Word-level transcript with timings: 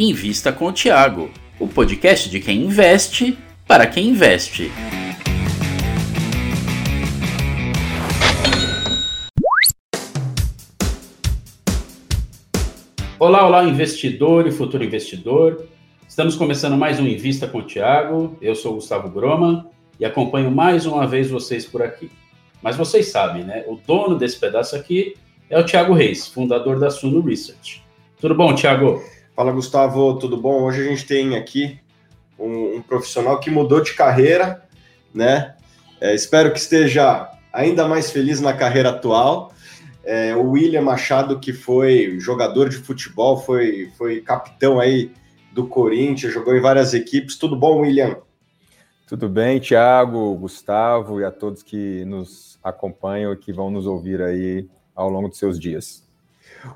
Invista 0.00 0.52
com 0.52 0.66
o 0.66 0.72
Tiago, 0.72 1.28
o 1.58 1.66
podcast 1.66 2.30
de 2.30 2.38
quem 2.38 2.66
investe 2.66 3.36
para 3.66 3.84
quem 3.84 4.10
investe. 4.10 4.70
Olá, 13.18 13.44
olá, 13.44 13.64
investidor 13.64 14.46
e 14.46 14.52
futuro 14.52 14.84
investidor. 14.84 15.66
Estamos 16.08 16.36
começando 16.36 16.76
mais 16.76 17.00
um 17.00 17.04
Invista 17.04 17.48
com 17.48 17.58
o 17.58 17.66
Tiago. 17.66 18.38
Eu 18.40 18.54
sou 18.54 18.74
Gustavo 18.74 19.08
Groma 19.08 19.68
e 19.98 20.04
acompanho 20.04 20.52
mais 20.52 20.86
uma 20.86 21.08
vez 21.08 21.28
vocês 21.28 21.66
por 21.66 21.82
aqui. 21.82 22.08
Mas 22.62 22.76
vocês 22.76 23.08
sabem, 23.08 23.42
né? 23.42 23.64
O 23.66 23.74
dono 23.74 24.16
desse 24.16 24.38
pedaço 24.38 24.76
aqui 24.76 25.16
é 25.50 25.58
o 25.58 25.66
Tiago 25.66 25.92
Reis, 25.92 26.28
fundador 26.28 26.78
da 26.78 26.88
Suno 26.88 27.20
Research. 27.20 27.82
Tudo 28.20 28.36
bom, 28.36 28.54
Tiago? 28.54 29.02
Fala, 29.38 29.52
Gustavo, 29.52 30.18
tudo 30.18 30.36
bom? 30.36 30.64
Hoje 30.64 30.80
a 30.80 30.84
gente 30.90 31.06
tem 31.06 31.36
aqui 31.36 31.78
um, 32.36 32.74
um 32.74 32.82
profissional 32.82 33.38
que 33.38 33.52
mudou 33.52 33.80
de 33.80 33.94
carreira, 33.94 34.64
né? 35.14 35.54
É, 36.00 36.12
espero 36.12 36.52
que 36.52 36.58
esteja 36.58 37.30
ainda 37.52 37.86
mais 37.86 38.10
feliz 38.10 38.40
na 38.40 38.52
carreira 38.52 38.88
atual. 38.88 39.52
É, 40.02 40.34
o 40.34 40.50
William 40.50 40.82
Machado, 40.82 41.38
que 41.38 41.52
foi 41.52 42.18
jogador 42.18 42.68
de 42.68 42.78
futebol, 42.78 43.36
foi, 43.36 43.92
foi 43.96 44.20
capitão 44.22 44.80
aí 44.80 45.12
do 45.52 45.68
Corinthians, 45.68 46.32
jogou 46.32 46.56
em 46.56 46.60
várias 46.60 46.92
equipes. 46.92 47.36
Tudo 47.36 47.54
bom, 47.54 47.82
William? 47.82 48.16
Tudo 49.06 49.28
bem, 49.28 49.60
Thiago, 49.60 50.34
Gustavo 50.34 51.20
e 51.20 51.24
a 51.24 51.30
todos 51.30 51.62
que 51.62 52.04
nos 52.06 52.58
acompanham 52.60 53.32
e 53.32 53.36
que 53.36 53.52
vão 53.52 53.70
nos 53.70 53.86
ouvir 53.86 54.20
aí 54.20 54.68
ao 54.96 55.08
longo 55.08 55.28
dos 55.28 55.38
seus 55.38 55.60
dias. 55.60 56.02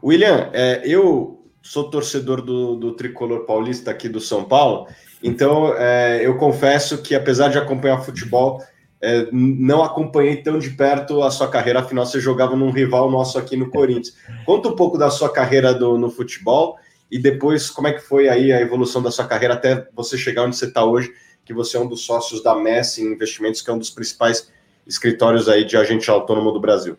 William, 0.01 0.49
é, 0.53 0.81
eu 0.85 1.42
sou 1.63 1.89
torcedor 1.89 2.43
do, 2.43 2.77
do 2.77 2.93
tricolor 2.93 3.47
paulista 3.47 3.91
aqui 3.91 4.09
do 4.09 4.21
São 4.21 4.45
Paulo, 4.45 4.89
então 5.23 5.73
é, 5.77 6.27
eu 6.27 6.37
confesso 6.37 7.01
que, 7.01 7.15
apesar 7.15 7.49
de 7.49 7.59
acompanhar 7.59 8.03
futebol, 8.03 8.61
é, 9.01 9.27
não 9.33 9.83
acompanhei 9.83 10.37
tão 10.37 10.59
de 10.59 10.71
perto 10.71 11.23
a 11.23 11.31
sua 11.31 11.49
carreira, 11.49 11.81
afinal 11.81 12.07
você 12.07 12.21
jogava 12.21 12.55
num 12.55 12.71
rival 12.71 13.11
nosso 13.11 13.39
aqui 13.39 13.57
no 13.57 13.69
Corinthians. 13.71 14.17
Conta 14.47 14.69
um 14.69 14.77
pouco 14.77 14.97
da 14.97 15.11
sua 15.11 15.29
carreira 15.29 15.75
do, 15.75 15.99
no 15.99 16.09
futebol 16.09 16.77
e 17.11 17.19
depois 17.19 17.69
como 17.69 17.89
é 17.89 17.93
que 17.93 18.01
foi 18.01 18.29
aí 18.29 18.53
a 18.53 18.61
evolução 18.61 19.03
da 19.03 19.11
sua 19.11 19.27
carreira 19.27 19.55
até 19.55 19.89
você 19.95 20.17
chegar 20.17 20.45
onde 20.45 20.57
você 20.57 20.67
está 20.67 20.85
hoje, 20.85 21.13
que 21.45 21.53
você 21.53 21.77
é 21.77 21.81
um 21.81 21.87
dos 21.87 22.03
sócios 22.03 22.43
da 22.43 22.55
Messi 22.55 23.03
Investimentos, 23.03 23.61
que 23.61 23.71
é 23.71 23.73
um 23.73 23.79
dos 23.79 23.91
principais 23.91 24.51
escritórios 24.87 25.49
aí 25.49 25.65
de 25.65 25.77
agente 25.77 26.09
autônomo 26.09 26.53
do 26.53 26.61
Brasil. 26.61 26.97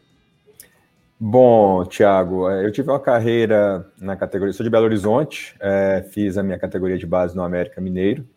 Bom, 1.25 1.85
Thiago, 1.85 2.49
é, 2.49 2.65
eu 2.65 2.71
tive 2.73 2.89
uma 2.91 2.99
carreira 2.99 3.89
na 3.97 4.13
categoria, 4.13 4.51
sou 4.51 4.61
de 4.61 4.69
Belo 4.69 4.83
Horizonte, 4.83 5.55
é, 5.57 6.05
fiz 6.11 6.37
a 6.37 6.43
minha 6.43 6.59
categoria 6.59 6.97
de 6.97 7.05
base 7.05 7.33
no 7.33 7.41
América 7.41 7.79
Mineiro 7.79 8.27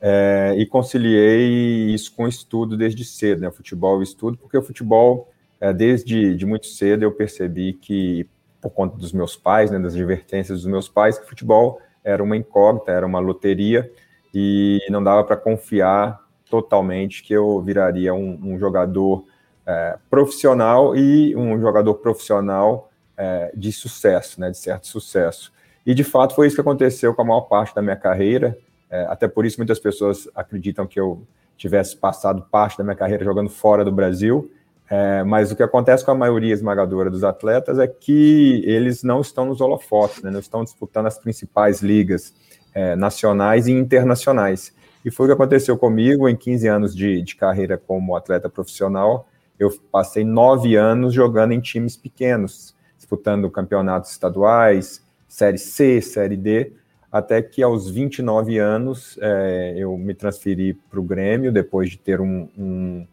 é, 0.00 0.52
e 0.58 0.66
conciliei 0.66 1.94
isso 1.94 2.12
com 2.16 2.26
estudo 2.26 2.76
desde 2.76 3.04
cedo, 3.04 3.42
né, 3.42 3.50
futebol 3.52 4.00
e 4.00 4.02
estudo, 4.02 4.36
porque 4.36 4.58
o 4.58 4.62
futebol, 4.62 5.30
é, 5.60 5.72
desde 5.72 6.34
de 6.34 6.44
muito 6.44 6.66
cedo, 6.66 7.04
eu 7.04 7.12
percebi 7.12 7.74
que, 7.74 8.28
por 8.60 8.70
conta 8.70 8.96
dos 8.96 9.12
meus 9.12 9.36
pais, 9.36 9.70
né, 9.70 9.78
das 9.78 9.94
advertências 9.94 10.62
dos 10.62 10.68
meus 10.68 10.88
pais, 10.88 11.20
que 11.20 11.28
futebol 11.28 11.78
era 12.02 12.20
uma 12.20 12.36
incógnita, 12.36 12.90
era 12.90 13.06
uma 13.06 13.20
loteria 13.20 13.88
e 14.34 14.80
não 14.90 15.00
dava 15.00 15.22
para 15.22 15.36
confiar 15.36 16.18
totalmente 16.50 17.22
que 17.22 17.32
eu 17.32 17.62
viraria 17.62 18.12
um, 18.12 18.36
um 18.42 18.58
jogador 18.58 19.30
é, 19.66 19.96
profissional 20.10 20.96
e 20.96 21.34
um 21.36 21.60
jogador 21.60 21.94
profissional 21.94 22.90
é, 23.16 23.52
de 23.54 23.72
sucesso, 23.72 24.40
né, 24.40 24.50
de 24.50 24.58
certo 24.58 24.86
sucesso. 24.86 25.52
E 25.84 25.94
de 25.94 26.04
fato 26.04 26.34
foi 26.34 26.46
isso 26.46 26.56
que 26.56 26.60
aconteceu 26.60 27.14
com 27.14 27.22
a 27.22 27.24
maior 27.24 27.42
parte 27.42 27.74
da 27.74 27.82
minha 27.82 27.96
carreira. 27.96 28.56
É, 28.90 29.04
até 29.06 29.26
por 29.26 29.44
isso 29.44 29.58
muitas 29.58 29.78
pessoas 29.78 30.28
acreditam 30.34 30.86
que 30.86 30.98
eu 30.98 31.22
tivesse 31.56 31.96
passado 31.96 32.42
parte 32.50 32.78
da 32.78 32.84
minha 32.84 32.96
carreira 32.96 33.24
jogando 33.24 33.50
fora 33.50 33.84
do 33.84 33.92
Brasil. 33.92 34.50
É, 34.90 35.22
mas 35.22 35.50
o 35.50 35.56
que 35.56 35.62
acontece 35.62 36.04
com 36.04 36.10
a 36.10 36.14
maioria 36.14 36.52
esmagadora 36.52 37.08
dos 37.08 37.24
atletas 37.24 37.78
é 37.78 37.86
que 37.86 38.62
eles 38.66 39.02
não 39.02 39.20
estão 39.20 39.46
nos 39.46 39.60
holofotes, 39.60 40.22
né, 40.22 40.30
não 40.30 40.40
estão 40.40 40.62
disputando 40.62 41.06
as 41.06 41.18
principais 41.18 41.80
ligas 41.80 42.34
é, 42.74 42.94
nacionais 42.94 43.66
e 43.66 43.72
internacionais. 43.72 44.74
E 45.04 45.10
foi 45.10 45.26
o 45.26 45.28
que 45.30 45.34
aconteceu 45.34 45.76
comigo 45.78 46.28
em 46.28 46.36
15 46.36 46.68
anos 46.68 46.94
de, 46.94 47.22
de 47.22 47.34
carreira 47.34 47.78
como 47.78 48.14
atleta 48.14 48.48
profissional 48.48 49.26
eu 49.58 49.70
passei 49.90 50.24
nove 50.24 50.76
anos 50.76 51.14
jogando 51.14 51.52
em 51.52 51.60
times 51.60 51.96
pequenos, 51.96 52.74
disputando 52.96 53.50
campeonatos 53.50 54.10
estaduais, 54.10 55.02
Série 55.28 55.58
C, 55.58 56.00
Série 56.00 56.36
D, 56.36 56.72
até 57.10 57.42
que 57.42 57.62
aos 57.62 57.90
29 57.90 58.58
anos 58.58 59.18
é, 59.20 59.74
eu 59.76 59.96
me 59.98 60.14
transferi 60.14 60.72
para 60.72 60.98
o 60.98 61.02
Grêmio, 61.02 61.52
depois 61.52 61.90
de 61.90 61.98
ter 61.98 62.20
um, 62.20 62.48
um, 62.56 63.06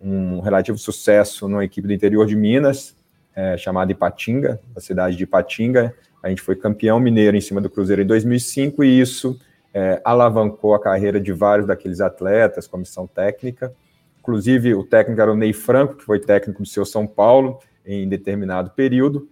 um, 0.00 0.40
relativo 0.40 0.78
sucesso 0.78 1.46
numa 1.46 1.64
equipe 1.64 1.86
do 1.86 1.92
interior 1.92 2.26
de 2.26 2.34
Minas, 2.34 2.96
é, 3.36 3.56
chamada 3.58 3.92
Ipatinga, 3.92 4.58
a 4.74 4.80
cidade 4.80 5.16
de 5.16 5.24
Ipatinga. 5.24 5.94
A 6.22 6.30
gente 6.30 6.40
foi 6.40 6.56
campeão 6.56 6.98
mineiro 6.98 7.36
em 7.36 7.40
cima 7.40 7.60
do 7.60 7.68
Cruzeiro 7.68 8.00
em 8.00 8.06
2005 8.06 8.84
e 8.84 9.00
isso 9.00 9.38
é, 9.74 10.00
alavancou 10.04 10.74
a 10.74 10.80
carreira 10.80 11.20
de 11.20 11.32
vários 11.32 11.66
daqueles 11.66 12.00
atletas, 12.00 12.66
comissão 12.66 13.06
técnica. 13.06 13.74
Inclusive, 14.22 14.72
o 14.74 14.84
técnico 14.84 15.20
era 15.20 15.32
o 15.32 15.36
Ney 15.36 15.52
Franco, 15.52 15.96
que 15.96 16.04
foi 16.04 16.20
técnico 16.20 16.62
do 16.62 16.68
seu 16.68 16.84
São 16.84 17.08
Paulo 17.08 17.58
em 17.84 18.08
determinado 18.08 18.70
período. 18.70 19.28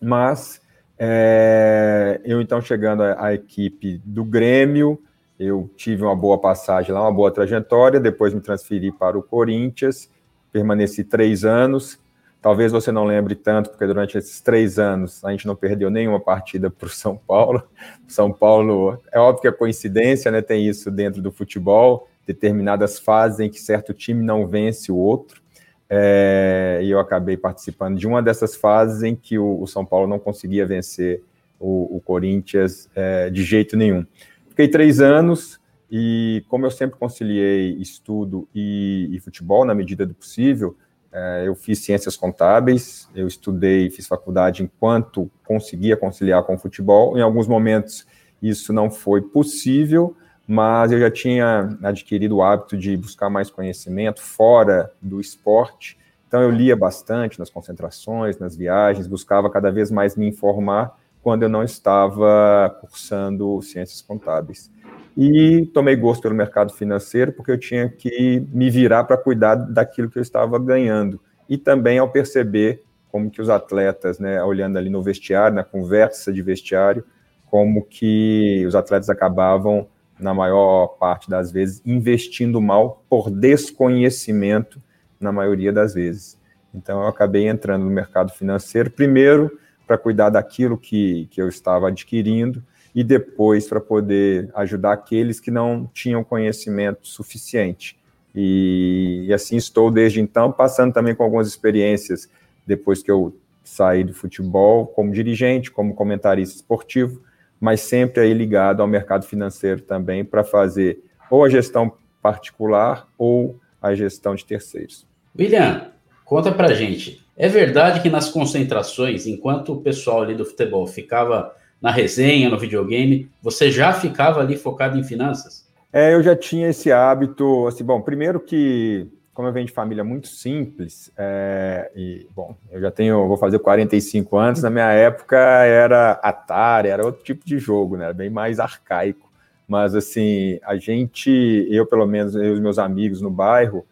Mas 0.00 0.62
é, 0.96 2.20
eu, 2.24 2.40
então, 2.40 2.60
chegando 2.60 3.02
à, 3.02 3.34
equipe 3.34 4.00
do 4.04 4.24
Grêmio, 4.24 5.02
eu 5.40 5.68
tive 5.76 6.04
uma 6.04 6.14
boa 6.14 6.38
passagem 6.38 6.94
lá, 6.94 7.02
uma 7.02 7.12
boa 7.12 7.32
trajetória. 7.32 7.98
Depois 7.98 8.32
me 8.32 8.40
transferi 8.40 8.92
para 8.92 9.18
o 9.18 9.24
Corinthians, 9.24 10.08
permaneci 10.52 11.02
três 11.02 11.44
anos. 11.44 11.98
Talvez 12.40 12.70
você 12.70 12.92
não 12.92 13.04
lembre 13.04 13.34
tanto, 13.34 13.70
porque 13.70 13.86
durante 13.86 14.16
esses 14.16 14.40
três 14.40 14.78
anos 14.78 15.24
a 15.24 15.32
gente 15.32 15.48
não 15.48 15.56
perdeu 15.56 15.90
nenhuma 15.90 16.20
partida 16.20 16.70
para 16.70 16.86
o 16.86 16.90
São 16.90 17.16
Paulo. 17.16 17.60
São 18.06 18.32
Paulo, 18.32 19.02
é 19.10 19.18
óbvio 19.18 19.42
que 19.42 19.48
é 19.48 19.52
coincidência, 19.52 20.30
né? 20.30 20.40
Tem 20.40 20.64
isso 20.64 20.92
dentro 20.92 21.20
do 21.20 21.32
futebol 21.32 22.08
determinadas 22.26 22.98
fases 22.98 23.40
em 23.40 23.50
que 23.50 23.60
certo 23.60 23.92
time 23.92 24.22
não 24.22 24.46
vence 24.46 24.90
o 24.90 24.96
outro. 24.96 25.42
É, 25.88 26.80
e 26.82 26.90
eu 26.90 26.98
acabei 26.98 27.36
participando 27.36 27.98
de 27.98 28.06
uma 28.06 28.22
dessas 28.22 28.56
fases 28.56 29.02
em 29.02 29.14
que 29.14 29.38
o, 29.38 29.60
o 29.60 29.66
São 29.66 29.84
Paulo 29.84 30.06
não 30.06 30.18
conseguia 30.18 30.64
vencer 30.64 31.22
o, 31.60 31.96
o 31.96 32.00
Corinthians 32.00 32.88
é, 32.94 33.28
de 33.28 33.42
jeito 33.42 33.76
nenhum. 33.76 34.06
Fiquei 34.48 34.68
três 34.68 35.00
anos 35.00 35.60
e, 35.90 36.42
como 36.48 36.64
eu 36.64 36.70
sempre 36.70 36.98
conciliei 36.98 37.76
estudo 37.78 38.48
e, 38.54 39.10
e 39.12 39.20
futebol 39.20 39.64
na 39.64 39.74
medida 39.74 40.06
do 40.06 40.14
possível, 40.14 40.74
é, 41.12 41.44
eu 41.46 41.54
fiz 41.54 41.80
ciências 41.80 42.16
contábeis, 42.16 43.06
eu 43.14 43.26
estudei, 43.26 43.90
fiz 43.90 44.06
faculdade 44.06 44.62
enquanto 44.62 45.30
conseguia 45.46 45.94
conciliar 45.94 46.42
com 46.44 46.54
o 46.54 46.58
futebol. 46.58 47.18
Em 47.18 47.20
alguns 47.20 47.46
momentos 47.46 48.06
isso 48.42 48.72
não 48.72 48.90
foi 48.90 49.20
possível, 49.20 50.16
mas 50.52 50.92
eu 50.92 51.00
já 51.00 51.10
tinha 51.10 51.78
adquirido 51.82 52.36
o 52.36 52.42
hábito 52.42 52.76
de 52.76 52.94
buscar 52.94 53.30
mais 53.30 53.50
conhecimento 53.50 54.20
fora 54.20 54.92
do 55.00 55.18
esporte. 55.18 55.98
Então 56.28 56.42
eu 56.42 56.50
lia 56.50 56.76
bastante 56.76 57.38
nas 57.38 57.48
concentrações, 57.48 58.38
nas 58.38 58.54
viagens, 58.54 59.06
buscava 59.06 59.48
cada 59.48 59.70
vez 59.70 59.90
mais 59.90 60.14
me 60.14 60.28
informar 60.28 60.94
quando 61.22 61.44
eu 61.44 61.48
não 61.48 61.62
estava 61.62 62.68
cursando 62.82 63.62
ciências 63.62 64.02
contábeis. 64.02 64.70
E 65.16 65.70
tomei 65.72 65.96
gosto 65.96 66.20
pelo 66.20 66.34
mercado 66.34 66.70
financeiro 66.74 67.32
porque 67.32 67.50
eu 67.50 67.58
tinha 67.58 67.88
que 67.88 68.46
me 68.52 68.68
virar 68.68 69.04
para 69.04 69.16
cuidar 69.16 69.54
daquilo 69.54 70.10
que 70.10 70.18
eu 70.18 70.22
estava 70.22 70.58
ganhando. 70.58 71.18
E 71.48 71.56
também 71.56 71.98
ao 71.98 72.10
perceber 72.10 72.82
como 73.10 73.30
que 73.30 73.40
os 73.40 73.48
atletas, 73.48 74.18
né, 74.18 74.44
olhando 74.44 74.76
ali 74.76 74.90
no 74.90 75.02
vestiário, 75.02 75.56
na 75.56 75.64
conversa 75.64 76.30
de 76.30 76.42
vestiário, 76.42 77.02
como 77.46 77.82
que 77.86 78.66
os 78.66 78.74
atletas 78.74 79.08
acabavam 79.08 79.88
na 80.18 80.32
maior 80.32 80.88
parte 80.98 81.28
das 81.28 81.50
vezes, 81.50 81.82
investindo 81.84 82.60
mal 82.60 83.04
por 83.08 83.30
desconhecimento, 83.30 84.80
na 85.20 85.32
maioria 85.32 85.72
das 85.72 85.94
vezes. 85.94 86.38
Então, 86.74 87.02
eu 87.02 87.08
acabei 87.08 87.46
entrando 87.48 87.84
no 87.84 87.90
mercado 87.90 88.32
financeiro, 88.32 88.90
primeiro 88.90 89.58
para 89.86 89.98
cuidar 89.98 90.30
daquilo 90.30 90.78
que, 90.78 91.26
que 91.30 91.40
eu 91.40 91.48
estava 91.48 91.88
adquirindo, 91.88 92.62
e 92.94 93.02
depois 93.02 93.66
para 93.66 93.80
poder 93.80 94.50
ajudar 94.54 94.92
aqueles 94.92 95.40
que 95.40 95.50
não 95.50 95.90
tinham 95.92 96.22
conhecimento 96.22 97.06
suficiente. 97.06 97.98
E, 98.34 99.26
e, 99.26 99.32
assim 99.32 99.56
estou 99.56 99.90
desde 99.90 100.20
então, 100.20 100.50
passando 100.50 100.92
também 100.92 101.14
com 101.14 101.22
algumas 101.22 101.46
experiências 101.46 102.28
depois 102.66 103.02
que 103.02 103.10
eu 103.10 103.36
saí 103.62 104.04
do 104.04 104.14
futebol, 104.14 104.86
como 104.86 105.12
dirigente, 105.12 105.70
como 105.70 105.94
comentarista 105.94 106.56
esportivo, 106.56 107.22
mas 107.62 107.80
sempre 107.82 108.22
aí 108.22 108.34
ligado 108.34 108.82
ao 108.82 108.88
mercado 108.88 109.24
financeiro 109.24 109.82
também 109.82 110.24
para 110.24 110.42
fazer 110.42 110.98
ou 111.30 111.44
a 111.44 111.48
gestão 111.48 111.92
particular 112.20 113.06
ou 113.16 113.56
a 113.80 113.94
gestão 113.94 114.34
de 114.34 114.44
terceiros. 114.44 115.06
William, 115.38 115.92
conta 116.24 116.50
para 116.50 116.74
gente. 116.74 117.24
É 117.36 117.48
verdade 117.48 118.00
que 118.00 118.10
nas 118.10 118.28
concentrações, 118.28 119.28
enquanto 119.28 119.74
o 119.74 119.80
pessoal 119.80 120.22
ali 120.22 120.34
do 120.34 120.44
futebol 120.44 120.88
ficava 120.88 121.54
na 121.80 121.92
resenha, 121.92 122.50
no 122.50 122.58
videogame, 122.58 123.30
você 123.40 123.70
já 123.70 123.92
ficava 123.92 124.40
ali 124.40 124.56
focado 124.56 124.98
em 124.98 125.04
finanças? 125.04 125.64
É, 125.92 126.14
eu 126.14 126.22
já 126.22 126.34
tinha 126.34 126.68
esse 126.68 126.90
hábito, 126.90 127.68
assim, 127.68 127.84
bom, 127.84 128.00
primeiro 128.00 128.40
que, 128.40 129.06
como 129.34 129.48
eu 129.48 129.52
venho 129.52 129.66
de 129.66 129.72
família 129.72 130.04
muito 130.04 130.28
simples, 130.28 131.10
é, 131.16 131.90
e, 131.96 132.26
bom, 132.34 132.54
eu 132.70 132.80
já 132.80 132.90
tenho, 132.90 133.26
vou 133.26 133.36
fazer 133.36 133.58
45 133.58 134.36
anos, 134.36 134.62
na 134.62 134.70
minha 134.70 134.90
época 134.90 135.36
era 135.36 136.12
Atari, 136.22 136.88
era 136.88 137.04
outro 137.04 137.22
tipo 137.22 137.44
de 137.44 137.58
jogo, 137.58 137.96
né, 137.96 138.04
era 138.04 138.14
bem 138.14 138.28
mais 138.28 138.60
arcaico, 138.60 139.30
mas, 139.66 139.94
assim, 139.94 140.58
a 140.64 140.76
gente, 140.76 141.30
eu 141.70 141.86
pelo 141.86 142.06
menos, 142.06 142.34
eu 142.34 142.44
e 142.44 142.50
os 142.50 142.60
meus 142.60 142.78
amigos 142.78 143.22
no 143.22 143.30
bairro, 143.30 143.86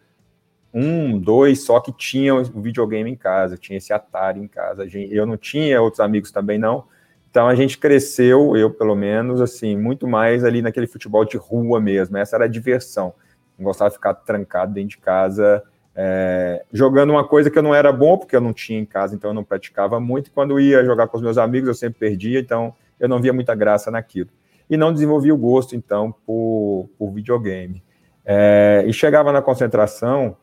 um, 0.73 1.19
dois 1.19 1.63
só 1.63 1.79
que 1.79 1.91
tinham 1.91 2.41
o 2.41 2.61
videogame 2.61 3.09
em 3.09 3.15
casa, 3.15 3.57
tinha 3.57 3.77
esse 3.77 3.91
Atari 3.91 4.39
em 4.39 4.47
casa, 4.47 4.85
eu 4.85 5.25
não 5.25 5.37
tinha, 5.37 5.81
outros 5.81 5.99
amigos 5.99 6.31
também 6.31 6.57
não, 6.57 6.85
então 7.31 7.47
a 7.47 7.55
gente 7.55 7.77
cresceu, 7.77 8.57
eu 8.57 8.69
pelo 8.69 8.93
menos, 8.93 9.39
assim, 9.39 9.77
muito 9.77 10.05
mais 10.05 10.43
ali 10.43 10.61
naquele 10.61 10.85
futebol 10.85 11.23
de 11.23 11.37
rua 11.37 11.79
mesmo. 11.79 12.17
Essa 12.17 12.35
era 12.35 12.43
a 12.43 12.47
diversão. 12.47 13.13
Não 13.61 13.65
gostava 13.65 13.91
de 13.91 13.95
ficar 13.95 14.15
trancado 14.15 14.73
dentro 14.73 14.89
de 14.89 14.97
casa, 14.97 15.63
é, 15.95 16.65
jogando 16.73 17.11
uma 17.11 17.23
coisa 17.23 17.51
que 17.51 17.57
eu 17.57 17.61
não 17.61 17.75
era 17.75 17.91
bom, 17.91 18.17
porque 18.17 18.35
eu 18.35 18.41
não 18.41 18.53
tinha 18.53 18.79
em 18.79 18.85
casa, 18.85 19.13
então 19.13 19.29
eu 19.29 19.33
não 19.35 19.43
praticava 19.43 19.99
muito. 19.99 20.31
Quando 20.31 20.59
ia 20.59 20.83
jogar 20.83 21.07
com 21.07 21.17
os 21.17 21.23
meus 21.23 21.37
amigos, 21.37 21.67
eu 21.67 21.75
sempre 21.75 21.99
perdia, 21.99 22.39
então 22.39 22.73
eu 22.99 23.07
não 23.07 23.21
via 23.21 23.31
muita 23.31 23.53
graça 23.53 23.91
naquilo. 23.91 24.29
E 24.67 24.75
não 24.75 24.91
desenvolvi 24.91 25.31
o 25.31 25.37
gosto, 25.37 25.75
então, 25.75 26.11
por, 26.25 26.89
por 26.97 27.11
videogame. 27.11 27.83
É, 28.25 28.83
e 28.87 28.93
chegava 28.93 29.31
na 29.31 29.41
concentração, 29.41 30.35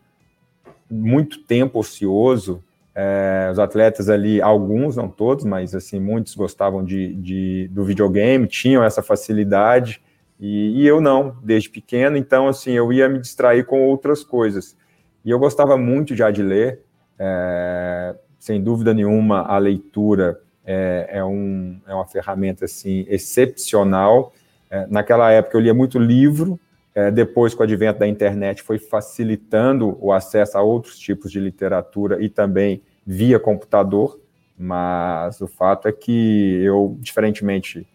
muito 0.88 1.42
tempo 1.42 1.80
ocioso, 1.80 2.62
é, 2.94 3.48
os 3.50 3.58
atletas 3.58 4.08
ali, 4.08 4.42
alguns, 4.42 4.96
não 4.96 5.08
todos, 5.08 5.44
mas 5.44 5.74
assim, 5.74 5.98
muitos 5.98 6.34
gostavam 6.34 6.84
de, 6.84 7.14
de 7.14 7.68
do 7.72 7.84
videogame, 7.84 8.46
tinham 8.46 8.82
essa 8.82 9.02
facilidade, 9.02 10.02
e, 10.40 10.82
e, 10.82 10.86
eu 10.86 11.00
não, 11.00 11.36
desde 11.42 11.68
pequeno, 11.68 12.16
então 12.16 12.46
assim, 12.46 12.72
eu 12.72 12.92
ia 12.92 13.08
me 13.08 13.18
distrair 13.18 13.64
com 13.64 13.86
outras 13.86 14.22
coisas. 14.22 14.76
E 15.24 15.30
eu 15.30 15.38
gostava 15.38 15.76
muito 15.76 16.14
já 16.14 16.30
de 16.30 16.42
ler, 16.42 16.80
é, 17.18 18.14
sem 18.38 18.62
dúvida 18.62 18.94
nenhuma, 18.94 19.42
a 19.42 19.58
leitura 19.58 20.40
é, 20.64 21.08
é, 21.12 21.24
um, 21.24 21.80
é 21.86 21.94
uma 21.94 22.06
ferramenta 22.06 22.66
assim, 22.66 23.04
excepcional. 23.08 24.32
É, 24.70 24.86
naquela 24.88 25.30
época 25.32 25.56
eu 25.56 25.60
lia 25.60 25.74
muito 25.74 25.98
livro, 25.98 26.58
é, 26.94 27.10
depois, 27.10 27.54
com 27.54 27.62
o 27.62 27.64
advento 27.64 28.00
da 28.00 28.08
internet, 28.08 28.62
foi 28.62 28.78
facilitando 28.78 29.96
o 30.00 30.12
acesso 30.12 30.58
a 30.58 30.62
outros 30.62 30.98
tipos 30.98 31.30
de 31.30 31.38
literatura 31.38 32.20
e 32.20 32.28
também 32.28 32.82
via 33.06 33.38
computador, 33.38 34.18
mas 34.58 35.40
o 35.40 35.46
fato 35.46 35.86
é 35.86 35.92
que 35.92 36.60
eu, 36.62 36.96
diferentemente 37.00 37.86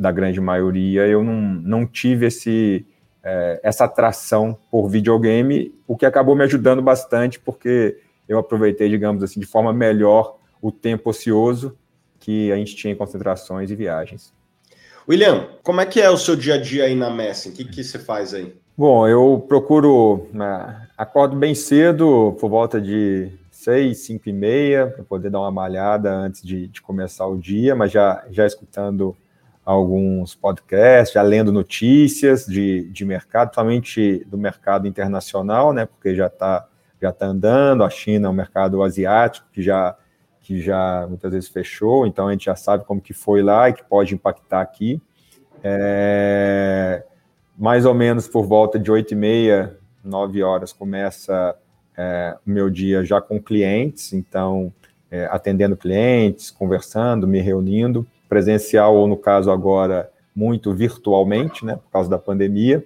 da 0.00 0.10
grande 0.10 0.40
maioria, 0.40 1.06
eu 1.06 1.22
não, 1.22 1.38
não 1.42 1.86
tive 1.86 2.24
esse, 2.24 2.86
é, 3.22 3.60
essa 3.62 3.84
atração 3.84 4.56
por 4.70 4.88
videogame, 4.88 5.74
o 5.86 5.94
que 5.94 6.06
acabou 6.06 6.34
me 6.34 6.42
ajudando 6.42 6.80
bastante, 6.80 7.38
porque 7.38 7.98
eu 8.26 8.38
aproveitei, 8.38 8.88
digamos 8.88 9.22
assim, 9.22 9.38
de 9.38 9.44
forma 9.44 9.74
melhor 9.74 10.38
o 10.62 10.72
tempo 10.72 11.10
ocioso 11.10 11.76
que 12.18 12.50
a 12.50 12.56
gente 12.56 12.74
tinha 12.74 12.94
em 12.94 12.96
concentrações 12.96 13.70
e 13.70 13.76
viagens. 13.76 14.32
William, 15.06 15.48
como 15.62 15.82
é 15.82 15.86
que 15.86 16.00
é 16.00 16.08
o 16.08 16.16
seu 16.16 16.34
dia 16.34 16.54
a 16.54 16.58
dia 16.58 16.84
aí 16.84 16.94
na 16.94 17.10
Messi? 17.10 17.50
O 17.50 17.52
que, 17.52 17.64
que 17.64 17.84
você 17.84 17.98
faz 17.98 18.32
aí? 18.32 18.54
Bom, 18.76 19.06
eu 19.06 19.44
procuro, 19.46 20.28
né, 20.32 20.88
acordo 20.96 21.36
bem 21.36 21.54
cedo, 21.54 22.34
por 22.40 22.48
volta 22.48 22.80
de 22.80 23.30
seis, 23.50 23.98
cinco 23.98 24.30
e 24.30 24.32
meia, 24.32 24.86
para 24.86 25.04
poder 25.04 25.28
dar 25.28 25.40
uma 25.40 25.50
malhada 25.50 26.10
antes 26.10 26.42
de, 26.42 26.68
de, 26.68 26.80
começar 26.80 27.26
o 27.26 27.36
dia, 27.36 27.76
mas 27.76 27.92
já, 27.92 28.24
já 28.30 28.46
escutando 28.46 29.14
alguns 29.70 30.34
podcasts, 30.34 31.14
já 31.14 31.22
lendo 31.22 31.52
notícias 31.52 32.44
de, 32.44 32.88
de 32.90 33.04
mercado, 33.04 33.54
somente 33.54 34.24
do 34.26 34.36
mercado 34.36 34.88
internacional, 34.88 35.72
né, 35.72 35.86
porque 35.86 36.14
já 36.14 36.26
está 36.26 36.66
já 37.00 37.10
tá 37.10 37.26
andando, 37.26 37.82
a 37.82 37.88
China 37.88 38.26
é 38.26 38.30
um 38.30 38.34
mercado 38.34 38.82
asiático 38.82 39.46
que 39.50 39.62
já, 39.62 39.96
que 40.42 40.60
já 40.60 41.06
muitas 41.08 41.32
vezes 41.32 41.48
fechou, 41.48 42.06
então 42.06 42.28
a 42.28 42.32
gente 42.32 42.44
já 42.44 42.54
sabe 42.54 42.84
como 42.84 43.00
que 43.00 43.14
foi 43.14 43.42
lá 43.42 43.70
e 43.70 43.72
que 43.72 43.82
pode 43.82 44.12
impactar 44.12 44.60
aqui. 44.60 45.00
É, 45.62 47.02
mais 47.56 47.86
ou 47.86 47.94
menos 47.94 48.28
por 48.28 48.44
volta 48.44 48.78
de 48.78 48.90
oito 48.90 49.12
e 49.12 49.16
meia, 49.16 49.78
nove 50.04 50.42
horas, 50.42 50.74
começa 50.74 51.56
é, 51.96 52.36
o 52.46 52.50
meu 52.50 52.68
dia 52.68 53.02
já 53.02 53.18
com 53.18 53.40
clientes, 53.40 54.12
então 54.12 54.70
é, 55.10 55.24
atendendo 55.26 55.74
clientes, 55.74 56.50
conversando, 56.50 57.26
me 57.26 57.40
reunindo, 57.40 58.06
presencial 58.30 58.96
ou 58.96 59.06
no 59.06 59.16
caso 59.18 59.50
agora 59.50 60.10
muito 60.34 60.72
virtualmente, 60.72 61.66
né, 61.66 61.76
por 61.76 61.90
causa 61.90 62.08
da 62.08 62.18
pandemia. 62.18 62.82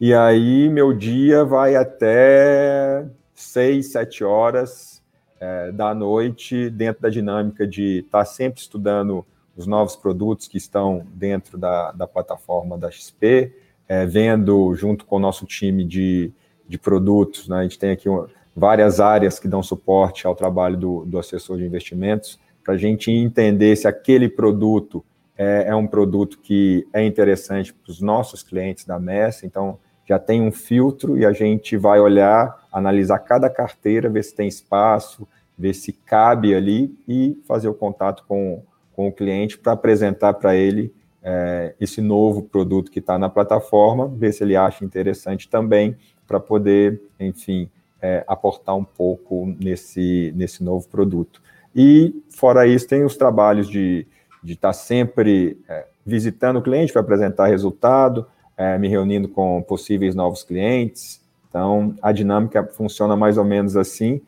E 0.00 0.12
aí 0.12 0.68
meu 0.68 0.92
dia 0.92 1.44
vai 1.44 1.76
até 1.76 3.06
seis, 3.32 3.92
sete 3.92 4.24
horas 4.24 5.00
é, 5.38 5.70
da 5.70 5.94
noite, 5.94 6.68
dentro 6.68 7.02
da 7.02 7.08
dinâmica 7.08 7.64
de 7.64 7.98
estar 7.98 8.18
tá 8.18 8.24
sempre 8.24 8.60
estudando 8.60 9.24
os 9.56 9.68
novos 9.68 9.94
produtos 9.94 10.48
que 10.48 10.58
estão 10.58 11.06
dentro 11.14 11.56
da, 11.56 11.92
da 11.92 12.08
plataforma 12.08 12.76
da 12.76 12.90
XP, 12.90 13.54
é, 13.88 14.04
vendo 14.04 14.74
junto 14.74 15.06
com 15.06 15.16
o 15.16 15.20
nosso 15.20 15.46
time 15.46 15.84
de 15.84 16.32
de 16.68 16.78
produtos. 16.78 17.48
Né? 17.48 17.58
A 17.58 17.62
gente 17.62 17.78
tem 17.78 17.90
aqui 17.90 18.08
várias 18.54 19.00
áreas 19.00 19.38
que 19.38 19.48
dão 19.48 19.62
suporte 19.62 20.26
ao 20.26 20.34
trabalho 20.34 20.76
do, 20.76 21.04
do 21.04 21.18
assessor 21.18 21.58
de 21.58 21.64
investimentos, 21.64 22.38
para 22.66 22.74
a 22.74 22.76
gente 22.76 23.12
entender 23.12 23.76
se 23.76 23.86
aquele 23.86 24.28
produto 24.28 25.04
é, 25.38 25.66
é 25.68 25.76
um 25.76 25.86
produto 25.86 26.40
que 26.40 26.84
é 26.92 27.06
interessante 27.06 27.72
para 27.72 27.92
os 27.92 28.00
nossos 28.00 28.42
clientes 28.42 28.84
da 28.84 28.98
Messa. 28.98 29.46
Então, 29.46 29.78
já 30.04 30.18
tem 30.18 30.42
um 30.42 30.50
filtro 30.50 31.16
e 31.16 31.24
a 31.24 31.32
gente 31.32 31.76
vai 31.76 32.00
olhar, 32.00 32.66
analisar 32.72 33.20
cada 33.20 33.48
carteira, 33.48 34.10
ver 34.10 34.24
se 34.24 34.34
tem 34.34 34.48
espaço, 34.48 35.28
ver 35.56 35.74
se 35.74 35.92
cabe 35.92 36.56
ali 36.56 36.92
e 37.06 37.40
fazer 37.46 37.68
o 37.68 37.74
contato 37.74 38.24
com, 38.26 38.64
com 38.92 39.06
o 39.06 39.12
cliente 39.12 39.56
para 39.56 39.72
apresentar 39.72 40.34
para 40.34 40.56
ele 40.56 40.92
é, 41.22 41.72
esse 41.80 42.00
novo 42.00 42.42
produto 42.42 42.90
que 42.90 42.98
está 42.98 43.16
na 43.16 43.28
plataforma, 43.28 44.08
ver 44.08 44.32
se 44.32 44.42
ele 44.42 44.56
acha 44.56 44.84
interessante 44.84 45.48
também 45.48 45.96
para 46.26 46.40
poder, 46.40 47.00
enfim, 47.20 47.70
é, 48.02 48.24
aportar 48.26 48.74
um 48.74 48.84
pouco 48.84 49.54
nesse, 49.60 50.32
nesse 50.34 50.64
novo 50.64 50.88
produto. 50.88 51.45
E, 51.76 52.22
fora 52.30 52.66
isso, 52.66 52.88
tem 52.88 53.04
os 53.04 53.18
trabalhos 53.18 53.68
de 53.68 54.06
estar 54.42 54.68
tá 54.68 54.72
sempre 54.72 55.60
é, 55.68 55.84
visitando 56.06 56.56
o 56.56 56.62
cliente 56.62 56.90
para 56.90 57.02
apresentar 57.02 57.48
resultado, 57.48 58.26
é, 58.56 58.78
me 58.78 58.88
reunindo 58.88 59.28
com 59.28 59.62
possíveis 59.62 60.14
novos 60.14 60.42
clientes. 60.42 61.20
Então, 61.50 61.94
a 62.00 62.12
dinâmica 62.12 62.64
funciona 62.64 63.14
mais 63.14 63.36
ou 63.36 63.44
menos 63.44 63.76
assim, 63.76 64.22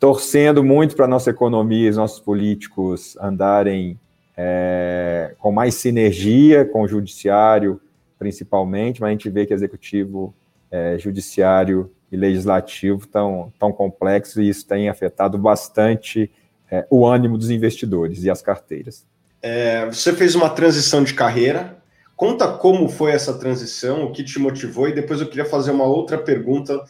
torcendo 0.00 0.64
muito 0.64 0.96
para 0.96 1.04
a 1.04 1.08
nossa 1.08 1.28
economia 1.28 1.86
e 1.86 1.90
os 1.90 1.98
nossos 1.98 2.18
políticos 2.18 3.14
andarem 3.20 4.00
é, 4.34 5.34
com 5.38 5.52
mais 5.52 5.74
sinergia 5.74 6.64
com 6.64 6.82
o 6.82 6.88
judiciário, 6.88 7.78
principalmente, 8.18 9.02
mas 9.02 9.08
a 9.08 9.12
gente 9.12 9.28
vê 9.28 9.44
que 9.44 9.52
executivo 9.52 10.34
é, 10.70 10.96
judiciário 10.98 11.90
e 12.10 12.16
legislativo 12.16 13.06
tão, 13.06 13.52
tão 13.58 13.70
complexo 13.70 14.40
e 14.40 14.48
isso 14.48 14.66
tem 14.66 14.88
afetado 14.88 15.36
bastante 15.36 16.30
é, 16.70 16.86
o 16.90 17.06
ânimo 17.06 17.38
dos 17.38 17.50
investidores 17.50 18.22
e 18.24 18.30
as 18.30 18.42
carteiras. 18.42 19.06
É, 19.42 19.86
você 19.86 20.12
fez 20.12 20.34
uma 20.34 20.50
transição 20.50 21.02
de 21.02 21.14
carreira. 21.14 21.76
Conta 22.16 22.48
como 22.48 22.88
foi 22.88 23.12
essa 23.12 23.34
transição, 23.34 24.04
o 24.04 24.12
que 24.12 24.24
te 24.24 24.38
motivou, 24.38 24.88
e 24.88 24.94
depois 24.94 25.20
eu 25.20 25.28
queria 25.28 25.44
fazer 25.44 25.70
uma 25.70 25.84
outra 25.84 26.16
pergunta 26.16 26.82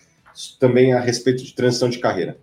também 0.61 0.93
a 0.93 1.01
respeito 1.01 1.43
de 1.43 1.53
transição 1.53 1.89
de 1.89 1.99
carreira. 1.99 2.37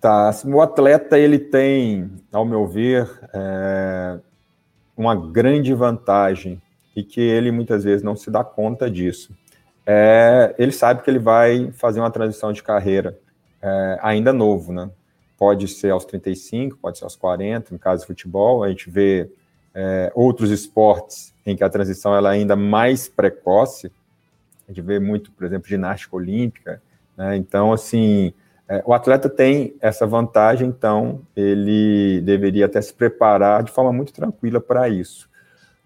Tá, 0.00 0.30
o 0.44 0.60
atleta 0.60 1.18
ele 1.18 1.38
tem, 1.38 2.08
ao 2.30 2.44
meu 2.44 2.66
ver, 2.68 3.10
é, 3.34 4.18
uma 4.96 5.16
grande 5.16 5.74
vantagem 5.74 6.62
e 6.94 7.02
que 7.02 7.20
ele 7.20 7.50
muitas 7.50 7.82
vezes 7.82 8.04
não 8.04 8.14
se 8.14 8.30
dá 8.30 8.44
conta 8.44 8.88
disso 8.88 9.34
é, 9.90 10.54
ele 10.58 10.70
sabe 10.70 11.02
que 11.02 11.08
ele 11.08 11.18
vai 11.18 11.72
fazer 11.72 11.98
uma 11.98 12.10
transição 12.10 12.52
de 12.52 12.62
carreira 12.62 13.18
é, 13.62 13.98
ainda 14.02 14.34
novo, 14.34 14.70
né? 14.70 14.90
Pode 15.38 15.68
ser 15.68 15.90
aos 15.90 16.04
35, 16.04 16.76
pode 16.76 16.98
ser 16.98 17.04
aos 17.04 17.16
40, 17.16 17.72
no 17.72 17.78
caso 17.78 18.02
do 18.02 18.08
futebol, 18.08 18.62
a 18.62 18.68
gente 18.68 18.90
vê 18.90 19.30
é, 19.74 20.12
outros 20.14 20.50
esportes 20.50 21.32
em 21.46 21.56
que 21.56 21.64
a 21.64 21.70
transição 21.70 22.14
ela 22.14 22.34
é 22.34 22.38
ainda 22.38 22.56
mais 22.56 23.08
precoce, 23.08 23.90
a 24.68 24.72
gente 24.72 24.84
vê 24.84 24.98
muito, 24.98 25.30
por 25.32 25.46
exemplo, 25.46 25.68
ginástica 25.68 26.14
olímpica, 26.16 26.82
né? 27.16 27.36
Então, 27.36 27.72
assim, 27.72 28.34
é, 28.68 28.82
o 28.84 28.92
atleta 28.92 29.30
tem 29.30 29.74
essa 29.80 30.06
vantagem, 30.06 30.68
então 30.68 31.22
ele 31.34 32.20
deveria 32.20 32.66
até 32.66 32.82
se 32.82 32.92
preparar 32.92 33.62
de 33.62 33.72
forma 33.72 33.92
muito 33.92 34.12
tranquila 34.12 34.60
para 34.60 34.90
isso. 34.90 35.28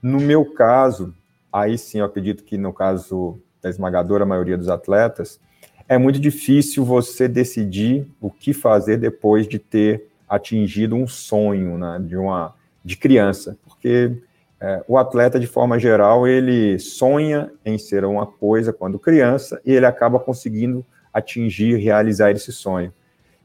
No 0.03 0.19
meu 0.19 0.45
caso, 0.45 1.15
aí 1.53 1.79
sim 1.79 2.01
eu 2.01 2.07
acredito 2.07 2.43
que 2.43 2.59
no 2.59 2.73
caso 2.73 3.39
da 3.63 3.71
esmagadora 3.71 4.27
maioria 4.27 4.59
dos 4.59 4.69
atletas, 4.69 5.41
é 5.89 5.99
muito 5.99 6.19
difícil 6.19 6.85
você 6.85 7.29
decidir 7.29 8.07
o 8.21 8.31
que 8.31 8.53
fazer 8.53 8.97
depois 8.97 9.47
de 9.47 9.59
ter 9.59 10.09
atingido 10.29 10.97
um 10.97 11.07
sonho, 11.07 11.77
né, 11.77 12.01
de, 12.01 12.17
uma, 12.17 12.55
de 12.85 12.97
criança, 12.97 13.57
porque 13.65 14.17
é, 14.61 14.83
o 14.87 14.97
atleta, 14.97 15.41
de 15.41 15.47
forma 15.47 15.79
geral, 15.79 16.27
ele 16.27 16.79
sonha 16.79 17.51
em 17.65 17.77
ser 17.77 18.05
uma 18.05 18.27
coisa 18.27 18.73
quando 18.73 18.99
criança 18.99 19.61
e 19.65 19.73
ele 19.73 19.87
acaba 19.87 20.21
conseguindo 20.21 20.87
atingir, 21.13 21.77
realizar 21.77 22.31
esse 22.31 22.53
sonho. 22.53 22.93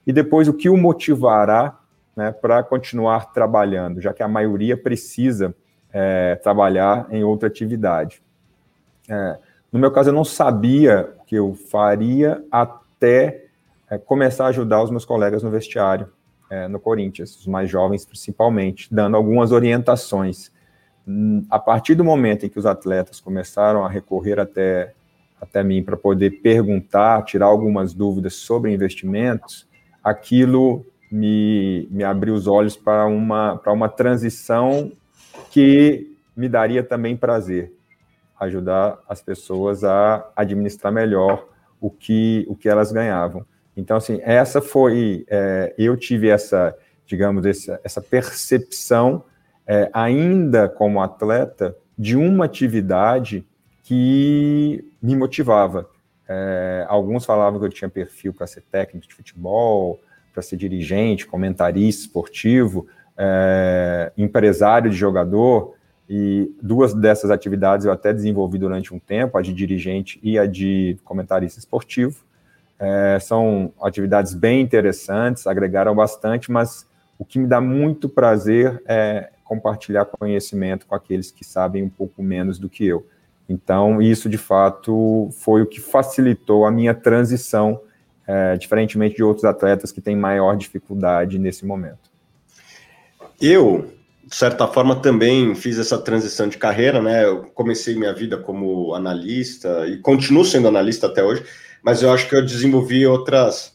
E 0.05 0.13
depois, 0.13 0.47
o 0.47 0.53
que 0.53 0.69
o 0.69 0.77
motivará 0.77 1.77
né, 2.15 2.31
para 2.31 2.63
continuar 2.63 3.33
trabalhando, 3.33 3.99
já 3.99 4.13
que 4.13 4.23
a 4.23 4.27
maioria 4.27 4.77
precisa 4.77 5.53
é, 5.91 6.35
trabalhar 6.35 7.07
em 7.11 7.23
outra 7.23 7.47
atividade. 7.47 8.21
É, 9.09 9.37
no 9.71 9.79
meu 9.79 9.91
caso, 9.91 10.09
eu 10.09 10.13
não 10.13 10.23
sabia 10.23 11.13
o 11.19 11.25
que 11.25 11.35
eu 11.35 11.53
faria 11.53 12.43
até 12.51 13.45
é, 13.89 13.97
começar 13.97 14.45
a 14.45 14.49
ajudar 14.49 14.83
os 14.83 14.91
meus 14.91 15.05
colegas 15.05 15.43
no 15.43 15.49
vestiário, 15.49 16.09
é, 16.49 16.67
no 16.67 16.79
Corinthians, 16.79 17.35
os 17.37 17.47
mais 17.47 17.69
jovens 17.69 18.05
principalmente, 18.05 18.93
dando 18.93 19.15
algumas 19.15 19.51
orientações. 19.51 20.51
Hum, 21.07 21.45
a 21.49 21.59
partir 21.59 21.95
do 21.95 22.03
momento 22.03 22.45
em 22.45 22.49
que 22.49 22.59
os 22.59 22.65
atletas 22.65 23.19
começaram 23.19 23.85
a 23.85 23.89
recorrer 23.89 24.39
até, 24.39 24.93
até 25.39 25.63
mim 25.63 25.83
para 25.83 25.95
poder 25.95 26.41
perguntar, 26.41 27.23
tirar 27.23 27.45
algumas 27.45 27.93
dúvidas 27.93 28.35
sobre 28.35 28.73
investimentos, 28.73 29.67
aquilo 30.03 30.85
me, 31.11 31.87
me 31.91 32.03
abriu 32.03 32.33
os 32.33 32.47
olhos 32.47 32.75
para 32.75 33.05
uma, 33.05 33.57
para 33.57 33.71
uma 33.71 33.89
transição 33.89 34.91
que 35.49 36.15
me 36.35 36.49
daria 36.49 36.83
também 36.83 37.15
prazer, 37.15 37.73
ajudar 38.39 38.99
as 39.07 39.21
pessoas 39.21 39.83
a 39.83 40.29
administrar 40.35 40.91
melhor 40.91 41.47
o 41.79 41.89
que, 41.89 42.45
o 42.47 42.55
que 42.55 42.69
elas 42.69 42.91
ganhavam. 42.91 43.45
Então, 43.75 43.97
assim, 43.97 44.19
essa 44.23 44.61
foi, 44.61 45.25
é, 45.29 45.73
eu 45.77 45.95
tive 45.95 46.29
essa, 46.29 46.75
digamos, 47.05 47.45
essa, 47.45 47.79
essa 47.83 48.01
percepção 48.01 49.23
é, 49.67 49.89
ainda 49.93 50.67
como 50.69 51.01
atleta, 51.01 51.75
de 51.97 52.15
uma 52.15 52.45
atividade 52.45 53.45
que 53.83 54.83
me 55.01 55.15
motivava. 55.15 55.89
É, 56.27 56.85
alguns 56.87 57.25
falavam 57.25 57.59
que 57.59 57.65
eu 57.65 57.69
tinha 57.69 57.89
perfil 57.89 58.33
para 58.33 58.45
ser 58.45 58.61
técnico 58.61 59.07
de 59.07 59.13
futebol, 59.13 59.99
para 60.33 60.43
ser 60.43 60.57
dirigente, 60.57 61.25
comentarista 61.25 62.01
esportivo, 62.01 62.87
é, 63.17 64.11
empresário 64.17 64.89
de 64.89 64.95
jogador, 64.95 65.75
e 66.09 66.49
duas 66.61 66.93
dessas 66.93 67.29
atividades 67.29 67.85
eu 67.85 67.91
até 67.91 68.13
desenvolvi 68.13 68.57
durante 68.57 68.93
um 68.93 68.99
tempo, 68.99 69.37
a 69.37 69.41
de 69.41 69.53
dirigente 69.53 70.19
e 70.23 70.39
a 70.39 70.45
de 70.45 70.97
comentarista 71.03 71.59
esportivo. 71.59 72.25
É, 72.79 73.17
são 73.19 73.73
atividades 73.81 74.33
bem 74.33 74.61
interessantes, 74.61 75.47
agregaram 75.47 75.95
bastante, 75.95 76.51
mas 76.51 76.87
o 77.17 77.25
que 77.25 77.39
me 77.39 77.47
dá 77.47 77.59
muito 77.59 78.07
prazer 78.07 78.81
é 78.87 79.31
compartilhar 79.43 80.05
conhecimento 80.05 80.85
com 80.85 80.93
aqueles 80.93 81.31
que 81.31 81.43
sabem 81.43 81.83
um 81.83 81.89
pouco 81.89 82.21
menos 82.21 82.59
do 82.59 82.69
que 82.69 82.85
eu. 82.85 83.05
Então, 83.49 84.01
isso 84.01 84.29
de 84.29 84.37
fato 84.37 85.29
foi 85.31 85.61
o 85.61 85.65
que 85.65 85.79
facilitou 85.79 86.65
a 86.65 86.71
minha 86.71 86.93
transição, 86.93 87.79
é, 88.27 88.57
diferentemente 88.57 89.15
de 89.15 89.23
outros 89.23 89.45
atletas 89.45 89.91
que 89.91 90.01
têm 90.01 90.15
maior 90.15 90.55
dificuldade 90.57 91.39
nesse 91.39 91.65
momento. 91.65 92.11
Eu, 93.41 93.93
de 94.27 94.35
certa 94.35 94.67
forma, 94.67 95.01
também 95.01 95.55
fiz 95.55 95.79
essa 95.79 95.97
transição 95.97 96.49
de 96.49 96.57
carreira, 96.57 97.01
né? 97.01 97.23
Eu 97.23 97.43
comecei 97.53 97.95
minha 97.95 98.13
vida 98.13 98.37
como 98.37 98.93
analista 98.93 99.87
e 99.87 99.99
continuo 99.99 100.43
sendo 100.43 100.67
analista 100.67 101.07
até 101.07 101.23
hoje, 101.23 101.45
mas 101.81 102.03
eu 102.03 102.11
acho 102.11 102.27
que 102.27 102.35
eu 102.35 102.45
desenvolvi 102.45 103.07
outras 103.07 103.73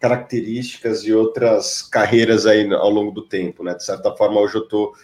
características 0.00 1.04
e 1.04 1.12
outras 1.12 1.80
carreiras 1.80 2.44
aí 2.44 2.68
ao 2.74 2.90
longo 2.90 3.12
do 3.12 3.22
tempo, 3.22 3.62
né? 3.62 3.72
De 3.72 3.84
certa 3.84 4.10
forma, 4.16 4.40
hoje 4.40 4.56
eu 4.56 4.64
estou 4.64 4.94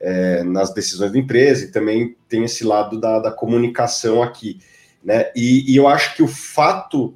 é, 0.00 0.42
nas 0.42 0.72
decisões 0.72 1.12
da 1.12 1.18
empresa 1.18 1.66
e 1.66 1.70
também 1.70 2.16
tem 2.26 2.44
esse 2.44 2.64
lado 2.64 2.98
da, 2.98 3.18
da 3.18 3.30
comunicação 3.30 4.22
aqui, 4.22 4.60
né? 5.04 5.30
E, 5.36 5.70
e, 5.70 5.76
eu 5.76 5.86
acho 5.86 6.16
que 6.16 6.22
o 6.22 6.28
fato 6.28 7.14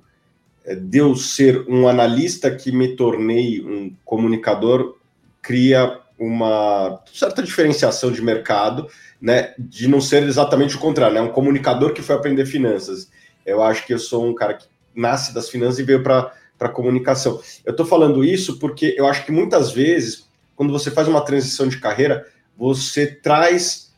é, 0.66 0.75
de 0.75 0.99
eu 0.99 1.16
ser 1.16 1.64
um 1.66 1.88
analista 1.88 2.54
que 2.54 2.70
me 2.70 2.94
tornei 2.94 3.62
um 3.62 3.96
comunicador 4.04 4.96
cria 5.40 6.00
uma 6.18 7.02
certa 7.12 7.42
diferenciação 7.42 8.11
de 8.11 8.23
mercado, 8.23 8.88
né? 9.20 9.54
De 9.58 9.88
não 9.88 10.00
ser 10.00 10.23
exatamente 10.23 10.76
o 10.76 10.78
contrário, 10.78 11.14
né? 11.14 11.20
Um 11.20 11.32
comunicador 11.32 11.92
que 11.92 12.02
foi 12.02 12.16
aprender 12.16 12.46
finanças. 12.46 13.11
Eu 13.44 13.62
acho 13.62 13.87
que 13.87 13.94
eu 13.94 13.99
sou 13.99 14.26
um 14.26 14.35
cara 14.35 14.54
que 14.54 14.66
nasce 14.94 15.35
das 15.35 15.49
finanças 15.49 15.78
e 15.78 15.82
veio 15.82 16.02
para 16.02 16.32
para 16.58 16.68
comunicação. 16.68 17.40
Eu 17.64 17.73
estou 17.73 17.85
falando 17.85 18.25
isso 18.25 18.58
porque 18.58 18.94
eu 18.96 19.06
acho 19.06 19.25
que 19.25 19.32
muitas 19.32 19.73
vezes, 19.73 20.28
quando 20.54 20.73
você 20.73 20.90
faz 20.90 21.06
uma 21.06 21.20
transição 21.20 21.68
de 21.68 21.78
carreira, 21.78 22.26
você 22.56 23.06
traz 23.06 23.94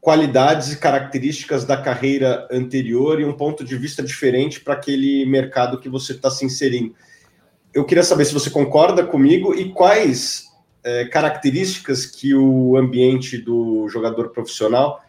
qualidades 0.00 0.72
e 0.72 0.76
características 0.76 1.64
da 1.64 1.76
carreira 1.76 2.46
anterior 2.50 3.20
e 3.20 3.24
um 3.24 3.32
ponto 3.32 3.64
de 3.64 3.76
vista 3.76 4.02
diferente 4.02 4.60
para 4.60 4.74
aquele 4.74 5.26
mercado 5.26 5.80
que 5.80 5.88
você 5.88 6.12
está 6.12 6.30
se 6.30 6.44
inserindo. 6.44 6.94
Eu 7.74 7.84
queria 7.84 8.04
saber 8.04 8.24
se 8.24 8.32
você 8.32 8.48
concorda 8.48 9.04
comigo 9.04 9.52
e 9.52 9.72
quais 9.72 10.45
é, 10.86 11.04
características 11.04 12.06
que 12.06 12.32
o 12.32 12.76
ambiente 12.76 13.36
do 13.36 13.88
jogador 13.88 14.28
profissional 14.28 15.00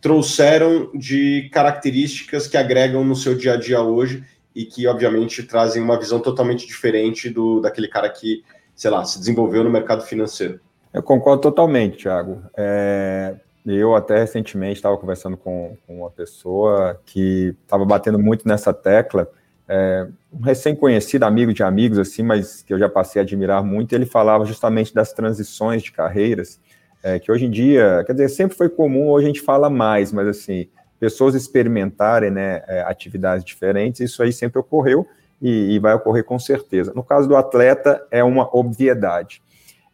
trouxeram 0.00 0.90
de 0.94 1.50
características 1.52 2.46
que 2.46 2.56
agregam 2.56 3.04
no 3.04 3.14
seu 3.14 3.36
dia 3.36 3.52
a 3.52 3.56
dia 3.56 3.82
hoje 3.82 4.24
e 4.54 4.64
que, 4.64 4.86
obviamente, 4.86 5.42
trazem 5.42 5.82
uma 5.82 5.98
visão 5.98 6.20
totalmente 6.20 6.66
diferente 6.66 7.28
do 7.28 7.60
daquele 7.60 7.86
cara 7.86 8.08
que, 8.08 8.42
sei 8.74 8.90
lá, 8.90 9.04
se 9.04 9.18
desenvolveu 9.18 9.62
no 9.62 9.68
mercado 9.68 10.02
financeiro. 10.04 10.58
Eu 10.90 11.02
concordo 11.02 11.42
totalmente, 11.42 11.98
Thiago. 11.98 12.42
É, 12.56 13.34
eu 13.66 13.94
até 13.94 14.18
recentemente 14.20 14.76
estava 14.76 14.96
conversando 14.96 15.36
com, 15.36 15.76
com, 15.86 15.98
uma 15.98 16.10
pessoa 16.10 16.98
que 17.04 17.54
estava 17.62 17.84
batendo 17.84 18.18
muito 18.18 18.48
nessa 18.48 18.72
tecla, 18.72 19.30
é, 19.68 20.06
um 20.32 20.40
recém-conhecido 20.40 21.24
amigo 21.24 21.52
de 21.52 21.62
amigos, 21.62 21.98
assim, 21.98 22.22
mas 22.22 22.62
que 22.62 22.72
eu 22.72 22.78
já 22.78 22.88
passei 22.88 23.20
a 23.20 23.24
admirar 23.24 23.62
muito, 23.64 23.94
ele 23.94 24.06
falava 24.06 24.44
justamente 24.44 24.94
das 24.94 25.12
transições 25.12 25.82
de 25.82 25.92
carreiras, 25.92 26.60
é, 27.02 27.18
que 27.18 27.30
hoje 27.30 27.46
em 27.46 27.50
dia, 27.50 28.02
quer 28.06 28.12
dizer, 28.12 28.28
sempre 28.28 28.56
foi 28.56 28.68
comum, 28.68 29.08
hoje 29.08 29.26
a 29.26 29.28
gente 29.28 29.40
fala 29.40 29.68
mais, 29.68 30.12
mas 30.12 30.28
assim, 30.28 30.68
pessoas 30.98 31.34
experimentarem 31.34 32.30
né, 32.30 32.62
é, 32.66 32.82
atividades 32.82 33.44
diferentes, 33.44 34.00
isso 34.00 34.22
aí 34.22 34.32
sempre 34.32 34.58
ocorreu 34.58 35.06
e, 35.40 35.74
e, 35.74 35.78
vai 35.78 35.94
ocorrer 35.94 36.24
com 36.24 36.38
certeza. 36.38 36.92
No 36.94 37.04
caso 37.04 37.28
do 37.28 37.36
atleta, 37.36 38.06
é 38.10 38.24
uma 38.24 38.48
obviedade. 38.56 39.42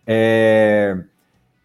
É, 0.07 0.97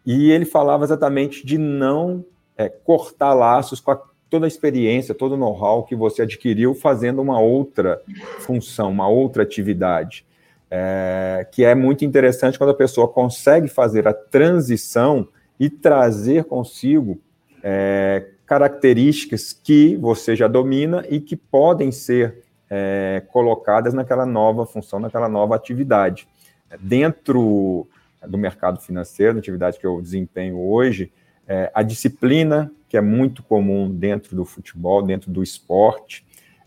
e 0.04 0.30
ele 0.30 0.44
falava 0.44 0.84
exatamente 0.84 1.46
de 1.46 1.58
não 1.58 2.24
é, 2.56 2.68
cortar 2.68 3.34
laços 3.34 3.80
com 3.80 3.92
a, 3.92 4.00
toda 4.30 4.46
a 4.46 4.48
experiência, 4.48 5.14
todo 5.14 5.32
o 5.32 5.36
know-how 5.36 5.84
que 5.84 5.94
você 5.94 6.22
adquiriu 6.22 6.74
fazendo 6.74 7.20
uma 7.20 7.40
outra 7.40 8.00
função, 8.40 8.90
uma 8.90 9.08
outra 9.08 9.42
atividade. 9.42 10.26
É, 10.70 11.46
que 11.50 11.64
é 11.64 11.74
muito 11.74 12.04
interessante 12.04 12.58
quando 12.58 12.70
a 12.70 12.74
pessoa 12.74 13.08
consegue 13.08 13.68
fazer 13.68 14.06
a 14.06 14.12
transição 14.12 15.26
e 15.58 15.70
trazer 15.70 16.44
consigo 16.44 17.18
é, 17.62 18.26
características 18.44 19.52
que 19.52 19.96
você 19.96 20.36
já 20.36 20.46
domina 20.46 21.04
e 21.08 21.20
que 21.20 21.36
podem 21.36 21.90
ser 21.90 22.42
é, 22.70 23.22
colocadas 23.32 23.94
naquela 23.94 24.26
nova 24.26 24.66
função, 24.66 24.98
naquela 24.98 25.28
nova 25.28 25.56
atividade. 25.56 26.28
Dentro 26.80 27.88
do 28.26 28.36
mercado 28.36 28.80
financeiro, 28.80 29.34
na 29.34 29.38
atividade 29.38 29.78
que 29.78 29.86
eu 29.86 30.00
desempenho 30.02 30.58
hoje, 30.58 31.10
é, 31.48 31.70
a 31.74 31.82
disciplina, 31.82 32.70
que 32.88 32.96
é 32.96 33.00
muito 33.00 33.42
comum 33.42 33.90
dentro 33.90 34.36
do 34.36 34.44
futebol, 34.44 35.02
dentro 35.02 35.30
do 35.30 35.42
esporte, 35.42 36.24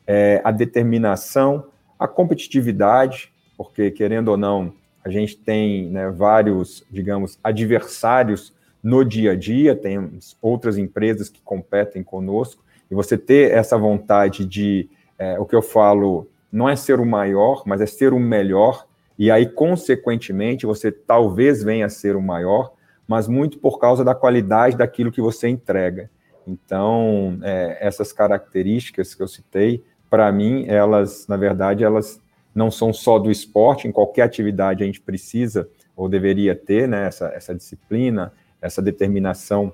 é, 0.08 0.42
a 0.44 0.52
determinação, 0.52 1.68
a 2.00 2.08
competitividade, 2.08 3.32
porque, 3.56 3.92
querendo 3.92 4.30
ou 4.30 4.38
não, 4.38 4.74
a 5.06 5.10
gente 5.10 5.38
tem 5.38 5.88
né, 5.90 6.10
vários, 6.10 6.84
digamos, 6.90 7.38
adversários 7.44 8.54
no 8.84 9.04
dia 9.04 9.32
a 9.32 9.36
dia, 9.36 9.76
temos 9.76 10.36
outras 10.42 10.78
empresas 10.78 11.30
que 11.30 11.42
competem 11.42 12.04
conosco, 12.04 12.64
e 12.90 12.96
você 12.96 13.18
ter 13.18 13.52
essa 13.52 13.78
vontade 13.78 14.46
de, 14.46 14.90
é, 15.18 15.40
o 15.40 15.46
que 15.46 15.56
eu 15.56 15.62
falo, 15.62 16.28
não 16.52 16.68
é 16.68 16.76
ser 16.76 17.00
o 17.00 17.06
maior, 17.06 17.64
mas 17.66 17.80
é 17.82 17.86
ser 17.86 18.14
o 18.14 18.20
melhor, 18.20 18.86
e 19.18 19.30
aí, 19.30 19.46
consequentemente, 19.46 20.66
você 20.66 20.92
talvez 20.92 21.64
venha 21.64 21.86
a 21.86 21.90
ser 21.90 22.16
o 22.16 22.22
maior, 22.22 22.74
mas 23.12 23.28
muito 23.28 23.60
por 23.60 23.78
causa 23.78 24.06
da 24.06 24.16
qualidade 24.16 24.78
daquilo 24.78 25.12
que 25.12 25.20
você 25.20 25.50
entrega. 25.50 26.10
Então, 26.48 27.38
é, 27.44 27.78
essas 27.82 28.14
características 28.14 29.14
que 29.14 29.22
eu 29.22 29.28
citei, 29.28 29.84
para 30.10 30.32
mim, 30.32 30.64
elas, 30.66 31.28
na 31.28 31.36
verdade, 31.36 31.84
elas 31.84 32.22
não 32.56 32.72
são 32.72 32.94
só 32.94 33.20
do 33.20 33.30
esporte, 33.30 33.86
em 33.86 33.92
qualquer 33.92 34.22
atividade 34.22 34.82
a 34.82 34.86
gente 34.86 35.02
precisa 35.02 35.70
ou 35.94 36.08
deveria 36.08 36.56
ter 36.56 36.88
né, 36.88 37.06
essa, 37.08 37.28
essa 37.36 37.54
disciplina, 37.54 38.32
essa 38.62 38.82
determinação, 38.82 39.74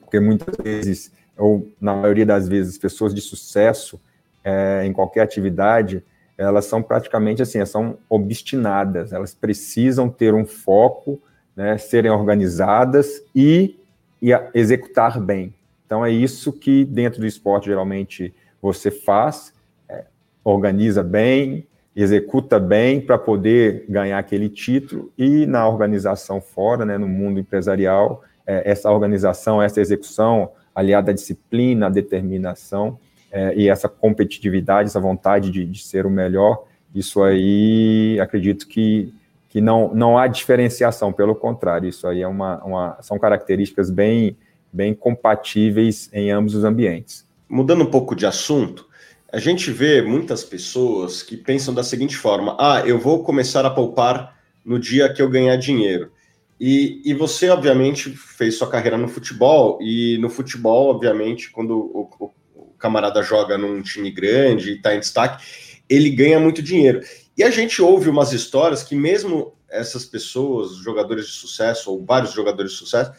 porque 0.00 0.18
muitas 0.18 0.56
vezes, 0.56 1.12
ou 1.36 1.70
na 1.78 1.94
maioria 1.94 2.24
das 2.24 2.48
vezes, 2.48 2.78
pessoas 2.78 3.14
de 3.14 3.20
sucesso 3.20 4.00
é, 4.42 4.82
em 4.86 4.94
qualquer 4.94 5.20
atividade, 5.20 6.02
elas 6.38 6.64
são 6.64 6.82
praticamente 6.82 7.42
assim, 7.42 7.62
são 7.66 7.98
obstinadas, 8.08 9.12
elas 9.12 9.34
precisam 9.34 10.08
ter 10.08 10.32
um 10.32 10.46
foco 10.46 11.20
né, 11.56 11.78
serem 11.78 12.10
organizadas 12.10 13.22
e, 13.34 13.76
e 14.20 14.30
executar 14.54 15.20
bem. 15.20 15.54
Então 15.86 16.04
é 16.04 16.10
isso 16.10 16.52
que 16.52 16.84
dentro 16.84 17.20
do 17.20 17.26
esporte 17.26 17.66
geralmente 17.66 18.34
você 18.60 18.90
faz, 18.90 19.52
é, 19.88 20.04
organiza 20.42 21.02
bem, 21.02 21.66
executa 21.94 22.58
bem 22.58 23.00
para 23.00 23.18
poder 23.18 23.84
ganhar 23.88 24.18
aquele 24.18 24.48
título 24.48 25.12
e 25.18 25.44
na 25.46 25.68
organização 25.68 26.40
fora, 26.40 26.84
né, 26.84 26.96
no 26.96 27.06
mundo 27.06 27.38
empresarial, 27.38 28.22
é, 28.46 28.70
essa 28.70 28.90
organização, 28.90 29.62
essa 29.62 29.80
execução 29.80 30.50
aliada 30.74 31.10
à 31.10 31.14
disciplina, 31.14 31.86
à 31.86 31.90
determinação 31.90 32.98
é, 33.30 33.54
e 33.54 33.68
essa 33.68 33.88
competitividade, 33.88 34.88
essa 34.88 35.00
vontade 35.00 35.50
de, 35.50 35.64
de, 35.64 35.82
ser 35.82 36.06
o 36.06 36.10
melhor, 36.10 36.64
isso 36.94 37.22
aí 37.22 38.18
acredito 38.20 38.66
que, 38.66 39.12
que 39.52 39.60
não, 39.60 39.92
não 39.94 40.16
há 40.16 40.26
diferenciação, 40.28 41.12
pelo 41.12 41.34
contrário, 41.34 41.86
isso 41.86 42.08
aí 42.08 42.22
é 42.22 42.26
uma, 42.26 42.64
uma, 42.64 42.98
são 43.02 43.18
características 43.18 43.90
bem, 43.90 44.34
bem 44.72 44.94
compatíveis 44.94 46.08
em 46.10 46.30
ambos 46.30 46.54
os 46.54 46.64
ambientes. 46.64 47.28
Mudando 47.46 47.82
um 47.82 47.90
pouco 47.90 48.16
de 48.16 48.24
assunto, 48.24 48.88
a 49.30 49.38
gente 49.38 49.70
vê 49.70 50.00
muitas 50.00 50.42
pessoas 50.42 51.22
que 51.22 51.36
pensam 51.36 51.74
da 51.74 51.84
seguinte 51.84 52.16
forma: 52.16 52.56
ah, 52.58 52.82
eu 52.86 52.98
vou 52.98 53.22
começar 53.22 53.66
a 53.66 53.70
poupar 53.70 54.38
no 54.64 54.78
dia 54.78 55.12
que 55.12 55.20
eu 55.20 55.28
ganhar 55.28 55.56
dinheiro. 55.56 56.10
E, 56.58 57.02
e 57.04 57.12
você, 57.12 57.50
obviamente, 57.50 58.08
fez 58.08 58.56
sua 58.56 58.70
carreira 58.70 58.96
no 58.96 59.06
futebol, 59.06 59.78
e 59.82 60.16
no 60.16 60.30
futebol, 60.30 60.88
obviamente, 60.88 61.50
quando 61.50 61.76
o, 61.76 62.08
o, 62.18 62.30
camarada 62.78 63.22
joga 63.22 63.58
num 63.58 63.82
time 63.82 64.10
grande 64.10 64.70
e 64.70 64.76
está 64.76 64.94
em 64.94 65.00
destaque, 65.00 65.44
ele 65.90 66.08
ganha 66.08 66.40
muito 66.40 66.62
dinheiro. 66.62 67.02
E 67.36 67.42
a 67.42 67.50
gente 67.50 67.80
ouve 67.80 68.08
umas 68.08 68.32
histórias 68.32 68.82
que, 68.82 68.94
mesmo 68.94 69.54
essas 69.68 70.04
pessoas, 70.04 70.76
jogadores 70.76 71.26
de 71.26 71.32
sucesso, 71.32 71.90
ou 71.90 72.04
vários 72.04 72.32
jogadores 72.32 72.72
de 72.72 72.78
sucesso, 72.78 73.12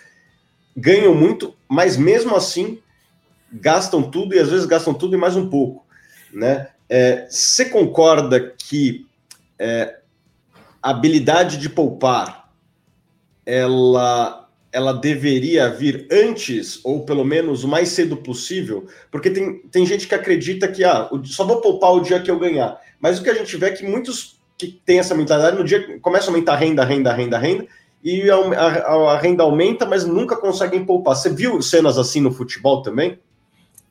ganham 0.75 1.15
muito, 1.15 1.55
mas 1.67 1.97
mesmo 1.97 2.35
assim 2.35 2.79
gastam 3.51 4.01
tudo 4.01 4.35
e 4.35 4.39
às 4.39 4.49
vezes 4.49 4.65
gastam 4.65 4.93
tudo 4.93 5.15
e 5.15 5.19
mais 5.19 5.35
um 5.35 5.49
pouco 5.49 5.83
né? 6.33 6.69
É, 6.89 7.27
você 7.29 7.65
concorda 7.65 8.39
que 8.57 9.05
é, 9.57 9.99
a 10.81 10.89
habilidade 10.89 11.57
de 11.57 11.69
poupar 11.69 12.51
ela 13.45 14.41
ela 14.71 14.91
deveria 14.91 15.69
vir 15.69 16.07
antes, 16.11 16.83
ou 16.83 17.05
pelo 17.05 17.23
menos 17.23 17.63
o 17.63 17.67
mais 17.67 17.89
cedo 17.89 18.17
possível, 18.17 18.87
porque 19.11 19.29
tem, 19.29 19.59
tem 19.67 19.85
gente 19.85 20.07
que 20.07 20.15
acredita 20.15 20.67
que 20.67 20.83
ah, 20.83 21.07
só 21.25 21.45
vou 21.45 21.61
poupar 21.61 21.93
o 21.93 21.99
dia 21.99 22.19
que 22.19 22.31
eu 22.31 22.39
ganhar. 22.39 22.81
Mas 23.03 23.19
o 23.19 23.23
que 23.23 23.29
a 23.29 23.33
gente 23.33 23.57
vê 23.57 23.65
é 23.65 23.71
que 23.71 23.85
muitos 23.85 24.39
que 24.57 24.79
têm 24.85 24.97
essa 24.97 25.13
mentalidade, 25.13 25.57
no 25.57 25.63
dia 25.65 25.99
começa 25.99 26.27
a 26.27 26.33
aumentar 26.33 26.53
a 26.53 26.55
renda, 26.55 26.85
renda, 26.85 27.11
renda, 27.11 27.37
renda, 27.37 27.67
e 28.01 28.31
a, 28.31 28.35
a, 28.37 29.11
a 29.11 29.17
renda 29.17 29.43
aumenta, 29.43 29.85
mas 29.85 30.05
nunca 30.05 30.37
conseguem 30.37 30.85
poupar. 30.85 31.13
Você 31.13 31.29
viu 31.29 31.61
cenas 31.61 31.97
assim 31.97 32.21
no 32.21 32.31
futebol 32.31 32.81
também? 32.81 33.19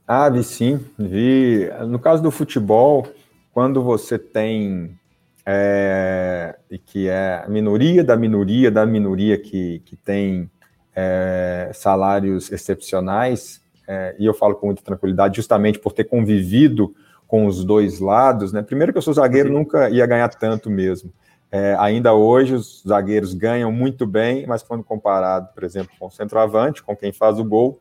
Ah, 0.09 0.31
vi 0.31 0.43
sim, 0.43 0.81
vi. 0.99 1.69
No 1.87 1.99
caso 1.99 2.23
do 2.23 2.31
futebol, 2.31 3.07
quando 3.53 3.83
você 3.83 4.19
tem 4.19 4.99
é, 5.45 6.57
que 6.87 7.07
é 7.07 7.43
a 7.45 7.49
minoria 7.51 8.03
da 8.03 8.17
minoria 8.17 8.71
da 8.71 8.87
minoria 8.87 9.37
que, 9.37 9.83
que 9.85 9.95
tem 9.95 10.51
é, 10.97 11.71
salários 11.75 12.51
excepcionais, 12.51 13.61
é, 13.87 14.17
e 14.19 14.25
eu 14.25 14.33
falo 14.33 14.55
com 14.55 14.69
muita 14.69 14.83
tranquilidade, 14.83 15.37
justamente 15.37 15.79
por 15.79 15.93
ter 15.93 16.05
convivido 16.05 16.95
com 17.33 17.47
os 17.47 17.65
dois 17.65 17.99
lados, 17.99 18.53
né? 18.53 18.61
Primeiro 18.61 18.93
que 18.93 18.99
eu 18.99 19.03
sou 19.03 19.15
zagueiro, 19.15 19.49
Sim. 19.49 19.55
nunca 19.55 19.89
ia 19.89 20.05
ganhar 20.05 20.29
tanto 20.29 20.69
mesmo. 20.69 21.11
É, 21.51 21.75
ainda 21.79 22.13
hoje 22.13 22.53
os 22.53 22.83
zagueiros 22.87 23.33
ganham 23.33 23.73
muito 23.73 24.07
bem, 24.07 24.47
mas 24.47 24.63
quando 24.63 24.85
comparado, 24.85 25.49
por 25.55 25.65
exemplo, 25.65 25.93
com 25.99 26.09
o 26.09 26.11
centroavante, 26.11 26.83
com 26.83 26.95
quem 26.95 27.11
faz 27.11 27.39
o 27.39 27.45
gol, 27.45 27.81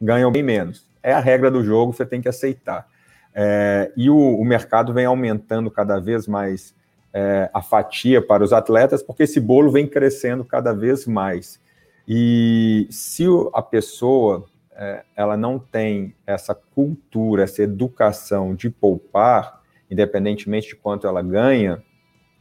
ganham 0.00 0.32
bem 0.32 0.42
menos 0.42 0.90
é 1.02 1.12
a 1.12 1.18
regra 1.18 1.50
do 1.50 1.62
jogo, 1.64 1.92
você 1.92 2.06
tem 2.06 2.20
que 2.20 2.28
aceitar. 2.28 2.86
É, 3.34 3.90
e 3.96 4.08
o, 4.08 4.16
o, 4.16 4.44
mercado 4.44 4.92
vem 4.92 5.06
aumentando 5.06 5.70
cada 5.70 5.98
vez 5.98 6.28
mais 6.28 6.74
é, 7.12 7.50
a 7.52 7.62
fatia 7.62 8.22
para 8.22 8.44
os 8.44 8.52
atletas, 8.52 9.02
porque 9.02 9.24
esse 9.24 9.40
bolo 9.40 9.70
vem 9.70 9.86
crescendo 9.86 10.44
cada 10.44 10.72
vez 10.72 11.06
mais. 11.06 11.58
E 12.06 12.86
se 12.90 13.24
a 13.54 13.62
pessoa 13.62 14.44
é, 14.76 15.04
ela 15.16 15.36
não 15.36 15.58
tem 15.58 16.14
essa 16.26 16.54
cultura, 16.54 17.44
essa 17.44 17.62
educação 17.62 18.54
de 18.54 18.70
poupar, 18.70 19.60
independentemente 19.90 20.68
de 20.68 20.76
quanto 20.76 21.06
ela 21.06 21.22
ganha, 21.22 21.82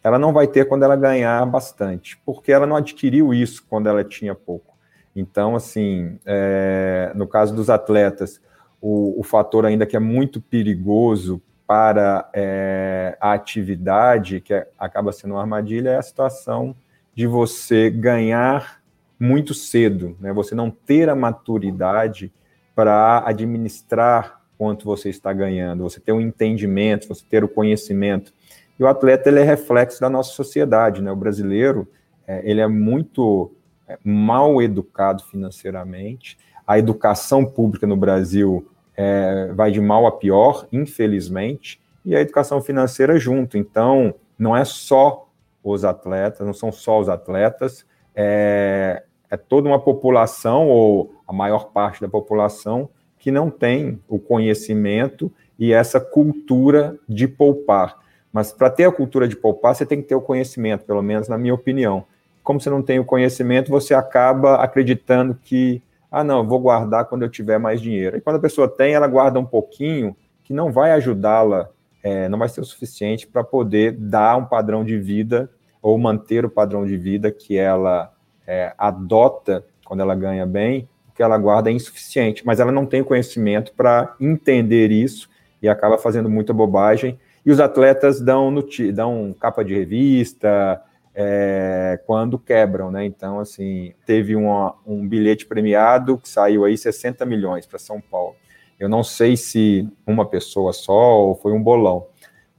ela 0.03 0.17
não 0.17 0.33
vai 0.33 0.47
ter 0.47 0.65
quando 0.67 0.83
ela 0.83 0.95
ganhar 0.95 1.45
bastante, 1.45 2.19
porque 2.25 2.51
ela 2.51 2.65
não 2.65 2.75
adquiriu 2.75 3.33
isso 3.33 3.65
quando 3.69 3.87
ela 3.87 4.03
tinha 4.03 4.33
pouco. 4.33 4.75
Então, 5.15 5.55
assim, 5.55 6.17
é, 6.25 7.11
no 7.15 7.27
caso 7.27 7.53
dos 7.53 7.69
atletas, 7.69 8.41
o, 8.81 9.19
o 9.19 9.23
fator 9.23 9.65
ainda 9.65 9.85
que 9.85 9.95
é 9.95 9.99
muito 9.99 10.41
perigoso 10.41 11.41
para 11.67 12.29
é, 12.33 13.17
a 13.19 13.33
atividade, 13.33 14.41
que 14.41 14.53
é, 14.53 14.67
acaba 14.77 15.11
sendo 15.11 15.35
uma 15.35 15.41
armadilha, 15.41 15.91
é 15.91 15.97
a 15.97 16.01
situação 16.01 16.75
de 17.13 17.27
você 17.27 17.89
ganhar 17.89 18.80
muito 19.21 19.53
cedo, 19.53 20.17
né? 20.19 20.33
você 20.33 20.55
não 20.55 20.71
ter 20.71 21.07
a 21.07 21.15
maturidade 21.15 22.33
para 22.73 23.21
administrar 23.23 24.41
quanto 24.57 24.83
você 24.83 25.09
está 25.09 25.31
ganhando, 25.31 25.83
você 25.83 25.99
ter 25.99 26.11
o 26.11 26.15
um 26.15 26.21
entendimento, 26.21 27.07
você 27.07 27.23
ter 27.29 27.43
o 27.43 27.47
conhecimento. 27.47 28.33
E 28.79 28.83
o 28.83 28.87
atleta 28.87 29.29
ele 29.29 29.39
é 29.39 29.43
reflexo 29.43 30.01
da 30.01 30.09
nossa 30.09 30.31
sociedade, 30.31 31.03
né? 31.03 31.11
O 31.11 31.15
brasileiro 31.15 31.87
é, 32.25 32.41
ele 32.43 32.61
é 32.61 32.67
muito 32.67 33.51
é, 33.87 33.97
mal 34.03 34.59
educado 34.59 35.23
financeiramente. 35.25 36.37
A 36.65 36.79
educação 36.79 37.45
pública 37.45 37.85
no 37.85 37.95
Brasil 37.95 38.67
é, 38.97 39.51
vai 39.53 39.69
de 39.69 39.79
mal 39.79 40.07
a 40.07 40.11
pior, 40.11 40.67
infelizmente, 40.71 41.79
e 42.03 42.15
a 42.15 42.21
educação 42.21 42.59
financeira 42.59 43.19
junto. 43.19 43.55
Então, 43.55 44.15
não 44.37 44.57
é 44.57 44.65
só 44.65 45.27
os 45.63 45.85
atletas, 45.85 46.45
não 46.45 46.53
são 46.53 46.71
só 46.71 46.99
os 46.99 47.07
atletas, 47.07 47.85
é, 48.15 49.03
é 49.31 49.37
toda 49.37 49.67
uma 49.67 49.79
população, 49.79 50.67
ou 50.67 51.15
a 51.25 51.31
maior 51.31 51.71
parte 51.71 52.01
da 52.01 52.09
população, 52.09 52.89
que 53.17 53.31
não 53.31 53.49
tem 53.49 53.99
o 54.07 54.19
conhecimento 54.19 55.31
e 55.57 55.71
essa 55.71 56.01
cultura 56.01 56.97
de 57.07 57.27
poupar. 57.27 57.97
Mas 58.33 58.51
para 58.51 58.69
ter 58.69 58.83
a 58.83 58.91
cultura 58.91 59.27
de 59.27 59.37
poupar, 59.37 59.73
você 59.73 59.85
tem 59.85 60.01
que 60.01 60.07
ter 60.07 60.15
o 60.15 60.21
conhecimento, 60.21 60.85
pelo 60.85 61.01
menos 61.01 61.29
na 61.29 61.37
minha 61.37 61.53
opinião. 61.53 62.03
Como 62.43 62.59
você 62.59 62.69
não 62.69 62.81
tem 62.81 62.99
o 62.99 63.05
conhecimento, 63.05 63.71
você 63.71 63.93
acaba 63.93 64.55
acreditando 64.55 65.33
que 65.41 65.81
ah, 66.11 66.25
não, 66.25 66.45
vou 66.45 66.59
guardar 66.59 67.05
quando 67.05 67.23
eu 67.23 67.29
tiver 67.29 67.57
mais 67.57 67.79
dinheiro. 67.79 68.17
E 68.17 68.21
quando 68.21 68.35
a 68.35 68.39
pessoa 68.39 68.67
tem, 68.67 68.93
ela 68.93 69.07
guarda 69.07 69.39
um 69.39 69.45
pouquinho, 69.45 70.13
que 70.43 70.51
não 70.51 70.69
vai 70.69 70.91
ajudá-la, 70.91 71.69
é, 72.03 72.27
não 72.27 72.37
vai 72.37 72.49
ser 72.49 72.59
o 72.59 72.65
suficiente 72.65 73.25
para 73.25 73.45
poder 73.45 73.93
dar 73.93 74.35
um 74.35 74.43
padrão 74.43 74.83
de 74.83 74.97
vida 74.97 75.49
ou 75.81 75.97
manter 75.97 76.43
o 76.43 76.49
padrão 76.49 76.85
de 76.85 76.97
vida 76.97 77.31
que 77.31 77.57
ela 77.57 78.11
é, 78.51 78.73
adota 78.77 79.65
quando 79.85 80.01
ela 80.01 80.13
ganha 80.13 80.45
bem, 80.45 80.89
o 81.09 81.13
que 81.13 81.23
ela 81.23 81.37
guarda 81.37 81.69
é 81.69 81.73
insuficiente, 81.73 82.45
mas 82.45 82.59
ela 82.59 82.71
não 82.71 82.85
tem 82.85 83.01
conhecimento 83.01 83.71
para 83.73 84.13
entender 84.19 84.91
isso 84.91 85.29
e 85.61 85.69
acaba 85.69 85.97
fazendo 85.97 86.29
muita 86.29 86.51
bobagem. 86.51 87.17
E 87.45 87.51
os 87.51 87.61
atletas 87.61 88.19
dão, 88.19 88.53
dão 88.93 89.33
capa 89.39 89.63
de 89.63 89.73
revista, 89.73 90.81
é, 91.15 92.01
quando 92.05 92.37
quebram, 92.37 92.91
né? 92.91 93.05
Então, 93.05 93.39
assim, 93.39 93.93
teve 94.05 94.35
uma, 94.35 94.75
um 94.85 95.07
bilhete 95.07 95.45
premiado 95.45 96.17
que 96.17 96.27
saiu 96.27 96.65
aí 96.65 96.77
60 96.77 97.25
milhões 97.25 97.65
para 97.65 97.79
São 97.79 98.01
Paulo. 98.01 98.35
Eu 98.77 98.89
não 98.89 99.01
sei 99.01 99.37
se 99.37 99.87
uma 100.05 100.25
pessoa 100.25 100.73
só 100.73 101.21
ou 101.21 101.35
foi 101.35 101.53
um 101.53 101.63
bolão, 101.63 102.05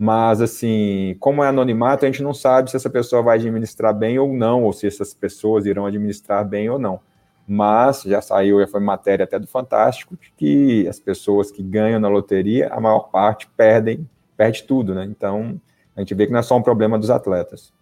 mas, 0.04 0.40
assim, 0.40 1.16
como 1.20 1.44
é 1.44 1.48
anonimato, 1.48 2.04
a 2.04 2.08
gente 2.08 2.24
não 2.24 2.34
sabe 2.34 2.68
se 2.68 2.76
essa 2.76 2.90
pessoa 2.90 3.22
vai 3.22 3.38
administrar 3.38 3.94
bem 3.94 4.18
ou 4.18 4.32
não, 4.32 4.64
ou 4.64 4.72
se 4.72 4.84
essas 4.84 5.14
pessoas 5.14 5.64
irão 5.64 5.86
administrar 5.86 6.44
bem 6.44 6.68
ou 6.68 6.76
não. 6.76 6.98
Mas 7.46 8.02
já 8.02 8.20
saiu, 8.20 8.58
já 8.58 8.66
foi 8.66 8.80
matéria 8.80 9.22
até 9.22 9.38
do 9.38 9.46
Fantástico, 9.46 10.18
que 10.36 10.88
as 10.88 10.98
pessoas 10.98 11.52
que 11.52 11.62
ganham 11.62 12.00
na 12.00 12.08
loteria, 12.08 12.66
a 12.72 12.80
maior 12.80 13.12
parte 13.12 13.48
perdem, 13.56 14.04
perde 14.36 14.64
tudo, 14.64 14.92
né? 14.92 15.04
Então, 15.04 15.60
a 15.94 16.00
gente 16.00 16.16
vê 16.16 16.26
que 16.26 16.32
não 16.32 16.40
é 16.40 16.42
só 16.42 16.56
um 16.56 16.62
problema 16.62 16.98
dos 16.98 17.08
atletas. 17.08 17.72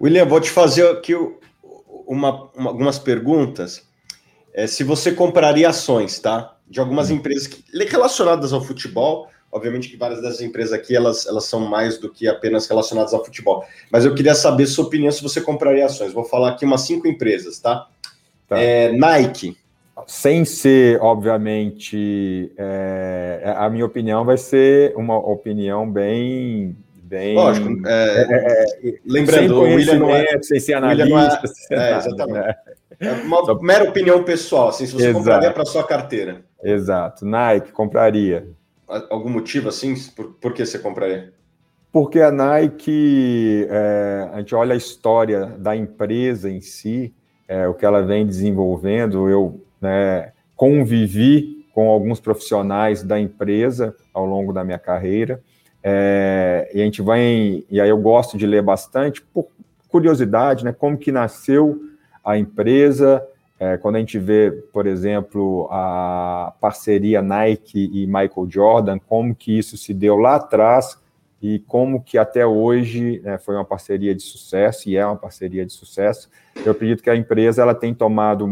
William, 0.00 0.26
vou 0.26 0.40
te 0.40 0.48
fazer 0.52 0.88
aqui 0.92 1.16
uma, 2.06 2.48
uma, 2.54 2.70
algumas 2.70 3.00
perguntas. 3.00 3.84
É, 4.54 4.68
se 4.68 4.84
você 4.84 5.10
compraria 5.10 5.68
ações, 5.68 6.20
tá? 6.20 6.56
De 6.70 6.78
algumas 6.78 7.10
hum. 7.10 7.14
empresas 7.14 7.48
que, 7.48 7.64
relacionadas 7.84 8.52
ao 8.52 8.60
futebol. 8.60 9.28
Obviamente 9.50 9.88
que 9.88 9.96
várias 9.96 10.20
dessas 10.20 10.40
empresas 10.40 10.72
aqui 10.72 10.94
elas, 10.94 11.26
elas 11.26 11.44
são 11.44 11.60
mais 11.60 11.98
do 11.98 12.10
que 12.10 12.28
apenas 12.28 12.66
relacionadas 12.68 13.14
ao 13.14 13.24
futebol. 13.24 13.64
Mas 13.90 14.04
eu 14.04 14.14
queria 14.14 14.34
saber 14.34 14.66
sua 14.66 14.84
opinião 14.84 15.10
se 15.10 15.22
você 15.22 15.40
compraria 15.40 15.86
ações. 15.86 16.12
Vou 16.12 16.24
falar 16.24 16.50
aqui 16.50 16.64
umas 16.64 16.82
cinco 16.82 17.06
empresas, 17.06 17.58
tá? 17.58 17.86
tá. 18.48 18.58
É, 18.58 18.92
Nike. 18.92 19.56
Sem 20.06 20.44
ser, 20.44 21.00
obviamente, 21.00 22.52
é, 22.58 23.54
a 23.56 23.70
minha 23.70 23.86
opinião 23.86 24.24
vai 24.24 24.36
ser 24.36 24.94
uma 24.94 25.16
opinião 25.16 25.90
bem 25.90 26.76
bem. 27.06 27.34
Lógico, 27.34 27.86
é, 27.86 27.92
é, 27.92 28.26
é, 28.30 28.88
é 28.90 28.94
lembrando, 29.06 29.56
o 29.56 29.62
William 29.62 29.98
não 29.98 30.14
é. 30.14 30.26
Sem 30.42 30.60
ser 30.60 30.74
analista. 30.74 31.40
É, 31.70 31.92
é, 31.92 31.96
exatamente. 31.96 32.46
Né? 32.46 32.54
É 32.98 33.12
uma 33.12 33.44
Só... 33.44 33.54
mera 33.60 33.84
opinião 33.84 34.22
pessoal, 34.22 34.68
assim, 34.68 34.86
se 34.86 34.92
você 34.92 35.08
Exato. 35.08 35.18
compraria 35.18 35.52
para 35.52 35.64
sua 35.64 35.84
carteira. 35.84 36.42
Exato. 36.62 37.24
Nike, 37.24 37.72
compraria. 37.72 38.48
Algum 38.88 39.30
motivo 39.30 39.68
assim? 39.68 39.94
Por, 40.14 40.34
por 40.34 40.52
que 40.52 40.64
você 40.64 40.78
compraria? 40.78 41.32
Porque 41.92 42.20
a 42.20 42.30
Nike, 42.30 43.66
é, 43.70 44.28
a 44.32 44.38
gente 44.38 44.54
olha 44.54 44.74
a 44.74 44.76
história 44.76 45.46
da 45.58 45.74
empresa 45.74 46.50
em 46.50 46.60
si, 46.60 47.14
é, 47.48 47.66
o 47.66 47.74
que 47.74 47.86
ela 47.86 48.02
vem 48.02 48.26
desenvolvendo. 48.26 49.28
Eu 49.28 49.60
né, 49.80 50.32
convivi 50.54 51.66
com 51.72 51.88
alguns 51.88 52.20
profissionais 52.20 53.02
da 53.02 53.18
empresa 53.18 53.94
ao 54.12 54.26
longo 54.26 54.52
da 54.52 54.64
minha 54.64 54.78
carreira. 54.78 55.42
É, 55.82 56.70
e 56.74 56.80
a 56.80 56.84
gente 56.84 57.00
vai, 57.00 57.64
e 57.70 57.80
aí 57.80 57.88
eu 57.88 57.98
gosto 57.98 58.36
de 58.36 58.46
ler 58.46 58.62
bastante 58.62 59.22
por 59.22 59.48
curiosidade, 59.88 60.64
né? 60.64 60.72
Como 60.72 60.98
que 60.98 61.12
nasceu 61.12 61.80
a 62.24 62.36
empresa, 62.36 63.22
é, 63.58 63.76
quando 63.78 63.96
a 63.96 63.98
gente 63.98 64.18
vê, 64.18 64.50
por 64.72 64.86
exemplo, 64.86 65.66
a 65.70 66.52
parceria 66.60 67.22
Nike 67.22 67.90
e 67.92 68.06
Michael 68.06 68.46
Jordan, 68.48 68.98
como 68.98 69.34
que 69.34 69.58
isso 69.58 69.78
se 69.78 69.94
deu 69.94 70.16
lá 70.16 70.36
atrás 70.36 71.00
e 71.40 71.60
como 71.60 72.02
que 72.02 72.18
até 72.18 72.46
hoje 72.46 73.20
né, 73.24 73.38
foi 73.38 73.54
uma 73.54 73.64
parceria 73.64 74.14
de 74.14 74.22
sucesso 74.22 74.88
e 74.88 74.96
é 74.96 75.06
uma 75.06 75.16
parceria 75.16 75.64
de 75.64 75.72
sucesso. 75.72 76.28
Eu 76.64 76.72
acredito 76.72 77.02
que 77.02 77.08
a 77.08 77.16
empresa 77.16 77.62
ela 77.62 77.74
tem 77.74 77.94
tomado 77.94 78.46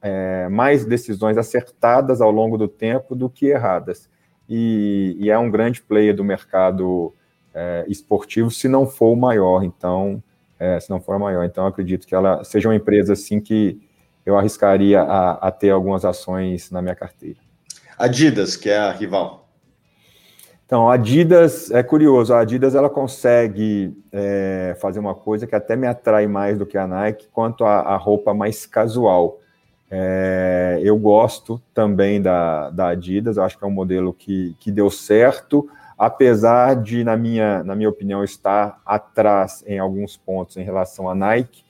é, 0.00 0.48
mais 0.48 0.84
decisões 0.84 1.38
acertadas 1.38 2.20
ao 2.20 2.30
longo 2.30 2.58
do 2.58 2.66
tempo 2.66 3.14
do 3.14 3.30
que 3.30 3.46
erradas. 3.46 4.10
E, 4.48 5.16
e 5.20 5.30
é 5.30 5.38
um 5.38 5.50
grande 5.50 5.80
player 5.80 6.14
do 6.14 6.24
mercado 6.24 7.14
é, 7.54 7.84
esportivo, 7.88 8.50
se 8.50 8.66
não 8.66 8.86
for 8.86 9.12
o 9.12 9.16
maior. 9.16 9.62
Então, 9.62 10.22
é, 10.58 10.80
se 10.80 10.90
não 10.90 11.00
for 11.00 11.14
a 11.14 11.18
maior. 11.18 11.44
Então, 11.44 11.64
acredito 11.64 12.06
que 12.06 12.14
ela 12.14 12.42
seja 12.42 12.68
uma 12.68 12.74
empresa 12.74 13.12
assim 13.12 13.40
que 13.40 13.80
eu 14.24 14.38
arriscaria 14.38 15.02
a, 15.02 15.48
a, 15.48 15.50
ter 15.50 15.70
algumas 15.70 16.04
ações 16.04 16.70
na 16.70 16.80
minha 16.80 16.94
carteira. 16.94 17.38
Adidas, 17.98 18.56
que 18.56 18.70
é 18.70 18.78
a 18.78 18.90
rival. 18.90 19.48
Então, 20.64 20.88
a 20.88 20.94
Adidas 20.94 21.70
é 21.70 21.82
curioso. 21.82 22.32
A 22.32 22.40
Adidas 22.40 22.74
ela 22.74 22.88
consegue 22.88 23.94
é, 24.10 24.76
fazer 24.80 24.98
uma 24.98 25.14
coisa 25.14 25.46
que 25.46 25.54
até 25.54 25.76
me 25.76 25.86
atrai 25.86 26.26
mais 26.26 26.58
do 26.58 26.64
que 26.64 26.78
a 26.78 26.86
Nike, 26.86 27.28
quanto 27.32 27.64
a 27.64 27.96
roupa 27.96 28.32
mais 28.32 28.64
casual. 28.64 29.40
É, 29.90 30.80
eu 30.82 30.96
gosto 30.96 31.60
também 31.74 32.22
da, 32.22 32.70
da 32.70 32.88
Adidas. 32.88 33.36
Acho 33.36 33.58
que 33.58 33.64
é 33.64 33.66
um 33.66 33.72
modelo 33.72 34.14
que, 34.14 34.56
que 34.58 34.70
deu 34.70 34.90
certo 34.90 35.68
apesar 36.02 36.74
de, 36.74 37.04
na 37.04 37.16
minha, 37.16 37.62
na 37.62 37.76
minha 37.76 37.88
opinião, 37.88 38.24
estar 38.24 38.80
atrás 38.84 39.62
em 39.68 39.78
alguns 39.78 40.16
pontos 40.16 40.56
em 40.56 40.64
relação 40.64 41.08
à 41.08 41.14
Nike, 41.14 41.64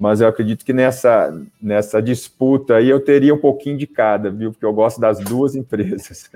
mas 0.00 0.22
eu 0.22 0.28
acredito 0.28 0.64
que 0.64 0.72
nessa, 0.72 1.30
nessa 1.60 2.00
disputa 2.00 2.76
aí 2.76 2.88
eu 2.88 2.98
teria 3.00 3.34
um 3.34 3.38
pouquinho 3.38 3.76
de 3.76 3.86
cada, 3.86 4.30
viu? 4.30 4.50
Porque 4.50 4.64
eu 4.64 4.72
gosto 4.72 4.98
das 4.98 5.20
duas 5.20 5.54
empresas. 5.54 6.30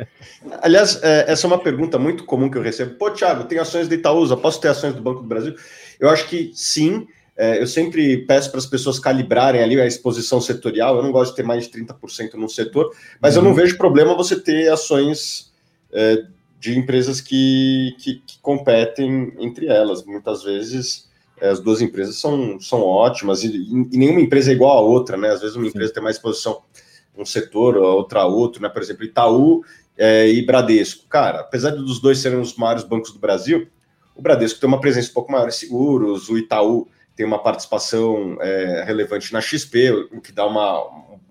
Aliás, 0.61 1.03
é, 1.03 1.33
essa 1.33 1.47
é 1.47 1.49
uma 1.49 1.59
pergunta 1.59 1.99
muito 1.99 2.25
comum 2.25 2.51
que 2.51 2.59
eu 2.59 2.63
recebo. 2.63 2.97
Pô, 2.97 3.11
Thiago, 3.11 3.45
tem 3.45 3.59
ações 3.59 3.89
da 3.89 3.95
Itaúsa, 3.95 4.37
posso 4.37 4.61
ter 4.61 4.69
ações 4.69 4.95
do 4.95 5.01
Banco 5.01 5.23
do 5.23 5.27
Brasil? 5.27 5.55
Eu 5.99 6.11
acho 6.11 6.29
que 6.29 6.53
sim. 6.55 7.07
É, 7.35 7.61
eu 7.61 7.67
sempre 7.67 8.19
peço 8.27 8.51
para 8.51 8.59
as 8.59 8.67
pessoas 8.67 8.99
calibrarem 8.99 9.63
ali 9.63 9.81
a 9.81 9.87
exposição 9.87 10.43
setorial. 10.43 10.99
Eu 10.99 11.03
não 11.03 11.11
gosto 11.11 11.31
de 11.31 11.37
ter 11.37 11.43
mais 11.43 11.67
de 11.67 11.71
30% 11.71 12.35
num 12.35 12.51
setor, 12.51 12.95
mas 13.19 13.35
uhum. 13.35 13.43
eu 13.43 13.49
não 13.49 13.55
vejo 13.55 13.79
problema 13.79 14.15
você 14.15 14.39
ter 14.39 14.71
ações 14.71 15.51
é, 15.91 16.23
de 16.61 16.79
empresas 16.79 17.19
que, 17.19 17.97
que, 17.99 18.23
que, 18.27 18.39
competem 18.43 19.33
entre 19.39 19.69
elas. 19.69 20.05
Muitas 20.05 20.43
vezes 20.43 21.09
as 21.41 21.61
duas 21.61 21.81
empresas 21.81 22.17
são, 22.17 22.59
são 22.61 22.81
ótimas 22.81 23.43
e, 23.43 23.49
e, 23.49 23.97
nenhuma 23.97 24.21
empresa 24.21 24.51
é 24.51 24.55
igual 24.55 24.79
a 24.79 24.81
outra, 24.81 25.17
né? 25.17 25.31
Às 25.31 25.41
vezes 25.41 25.57
uma 25.57 25.65
Sim. 25.65 25.71
empresa 25.71 25.93
tem 25.93 26.03
mais 26.03 26.17
exposição 26.17 26.63
um 27.17 27.25
setor, 27.25 27.77
a 27.77 27.89
outra 27.89 28.25
outro, 28.25 28.63
né? 28.63 28.69
Por 28.69 28.83
exemplo, 28.83 29.05
Itaú 29.05 29.63
é, 29.97 30.29
e 30.29 30.45
Bradesco. 30.45 31.07
Cara, 31.09 31.41
apesar 31.41 31.71
dos 31.71 32.01
dois 32.01 32.19
serem 32.19 32.41
os 32.41 32.57
maiores 32.57 32.85
bancos 32.85 33.13
do 33.13 33.19
Brasil, 33.19 33.69
o 34.15 34.23
Bradesco 34.23 34.61
tem 34.61 34.69
uma 34.69 34.81
presença 34.81 35.11
um 35.11 35.15
pouco 35.15 35.33
maior 35.33 35.49
em 35.49 35.53
seguros, 35.53 36.29
o 36.29 36.39
Itaú 36.39 36.89
tem 37.17 37.25
uma 37.25 37.39
participação 37.39 38.37
é, 38.41 38.83
relevante 38.85 39.33
na 39.33 39.41
XP, 39.41 40.09
o 40.13 40.21
que 40.21 40.33
dá 40.33 40.47
uma, 40.47 40.83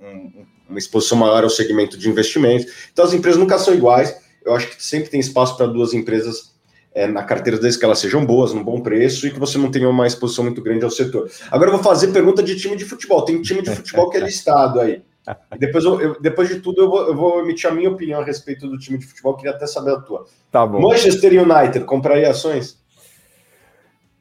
um, 0.02 0.46
uma 0.70 0.80
exposição 0.80 1.18
maior 1.18 1.44
ao 1.44 1.50
segmento 1.50 1.98
de 1.98 2.10
investimentos. 2.10 2.72
Então 2.92 3.04
as 3.04 3.14
empresas 3.14 3.40
nunca 3.40 3.58
são 3.58 3.74
iguais 3.74 4.24
eu 4.46 4.56
acho 4.56 4.68
que 4.70 4.84
sempre 4.84 5.10
tem 5.10 5.20
espaço 5.20 5.56
para 5.56 5.66
duas 5.66 5.94
empresas 5.94 6.53
é, 6.94 7.08
na 7.08 7.24
carteira 7.24 7.60
desde 7.60 7.80
que 7.80 7.86
elas 7.86 8.00
sejam 8.00 8.26
boas, 8.26 8.54
num 8.54 8.64
bom 8.64 8.80
preço 8.82 9.26
e 9.28 9.32
que 9.32 9.40
você 9.40 9.58
não 9.58 9.72
tenha 9.72 9.90
uma 9.90 10.06
exposição 10.06 10.44
muito 10.44 10.62
grande 10.62 10.84
ao 10.84 10.92
setor. 10.92 11.30
Agora 11.50 11.72
eu 11.72 11.76
vou 11.76 11.84
fazer 11.84 12.08
pergunta 12.08 12.44
de 12.44 12.56
time 12.56 12.76
de 12.76 12.86
futebol. 12.86 13.26
Tem 13.26 13.42
time 13.42 13.62
de 13.62 13.72
futebol 13.72 14.10
que 14.10 14.18
é 14.18 14.20
listado 14.20 14.80
aí. 14.80 15.02
depois, 15.58 15.86
eu, 15.86 16.02
eu, 16.02 16.22
depois 16.22 16.50
de 16.50 16.60
tudo, 16.60 16.82
eu 16.82 16.90
vou, 16.90 17.08
eu 17.08 17.16
vou, 17.16 17.40
emitir 17.40 17.70
a 17.70 17.74
minha 17.74 17.90
opinião 17.90 18.22
a 18.22 18.24
respeito 18.24 18.68
do 18.68 18.78
time 18.78 18.98
de 18.98 19.06
futebol. 19.06 19.36
Queria 19.36 19.52
até 19.52 19.66
saber 19.66 19.92
a 19.92 20.00
tua. 20.00 20.26
Tá 20.52 20.66
bom. 20.68 20.82
Manchester 20.82 21.32
United, 21.32 21.86
compraria 21.86 22.30
ações? 22.30 22.78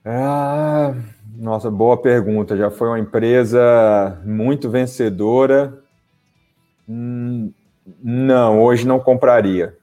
Ah, 0.05 0.95
nossa, 1.37 1.71
boa 1.71 1.97
pergunta. 1.97 2.57
Já 2.57 2.71
foi 2.71 2.89
uma 2.89 2.99
empresa 2.99 4.19
muito 4.25 4.71
vencedora. 4.71 5.79
Hum, 6.89 7.53
não, 8.03 8.63
hoje 8.63 8.87
não 8.87 8.99
compraria. 8.99 9.77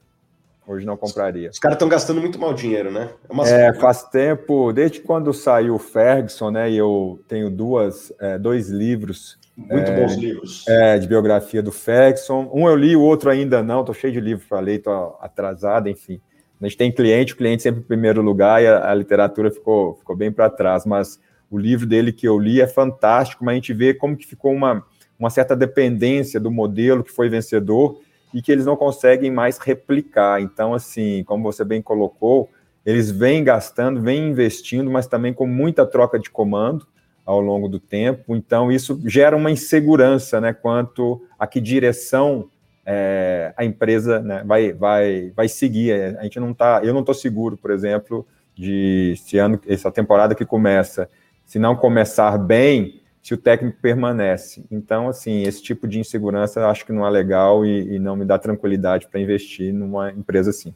Hoje 0.70 0.86
não 0.86 0.96
compraria. 0.96 1.50
Os 1.50 1.58
caras 1.58 1.74
estão 1.74 1.88
gastando 1.88 2.20
muito 2.20 2.38
mal 2.38 2.54
dinheiro, 2.54 2.92
né? 2.92 3.10
É, 3.44 3.66
é, 3.66 3.72
faz 3.74 4.04
tempo, 4.04 4.72
desde 4.72 5.00
quando 5.00 5.34
saiu 5.34 5.74
o 5.74 5.80
Ferguson, 5.80 6.52
né? 6.52 6.70
E 6.70 6.76
eu 6.76 7.20
tenho 7.26 7.50
duas, 7.50 8.12
é, 8.20 8.38
dois 8.38 8.68
livros. 8.68 9.36
Muito 9.56 9.90
é, 9.90 10.00
bons 10.00 10.14
livros. 10.14 10.64
É, 10.68 10.96
de 10.96 11.08
biografia 11.08 11.60
do 11.60 11.72
Ferguson. 11.72 12.48
Um 12.54 12.68
eu 12.68 12.76
li, 12.76 12.94
o 12.94 13.00
outro 13.00 13.30
ainda 13.30 13.64
não. 13.64 13.80
Estou 13.80 13.92
cheio 13.92 14.12
de 14.12 14.20
livro 14.20 14.46
para 14.48 14.60
ler, 14.60 14.76
estou 14.76 15.18
atrasado, 15.20 15.88
enfim. 15.88 16.20
A 16.60 16.64
gente 16.68 16.76
tem 16.76 16.92
cliente, 16.92 17.32
o 17.32 17.36
cliente 17.36 17.64
sempre 17.64 17.80
em 17.80 17.84
primeiro 17.84 18.22
lugar 18.22 18.62
e 18.62 18.68
a, 18.68 18.92
a 18.92 18.94
literatura 18.94 19.50
ficou, 19.50 19.96
ficou 19.96 20.14
bem 20.14 20.30
para 20.30 20.48
trás. 20.48 20.86
Mas 20.86 21.18
o 21.50 21.58
livro 21.58 21.84
dele 21.84 22.12
que 22.12 22.28
eu 22.28 22.38
li 22.38 22.60
é 22.60 22.66
fantástico, 22.68 23.44
mas 23.44 23.54
a 23.54 23.56
gente 23.56 23.74
vê 23.74 23.92
como 23.92 24.16
que 24.16 24.24
ficou 24.24 24.52
uma, 24.52 24.86
uma 25.18 25.30
certa 25.30 25.56
dependência 25.56 26.38
do 26.38 26.48
modelo 26.48 27.02
que 27.02 27.10
foi 27.10 27.28
vencedor 27.28 27.98
e 28.32 28.40
que 28.40 28.50
eles 28.50 28.66
não 28.66 28.76
conseguem 28.76 29.30
mais 29.30 29.58
replicar. 29.58 30.40
Então, 30.40 30.74
assim, 30.74 31.24
como 31.24 31.42
você 31.42 31.64
bem 31.64 31.82
colocou, 31.82 32.48
eles 32.84 33.10
vêm 33.10 33.44
gastando, 33.44 34.00
vêm 34.00 34.28
investindo, 34.28 34.90
mas 34.90 35.06
também 35.06 35.32
com 35.32 35.46
muita 35.46 35.84
troca 35.84 36.18
de 36.18 36.30
comando 36.30 36.86
ao 37.24 37.40
longo 37.40 37.68
do 37.68 37.78
tempo. 37.78 38.34
Então, 38.34 38.72
isso 38.72 39.00
gera 39.06 39.36
uma 39.36 39.50
insegurança, 39.50 40.40
né, 40.40 40.52
quanto 40.52 41.22
a 41.38 41.46
que 41.46 41.60
direção 41.60 42.48
é, 42.84 43.52
a 43.56 43.64
empresa 43.64 44.20
né, 44.20 44.42
vai, 44.44 44.72
vai, 44.72 45.32
vai 45.36 45.48
seguir. 45.48 46.16
A 46.18 46.22
gente 46.22 46.40
não 46.40 46.52
tá, 46.52 46.80
eu 46.82 46.92
não 46.92 47.00
estou 47.00 47.14
seguro, 47.14 47.56
por 47.56 47.70
exemplo, 47.70 48.26
de 48.54 49.14
se 49.16 49.38
ano, 49.38 49.60
essa 49.66 49.90
temporada 49.90 50.34
que 50.34 50.44
começa, 50.44 51.08
se 51.44 51.58
não 51.58 51.76
começar 51.76 52.36
bem, 52.38 52.99
se 53.22 53.34
o 53.34 53.36
técnico 53.36 53.78
permanece. 53.80 54.64
Então, 54.70 55.08
assim, 55.08 55.42
esse 55.42 55.62
tipo 55.62 55.86
de 55.86 56.00
insegurança 56.00 56.66
acho 56.68 56.86
que 56.86 56.92
não 56.92 57.06
é 57.06 57.10
legal 57.10 57.64
e, 57.64 57.96
e 57.96 57.98
não 57.98 58.16
me 58.16 58.24
dá 58.24 58.38
tranquilidade 58.38 59.06
para 59.08 59.20
investir 59.20 59.72
numa 59.72 60.10
empresa 60.10 60.50
assim. 60.50 60.74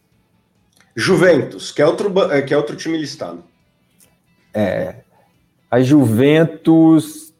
Juventus, 0.95 1.73
que 1.73 1.83
é 1.83 1.87
outro, 1.87 2.13
que 2.47 2.55
é 2.55 2.57
outro 2.57 2.77
time 2.77 2.97
listado. 2.97 3.43
É, 4.53 4.97
a 5.71 5.81
Juventus, 5.81 7.35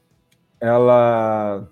ela 0.61 1.69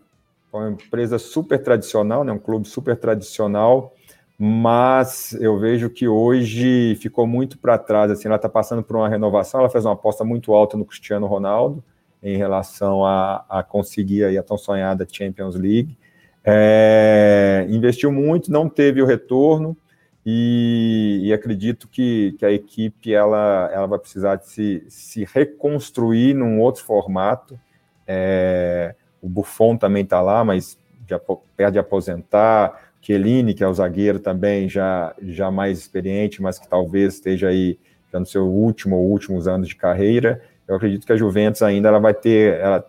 é 0.53 0.57
uma 0.57 0.71
empresa 0.71 1.19
super 1.19 1.61
tradicional, 1.61 2.23
né, 2.23 2.31
um 2.31 2.39
clube 2.39 2.69
super 2.69 2.97
tradicional, 2.97 3.95
mas 4.39 5.33
eu 5.41 5.59
vejo 5.59 5.89
que 5.89 6.07
hoje 6.07 6.97
ficou 7.01 7.27
muito 7.27 7.59
para 7.59 7.79
trás. 7.79 8.11
Assim, 8.11 8.29
ela 8.29 8.37
está 8.37 8.49
passando 8.49 8.83
por 8.83 8.97
uma 8.97 9.09
renovação. 9.09 9.61
Ela 9.61 9.71
fez 9.71 9.85
uma 9.85 9.95
aposta 9.95 10.25
muito 10.25 10.53
alta 10.53 10.77
no 10.77 10.85
Cristiano 10.85 11.27
Ronaldo 11.27 11.83
em 12.23 12.37
relação 12.37 13.05
a, 13.05 13.45
a 13.49 13.63
conseguir 13.63 14.25
a 14.39 14.43
tão 14.43 14.57
sonhada 14.57 15.07
Champions 15.11 15.57
League. 15.57 15.97
É, 16.45 17.67
investiu 17.69 18.13
muito, 18.13 18.51
não 18.51 18.69
teve 18.69 19.01
o 19.03 19.07
retorno 19.07 19.77
e, 20.25 21.21
e 21.25 21.33
acredito 21.33 21.89
que, 21.89 22.35
que, 22.39 22.45
a 22.45 22.53
equipe 22.53 23.13
ela, 23.13 23.71
ela 23.73 23.87
vai 23.87 23.99
precisar 23.99 24.37
de 24.37 24.49
se, 24.49 24.85
se 24.89 25.25
reconstruir 25.25 26.35
num 26.35 26.61
outro 26.61 26.85
formato. 26.85 27.59
É, 28.07 28.95
o 29.21 29.29
Buffon 29.29 29.77
também 29.77 30.05
está 30.05 30.21
lá, 30.21 30.45
mas 30.45 30.79
já 31.09 31.21
perde 31.57 31.79
aposentar. 31.79 32.91
Chiellini, 33.01 33.53
que 33.53 33.65
é 33.65 33.69
o 33.69 33.75
zagueiro 33.75 34.21
também, 34.21 34.69
já, 34.69 35.13
já 35.21 35.51
mais 35.51 35.79
experiente, 35.79 36.41
mas 36.41 36.57
que 36.59 36.69
talvez 36.69 37.15
esteja 37.15 37.49
aí 37.49 37.77
já 38.13 38.21
no 38.21 38.27
seu 38.27 38.47
último 38.47 38.97
ou 38.97 39.11
últimos 39.11 39.49
anos 39.49 39.67
de 39.67 39.75
carreira 39.75 40.41
eu 40.67 40.77
acredito 40.77 41.07
que 41.07 41.13
a 41.13 41.17
Juventus 41.17 41.63
ainda 41.63 41.89
ela 41.89 41.99
vai 41.99 42.15
ter, 42.15 42.61
ela 42.61 42.85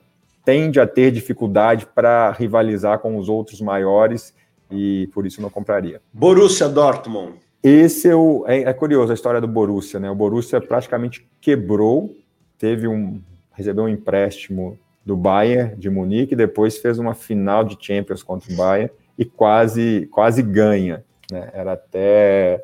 tende 0.45 0.79
a 0.79 0.87
ter 0.87 1.11
dificuldade 1.11 1.85
para 1.85 2.31
rivalizar 2.31 2.99
com 2.99 3.17
os 3.17 3.29
outros 3.29 3.61
maiores 3.61 4.33
e 4.69 5.09
por 5.13 5.25
isso 5.25 5.41
não 5.41 5.49
compraria. 5.49 6.01
Borussia 6.11 6.67
Dortmund. 6.67 7.39
Esse 7.61 8.09
é, 8.09 8.15
o, 8.15 8.43
é, 8.45 8.63
é, 8.63 8.73
curioso 8.73 9.11
a 9.11 9.13
história 9.13 9.39
do 9.39 9.47
Borussia, 9.47 9.99
né? 9.99 10.09
O 10.11 10.15
Borussia 10.15 10.59
praticamente 10.59 11.25
quebrou, 11.39 12.13
teve 12.57 12.87
um 12.87 13.21
recebeu 13.53 13.85
um 13.85 13.89
empréstimo 13.89 14.77
do 15.05 15.15
Bayern 15.15 15.75
de 15.77 15.89
Munique, 15.89 16.35
depois 16.35 16.77
fez 16.77 16.97
uma 16.97 17.13
final 17.13 17.63
de 17.63 17.77
Champions 17.79 18.23
contra 18.23 18.51
o 18.51 18.55
Bayern 18.55 18.91
e 19.17 19.23
quase 19.23 20.07
quase 20.11 20.41
ganha, 20.41 21.05
né? 21.31 21.51
Era 21.53 21.73
até 21.73 22.61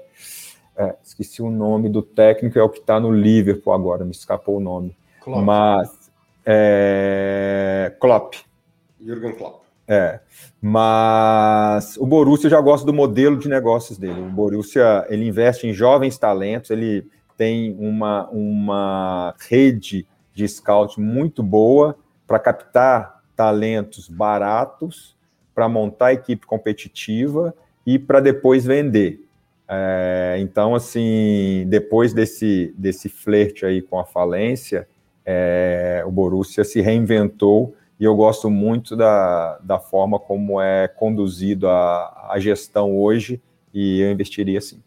é, 0.80 0.96
esqueci 1.04 1.42
o 1.42 1.52
nome 1.52 1.90
do 1.90 2.02
técnico, 2.02 2.58
é 2.58 2.64
o 2.64 2.70
que 2.70 2.80
está 2.80 3.02
no 3.02 3.12
Liverpool 3.12 3.74
agora, 3.74 4.06
me 4.06 4.12
escapou 4.12 4.58
o 4.58 4.60
nome. 4.62 4.96
Klopp. 5.20 5.44
Mas 5.44 6.10
é, 6.46 7.94
Klopp. 8.00 8.36
Jürgen 9.02 9.36
Klopp. 9.36 9.64
É, 9.86 10.22
mas 10.62 11.98
o 11.98 12.06
Borussia 12.06 12.50
já 12.50 12.62
gosta 12.62 12.86
do 12.86 12.94
modelo 12.94 13.38
de 13.38 13.50
negócios 13.50 13.98
dele. 13.98 14.22
O 14.22 14.30
Borussia 14.30 15.06
ele 15.10 15.28
investe 15.28 15.68
em 15.68 15.74
jovens 15.74 16.18
talentos, 16.18 16.70
ele 16.70 17.06
tem 17.36 17.76
uma, 17.78 18.30
uma 18.30 19.36
rede 19.50 20.08
de 20.34 20.48
scout 20.48 21.00
muito 21.00 21.44
boa 21.44 21.98
para 22.26 22.40
captar 22.40 23.22
talentos 23.36 24.08
baratos, 24.08 25.18
para 25.54 25.68
montar 25.68 26.14
equipe 26.14 26.46
competitiva 26.46 27.54
e 27.86 28.00
para 28.00 28.22
depois 28.22 28.64
vender. 28.64 29.29
É, 29.72 30.38
então, 30.40 30.74
assim, 30.74 31.64
depois 31.68 32.12
desse, 32.12 32.74
desse 32.76 33.08
flerte 33.08 33.66
aí 33.66 33.84
com 33.84 34.00
a 34.00 34.06
falência, 34.06 34.88
é, 35.24 36.04
o 36.08 36.12
Borussia 36.12 36.64
se 36.64 36.82
reinventou 36.82 37.76
e 38.00 38.04
eu 38.04 38.16
gosto 38.16 38.50
muito 38.50 38.96
da, 38.96 39.60
da 39.60 39.78
forma 39.78 40.18
como 40.18 40.60
é 40.60 40.88
conduzido 40.88 41.68
a, 41.68 42.30
a 42.32 42.40
gestão 42.40 42.98
hoje 42.98 43.40
e 43.72 44.00
eu 44.00 44.12
investiria 44.12 44.60
sim. 44.60 44.82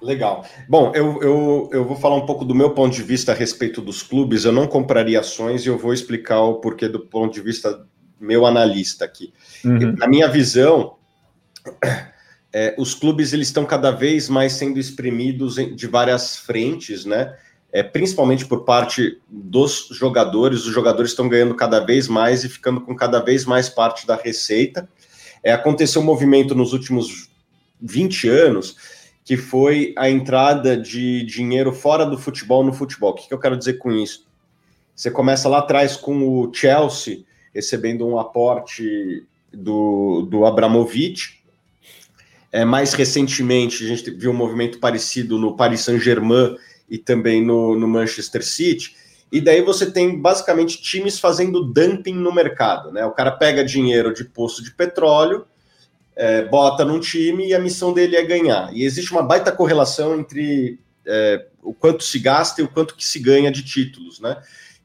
Legal. 0.00 0.44
Bom, 0.68 0.92
eu, 0.94 1.20
eu, 1.22 1.70
eu 1.72 1.84
vou 1.84 1.96
falar 1.96 2.16
um 2.16 2.26
pouco 2.26 2.44
do 2.44 2.54
meu 2.54 2.70
ponto 2.70 2.94
de 2.94 3.02
vista 3.02 3.32
a 3.32 3.34
respeito 3.34 3.82
dos 3.82 4.02
clubes. 4.02 4.44
Eu 4.44 4.52
não 4.52 4.66
compraria 4.66 5.20
ações 5.20 5.66
e 5.66 5.68
eu 5.68 5.76
vou 5.76 5.92
explicar 5.92 6.40
o 6.42 6.56
porquê 6.56 6.88
do 6.88 7.00
ponto 7.00 7.34
de 7.34 7.40
vista 7.40 7.86
meu 8.20 8.46
analista 8.46 9.04
aqui. 9.04 9.32
Uhum. 9.64 9.94
Na 9.96 10.06
minha 10.06 10.28
visão, 10.28 10.96
é, 12.58 12.74
os 12.78 12.94
clubes 12.94 13.34
eles 13.34 13.48
estão 13.48 13.66
cada 13.66 13.90
vez 13.90 14.30
mais 14.30 14.54
sendo 14.54 14.80
espremidos 14.80 15.56
de 15.56 15.86
várias 15.86 16.38
frentes, 16.38 17.04
né? 17.04 17.36
É, 17.70 17.82
principalmente 17.82 18.46
por 18.46 18.64
parte 18.64 19.20
dos 19.28 19.88
jogadores. 19.90 20.64
Os 20.64 20.72
jogadores 20.72 21.10
estão 21.10 21.28
ganhando 21.28 21.54
cada 21.54 21.80
vez 21.80 22.08
mais 22.08 22.44
e 22.44 22.48
ficando 22.48 22.80
com 22.80 22.96
cada 22.96 23.20
vez 23.20 23.44
mais 23.44 23.68
parte 23.68 24.06
da 24.06 24.16
receita. 24.16 24.88
É, 25.42 25.52
aconteceu 25.52 26.00
um 26.00 26.04
movimento 26.06 26.54
nos 26.54 26.72
últimos 26.72 27.28
20 27.78 28.26
anos 28.30 28.76
que 29.22 29.36
foi 29.36 29.92
a 29.94 30.08
entrada 30.08 30.78
de 30.78 31.24
dinheiro 31.24 31.74
fora 31.74 32.06
do 32.06 32.16
futebol 32.16 32.64
no 32.64 32.72
futebol. 32.72 33.10
O 33.10 33.14
que, 33.16 33.28
que 33.28 33.34
eu 33.34 33.38
quero 33.38 33.58
dizer 33.58 33.74
com 33.74 33.92
isso? 33.92 34.26
Você 34.94 35.10
começa 35.10 35.46
lá 35.46 35.58
atrás 35.58 35.94
com 35.94 36.26
o 36.26 36.50
Chelsea 36.54 37.18
recebendo 37.52 38.08
um 38.08 38.18
aporte 38.18 39.26
do, 39.52 40.22
do 40.22 40.46
Abramovich, 40.46 41.44
é, 42.56 42.64
mais 42.64 42.94
recentemente, 42.94 43.84
a 43.84 43.86
gente 43.86 44.10
viu 44.12 44.30
um 44.30 44.34
movimento 44.34 44.78
parecido 44.78 45.38
no 45.38 45.54
Paris 45.54 45.82
Saint-Germain 45.82 46.56
e 46.88 46.96
também 46.96 47.44
no, 47.44 47.78
no, 47.78 47.86
Manchester 47.86 48.42
City. 48.42 48.96
E 49.30 49.42
daí 49.42 49.60
você 49.60 49.90
tem 49.90 50.18
basicamente 50.18 50.80
times 50.80 51.18
fazendo 51.18 51.62
dumping 51.62 52.14
no 52.14 52.34
mercado. 52.34 52.90
Né? 52.90 53.04
O 53.04 53.10
cara 53.10 53.30
pega 53.30 53.62
dinheiro 53.62 54.14
de 54.14 54.24
poço 54.24 54.64
de 54.64 54.70
petróleo, 54.70 55.44
é, 56.16 56.46
bota 56.46 56.82
num 56.82 56.98
time 56.98 57.46
e 57.46 57.54
a 57.54 57.58
missão 57.58 57.92
dele 57.92 58.16
é 58.16 58.24
ganhar. 58.24 58.74
E 58.74 58.84
existe 58.84 59.12
uma 59.12 59.22
baita 59.22 59.52
correlação 59.52 60.18
entre 60.18 60.80
é, 61.04 61.44
o 61.62 61.74
quanto 61.74 62.04
se 62.04 62.18
gasta 62.18 62.62
e 62.62 62.64
o 62.64 62.68
quanto 62.68 62.96
que 62.96 63.04
se 63.04 63.18
ganha 63.18 63.52
de 63.52 63.62
títulos. 63.62 64.18
Né? 64.18 64.34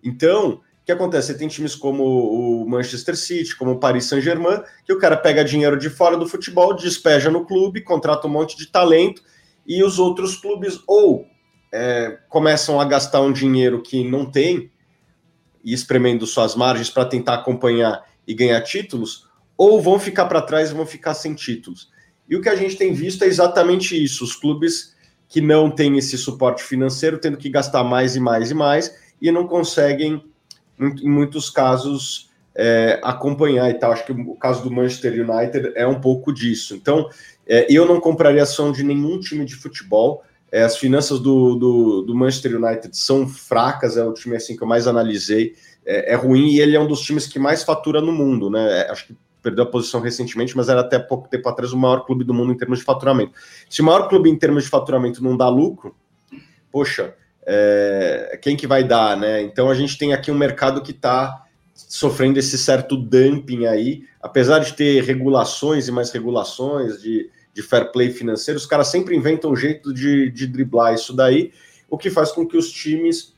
Então, 0.04 0.60
que 0.92 1.04
acontece? 1.04 1.28
Você 1.28 1.38
tem 1.38 1.48
times 1.48 1.76
como 1.76 2.04
o 2.04 2.70
Manchester 2.70 3.16
City, 3.16 3.56
como 3.56 3.72
o 3.72 3.80
Paris 3.80 4.06
Saint-Germain, 4.06 4.62
que 4.86 4.94
o 4.94 5.00
cara 5.00 5.16
pega 5.16 5.44
dinheiro 5.44 5.78
de 5.78 5.90
fora 5.90 6.18
do 6.18 6.28
futebol, 6.28 6.76
despeja 6.76 7.30
no 7.30 7.46
clube, 7.46 7.82
contrata 7.82 8.28
um 8.28 8.32
monte 8.32 8.58
de 8.58 8.68
talento, 8.68 9.24
e 9.66 9.84
os 9.84 10.00
outros 10.00 10.36
clubes 10.36 10.80
ou 10.88 11.26
é, 11.72 12.20
começam 12.28 12.80
a 12.80 12.86
gastar 12.86 13.22
um 13.22 13.32
dinheiro 13.32 13.82
que 13.82 14.04
não 14.04 14.30
tem, 14.30 14.72
e 15.64 15.74
espremendo 15.74 16.26
suas 16.26 16.56
margens 16.56 16.90
para 16.90 17.06
tentar 17.06 17.36
acompanhar 17.36 18.04
e 18.28 18.34
ganhar 18.34 18.62
títulos, 18.62 19.28
ou 19.56 19.82
vão 19.82 20.00
ficar 20.00 20.26
para 20.26 20.42
trás 20.42 20.72
e 20.72 20.74
vão 20.74 20.86
ficar 20.86 21.14
sem 21.14 21.34
títulos. 21.34 21.90
E 22.28 22.36
o 22.36 22.42
que 22.42 22.50
a 22.50 22.56
gente 22.56 22.76
tem 22.76 22.94
visto 22.94 23.24
é 23.24 23.28
exatamente 23.28 24.02
isso: 24.02 24.24
os 24.24 24.36
clubes 24.36 24.96
que 25.30 25.40
não 25.40 25.70
têm 25.70 25.98
esse 25.98 26.18
suporte 26.18 26.64
financeiro 26.64 27.20
tendo 27.20 27.38
que 27.38 27.50
gastar 27.50 27.84
mais 27.84 28.16
e 28.16 28.20
mais 28.20 28.52
e 28.52 28.54
mais 28.54 28.94
e 29.22 29.32
não 29.32 29.48
conseguem 29.48 30.31
em 30.82 31.10
muitos 31.10 31.50
casos, 31.50 32.30
é, 32.56 33.00
acompanhar 33.04 33.70
e 33.70 33.76
tal. 33.76 33.92
Acho 33.92 34.06
que 34.06 34.12
o 34.12 34.36
caso 34.36 34.64
do 34.64 34.72
Manchester 34.72 35.14
United 35.14 35.74
é 35.76 35.88
um 35.88 36.00
pouco 36.00 36.34
disso. 36.34 36.76
Então, 36.76 37.10
é, 37.48 37.66
eu 37.70 37.86
não 37.86 38.00
compraria 38.00 38.44
ação 38.44 38.72
de 38.72 38.84
nenhum 38.84 39.20
time 39.20 39.46
de 39.46 39.56
futebol. 39.56 40.24
É, 40.52 40.64
as 40.64 40.78
finanças 40.78 41.20
do, 41.20 41.56
do, 41.56 42.02
do, 42.02 42.16
Manchester 42.16 42.62
United 42.62 42.96
são 42.98 43.26
fracas, 43.26 43.96
é 43.96 44.04
o 44.04 44.14
time 44.14 44.36
assim 44.36 44.56
que 44.56 44.64
eu 44.64 44.68
mais 44.68 44.86
analisei. 44.86 45.54
É, 45.86 46.14
é 46.14 46.16
ruim 46.16 46.50
e 46.50 46.60
ele 46.60 46.76
é 46.76 46.80
um 46.80 46.88
dos 46.88 47.02
times 47.02 47.26
que 47.26 47.40
mais 47.40 47.64
fatura 47.64 48.02
no 48.02 48.12
mundo, 48.12 48.50
né? 48.50 48.82
É, 48.82 48.92
acho 48.92 49.08
que 49.08 49.18
perdeu 49.42 49.64
a 49.64 49.68
posição 49.68 50.02
recentemente, 50.02 50.56
mas 50.56 50.70
era 50.70 50.82
até 50.82 51.00
pouco 51.00 51.28
tempo 51.28 51.48
atrás 51.50 51.74
o 51.74 51.78
maior 51.78 52.06
clube 52.06 52.24
do 52.24 52.34
mundo 52.34 52.52
em 52.52 52.58
termos 52.58 52.80
de 52.80 52.86
faturamento. 52.86 53.34
Se 53.70 53.82
o 53.82 53.86
maior 53.86 54.08
clube 54.08 54.30
em 54.30 54.38
termos 54.38 54.66
de 54.66 54.70
faturamento 54.70 55.24
não 55.24 55.36
dá 55.36 55.50
lucro, 55.50 55.96
poxa, 56.72 57.16
é, 57.46 58.40
quem 58.42 58.56
que 58.56 58.68
vai 58.68 58.84
dar, 58.84 59.18
né? 59.18 59.42
Então 59.42 59.70
a 59.70 59.74
gente 59.74 59.98
tem 59.98 60.14
aqui 60.14 60.32
um 60.32 60.38
mercado 60.38 60.82
que 60.82 60.92
está 60.92 61.46
sofrendo 61.74 62.40
esse 62.40 62.58
certo 62.58 62.96
dumping 62.96 63.66
aí, 63.66 64.04
apesar 64.22 64.60
de 64.60 64.74
ter 64.74 65.04
regulações 65.04 65.88
e 65.88 65.92
mais 65.92 66.12
regulações 66.12 67.02
de, 67.02 67.30
de 67.54 67.62
fair 67.62 67.92
play 67.92 68.12
financeiro, 68.12 68.58
os 68.58 68.66
caras 68.66 68.88
sempre 68.88 69.16
inventam 69.16 69.52
um 69.52 69.56
jeito 69.56 69.94
de, 69.94 70.30
de 70.32 70.48
driblar 70.48 70.94
isso 70.94 71.14
daí, 71.14 71.52
o 71.90 71.98
que 71.98 72.10
faz 72.10 72.32
com 72.32 72.46
que 72.46 72.56
os 72.56 72.72
times 72.72 73.34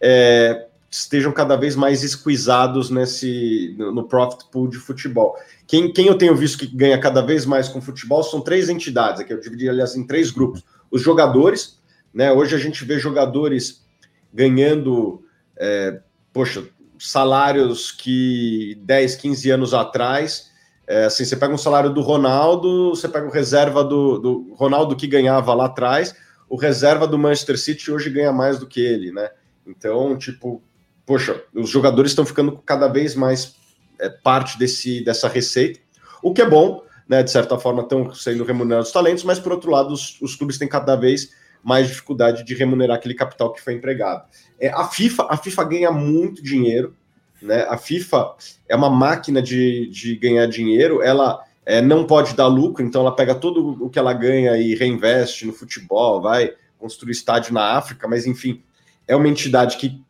é, 0.00 0.66
estejam 0.90 1.32
cada 1.32 1.56
vez 1.56 1.76
mais 1.76 2.02
esquisados 2.02 2.88
nesse 2.88 3.74
no, 3.76 4.04
profit 4.04 4.44
pool 4.50 4.68
de 4.68 4.78
futebol. 4.78 5.36
Quem, 5.66 5.92
quem 5.92 6.06
eu 6.06 6.16
tenho 6.16 6.34
visto 6.34 6.58
que 6.58 6.66
ganha 6.66 6.98
cada 6.98 7.20
vez 7.20 7.44
mais 7.44 7.68
com 7.68 7.80
futebol 7.80 8.22
são 8.22 8.40
três 8.40 8.68
entidades, 8.68 9.20
aqui 9.20 9.32
eu 9.32 9.40
dividi, 9.40 9.68
aliás, 9.68 9.94
em 9.94 10.06
três 10.06 10.30
grupos. 10.30 10.64
Os 10.90 11.02
jogadores, 11.02 11.78
né? 12.12 12.32
Hoje 12.32 12.54
a 12.54 12.58
gente 12.58 12.84
vê 12.84 12.98
jogadores 12.98 13.84
ganhando, 14.32 15.22
é, 15.56 16.00
poxa, 16.32 16.64
salários 16.98 17.92
que 17.92 18.78
10, 18.82 19.16
15 19.16 19.50
anos 19.50 19.74
atrás, 19.74 20.50
é, 20.86 21.04
assim, 21.04 21.24
você 21.24 21.36
pega 21.36 21.54
um 21.54 21.58
salário 21.58 21.90
do 21.90 22.00
Ronaldo, 22.00 22.90
você 22.90 23.08
pega 23.08 23.26
o 23.26 23.30
reserva 23.30 23.84
do, 23.84 24.18
do 24.18 24.54
Ronaldo 24.54 24.96
que 24.96 25.06
ganhava 25.06 25.54
lá 25.54 25.66
atrás, 25.66 26.14
o 26.48 26.56
reserva 26.56 27.06
do 27.06 27.18
Manchester 27.18 27.58
City 27.58 27.90
hoje 27.90 28.10
ganha 28.10 28.32
mais 28.32 28.58
do 28.58 28.66
que 28.66 28.80
ele, 28.80 29.12
né? 29.12 29.30
Então, 29.66 30.16
tipo, 30.16 30.62
poxa, 31.04 31.42
os 31.54 31.68
jogadores 31.68 32.12
estão 32.12 32.24
ficando 32.24 32.56
cada 32.64 32.88
vez 32.88 33.14
mais 33.14 33.54
é, 33.98 34.08
parte 34.08 34.58
desse, 34.58 35.04
dessa 35.04 35.28
receita, 35.28 35.78
o 36.22 36.32
que 36.32 36.40
é 36.40 36.48
bom, 36.48 36.82
né? 37.06 37.22
De 37.22 37.30
certa 37.30 37.58
forma, 37.58 37.82
estão 37.82 38.12
sendo 38.14 38.44
remunerados 38.44 38.88
os 38.88 38.94
talentos, 38.94 39.24
mas 39.24 39.38
por 39.38 39.52
outro 39.52 39.70
lado, 39.70 39.92
os, 39.92 40.20
os 40.22 40.34
clubes 40.36 40.56
têm 40.56 40.68
cada 40.68 40.96
vez 40.96 41.30
mais 41.62 41.88
dificuldade 41.88 42.44
de 42.44 42.54
remunerar 42.54 42.96
aquele 42.96 43.14
capital 43.14 43.52
que 43.52 43.60
foi 43.60 43.74
empregado. 43.74 44.24
É, 44.58 44.68
a 44.68 44.84
FIFA, 44.84 45.26
a 45.30 45.36
FIFA 45.36 45.64
ganha 45.64 45.90
muito 45.90 46.42
dinheiro, 46.42 46.94
né? 47.40 47.66
A 47.68 47.76
FIFA 47.76 48.34
é 48.68 48.76
uma 48.76 48.90
máquina 48.90 49.40
de, 49.40 49.88
de 49.88 50.16
ganhar 50.16 50.46
dinheiro, 50.46 51.02
ela 51.02 51.40
é, 51.64 51.80
não 51.80 52.04
pode 52.04 52.34
dar 52.34 52.46
lucro, 52.46 52.84
então 52.84 53.02
ela 53.02 53.14
pega 53.14 53.34
tudo 53.34 53.84
o 53.84 53.90
que 53.90 53.98
ela 53.98 54.12
ganha 54.12 54.56
e 54.56 54.74
reinveste 54.74 55.46
no 55.46 55.52
futebol, 55.52 56.20
vai 56.20 56.52
construir 56.78 57.12
estádio 57.12 57.52
na 57.52 57.76
África, 57.76 58.08
mas 58.08 58.26
enfim, 58.26 58.62
é 59.06 59.14
uma 59.14 59.28
entidade 59.28 59.76
que 59.76 60.02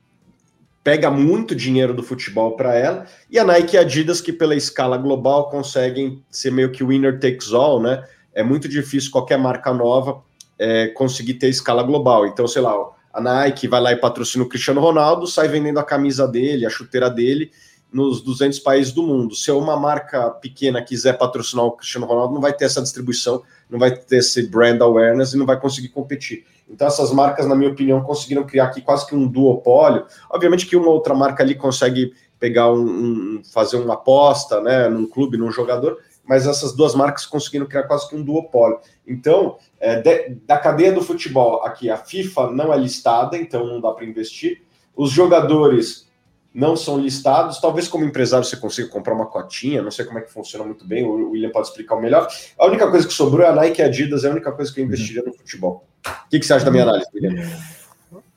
pega 0.82 1.10
muito 1.10 1.54
dinheiro 1.54 1.92
do 1.92 2.02
futebol 2.02 2.56
para 2.56 2.74
ela, 2.74 3.06
e 3.30 3.38
a 3.38 3.44
Nike 3.44 3.74
e 3.74 3.78
a 3.78 3.82
Adidas, 3.82 4.20
que 4.20 4.32
pela 4.32 4.54
escala 4.54 4.96
global 4.96 5.50
conseguem 5.50 6.22
ser 6.30 6.50
meio 6.50 6.72
que 6.72 6.84
winner 6.84 7.18
takes 7.20 7.52
all, 7.52 7.80
né? 7.80 8.06
É 8.32 8.42
muito 8.42 8.68
difícil 8.68 9.10
qualquer 9.10 9.38
marca 9.38 9.72
nova 9.74 10.22
é, 10.58 10.88
conseguir 10.88 11.34
ter 11.34 11.48
escala 11.48 11.82
global. 11.82 12.26
Então, 12.26 12.46
sei 12.46 12.62
lá, 12.62 12.74
a 13.12 13.20
Nike 13.20 13.68
vai 13.68 13.80
lá 13.80 13.92
e 13.92 13.96
patrocina 13.96 14.44
o 14.44 14.48
Cristiano 14.48 14.80
Ronaldo, 14.80 15.26
sai 15.26 15.48
vendendo 15.48 15.78
a 15.78 15.84
camisa 15.84 16.26
dele, 16.26 16.66
a 16.66 16.70
chuteira 16.70 17.08
dele, 17.08 17.50
nos 17.92 18.20
200 18.20 18.58
países 18.58 18.92
do 18.92 19.02
mundo. 19.02 19.34
Se 19.34 19.50
uma 19.50 19.76
marca 19.76 20.30
pequena 20.30 20.82
quiser 20.82 21.16
patrocinar 21.16 21.64
o 21.64 21.72
Cristiano 21.72 22.06
Ronaldo, 22.06 22.34
não 22.34 22.40
vai 22.40 22.52
ter 22.52 22.66
essa 22.66 22.82
distribuição, 22.82 23.42
não 23.68 23.78
vai 23.78 23.94
ter 23.94 24.18
esse 24.18 24.46
brand 24.48 24.80
awareness 24.80 25.32
e 25.32 25.38
não 25.38 25.46
vai 25.46 25.58
conseguir 25.58 25.88
competir. 25.88 26.44
Então, 26.68 26.86
essas 26.86 27.10
marcas, 27.12 27.46
na 27.46 27.54
minha 27.54 27.70
opinião, 27.70 28.02
conseguiram 28.02 28.44
criar 28.44 28.64
aqui 28.64 28.82
quase 28.82 29.06
que 29.06 29.14
um 29.14 29.26
duopólio. 29.26 30.04
Obviamente 30.30 30.66
que 30.66 30.76
uma 30.76 30.90
outra 30.90 31.14
marca 31.14 31.42
ali 31.42 31.54
consegue 31.54 32.12
pegar 32.38 32.70
um, 32.72 32.84
um, 32.84 33.42
fazer 33.52 33.76
uma 33.76 33.94
aposta, 33.94 34.60
né, 34.60 34.88
num 34.88 35.06
clube, 35.06 35.36
num 35.36 35.50
jogador, 35.50 35.98
mas 36.28 36.46
essas 36.46 36.74
duas 36.74 36.94
marcas 36.94 37.24
conseguiram 37.24 37.66
criar 37.66 37.84
quase 37.84 38.06
que 38.06 38.14
um 38.14 38.22
duopólio. 38.22 38.78
Então, 39.06 39.56
é, 39.80 40.00
de, 40.00 40.36
da 40.46 40.58
cadeia 40.58 40.92
do 40.92 41.02
futebol 41.02 41.64
aqui, 41.64 41.88
a 41.88 41.96
FIFA 41.96 42.50
não 42.50 42.72
é 42.72 42.76
listada, 42.76 43.38
então 43.38 43.66
não 43.66 43.80
dá 43.80 43.90
para 43.92 44.04
investir. 44.04 44.62
Os 44.94 45.10
jogadores 45.10 46.06
não 46.52 46.76
são 46.76 46.98
listados. 46.98 47.60
Talvez 47.60 47.88
como 47.88 48.04
empresário 48.04 48.44
você 48.44 48.56
consiga 48.56 48.88
comprar 48.88 49.14
uma 49.14 49.26
cotinha, 49.26 49.80
não 49.80 49.90
sei 49.90 50.04
como 50.04 50.18
é 50.18 50.22
que 50.22 50.30
funciona 50.30 50.64
muito 50.66 50.86
bem, 50.86 51.02
o 51.04 51.30
William 51.30 51.50
pode 51.50 51.68
explicar 51.68 51.94
o 51.94 52.00
melhor. 52.00 52.28
A 52.58 52.66
única 52.66 52.90
coisa 52.90 53.06
que 53.06 53.12
sobrou 53.14 53.46
é 53.46 53.48
a 53.48 53.54
Nike 53.54 53.80
e 53.80 53.84
a 53.84 53.86
Adidas, 53.86 54.24
é 54.24 54.28
a 54.28 54.32
única 54.32 54.52
coisa 54.52 54.72
que 54.72 54.80
eu 54.80 54.84
investiria 54.84 55.22
no 55.22 55.32
futebol. 55.32 55.86
O 56.06 56.28
que, 56.28 56.38
que 56.38 56.44
você 56.44 56.52
acha 56.52 56.64
da 56.66 56.70
minha 56.70 56.82
análise, 56.82 57.08
William? 57.14 57.48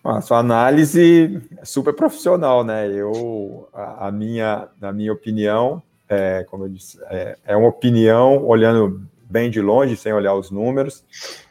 A 0.03 0.21
sua 0.21 0.39
análise 0.39 1.41
é 1.57 1.65
super 1.65 1.93
profissional, 1.93 2.63
né? 2.63 2.89
Eu, 2.91 3.67
a, 3.73 4.07
a 4.07 4.11
minha, 4.11 4.69
na 4.79 4.91
minha 4.91 5.13
opinião, 5.13 5.81
é, 6.13 6.43
como 6.43 6.65
eu 6.65 6.69
disse, 6.69 6.99
é, 7.09 7.37
é, 7.45 7.55
uma 7.55 7.69
opinião 7.69 8.45
olhando 8.45 9.01
bem 9.29 9.49
de 9.49 9.61
longe, 9.61 9.95
sem 9.95 10.11
olhar 10.11 10.35
os 10.35 10.51
números, 10.51 11.03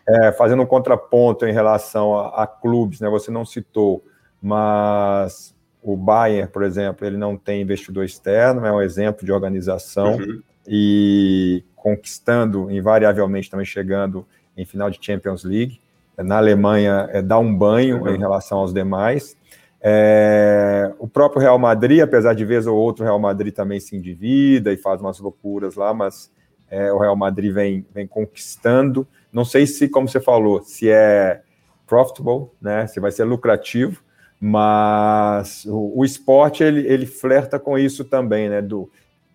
é, 0.07 0.33
fazendo 0.33 0.63
um 0.63 0.67
contraponto 0.67 1.47
em 1.47 1.53
relação 1.53 2.15
a, 2.19 2.43
a, 2.43 2.47
clubes, 2.47 3.01
né? 3.01 3.09
Você 3.09 3.31
não 3.31 3.45
citou, 3.45 4.05
mas 4.41 5.55
o 5.83 5.97
Bayern, 5.97 6.51
por 6.51 6.63
exemplo, 6.63 7.07
ele 7.07 7.17
não 7.17 7.37
tem 7.37 7.63
investidor 7.63 8.05
externo, 8.05 8.67
é 8.67 8.73
um 8.73 8.83
exemplo 8.83 9.25
de 9.25 9.33
organização 9.33 10.17
uhum. 10.17 10.43
e 10.67 11.65
conquistando 11.75 12.71
invariavelmente 12.71 13.51
também 13.51 13.65
chegando 13.65 14.27
em 14.57 14.67
final 14.67 14.91
de 14.91 14.99
Champions 15.01 15.43
League 15.43 15.81
na 16.23 16.37
Alemanha 16.37 17.09
é, 17.13 17.23
dá 17.23 17.39
um 17.39 17.55
banho 17.55 18.03
uhum. 18.03 18.15
em 18.15 18.19
relação 18.19 18.59
aos 18.59 18.73
demais. 18.73 19.37
É, 19.83 20.93
o 20.99 21.09
próprio 21.09 21.41
Real 21.41 21.59
Madrid, 21.59 22.01
apesar 22.01 22.35
de 22.35 22.45
vez 22.45 22.67
ou 22.67 22.77
outro, 22.77 23.03
o 23.03 23.07
Real 23.07 23.19
Madrid 23.19 23.55
também 23.55 23.81
se 23.81 23.97
endivida 23.97 24.73
e 24.73 24.77
faz 24.77 25.01
umas 25.01 25.19
loucuras 25.19 25.75
lá, 25.75 25.95
mas 25.95 26.31
é, 26.69 26.93
o 26.93 26.99
Real 26.99 27.17
Madrid 27.17 27.53
vem, 27.53 27.87
vem 27.93 28.07
conquistando. 28.07 29.07
Não 29.33 29.45
sei 29.45 29.67
se, 29.67 29.89
como 29.89 30.09
você 30.09 30.21
falou, 30.21 30.63
se 30.63 30.91
é 30.91 31.43
profitable, 31.87 32.51
né, 32.61 32.87
se 32.87 33.01
vai 33.01 33.11
ser 33.11 33.25
lucrativo, 33.25 34.03
mas 34.39 35.65
o, 35.65 35.99
o 35.99 36.05
esporte 36.05 36.63
ele, 36.63 36.87
ele 36.87 37.07
flerta 37.07 37.59
com 37.59 37.79
isso 37.79 38.05
também, 38.05 38.49
né, 38.49 38.61
do 38.61 38.91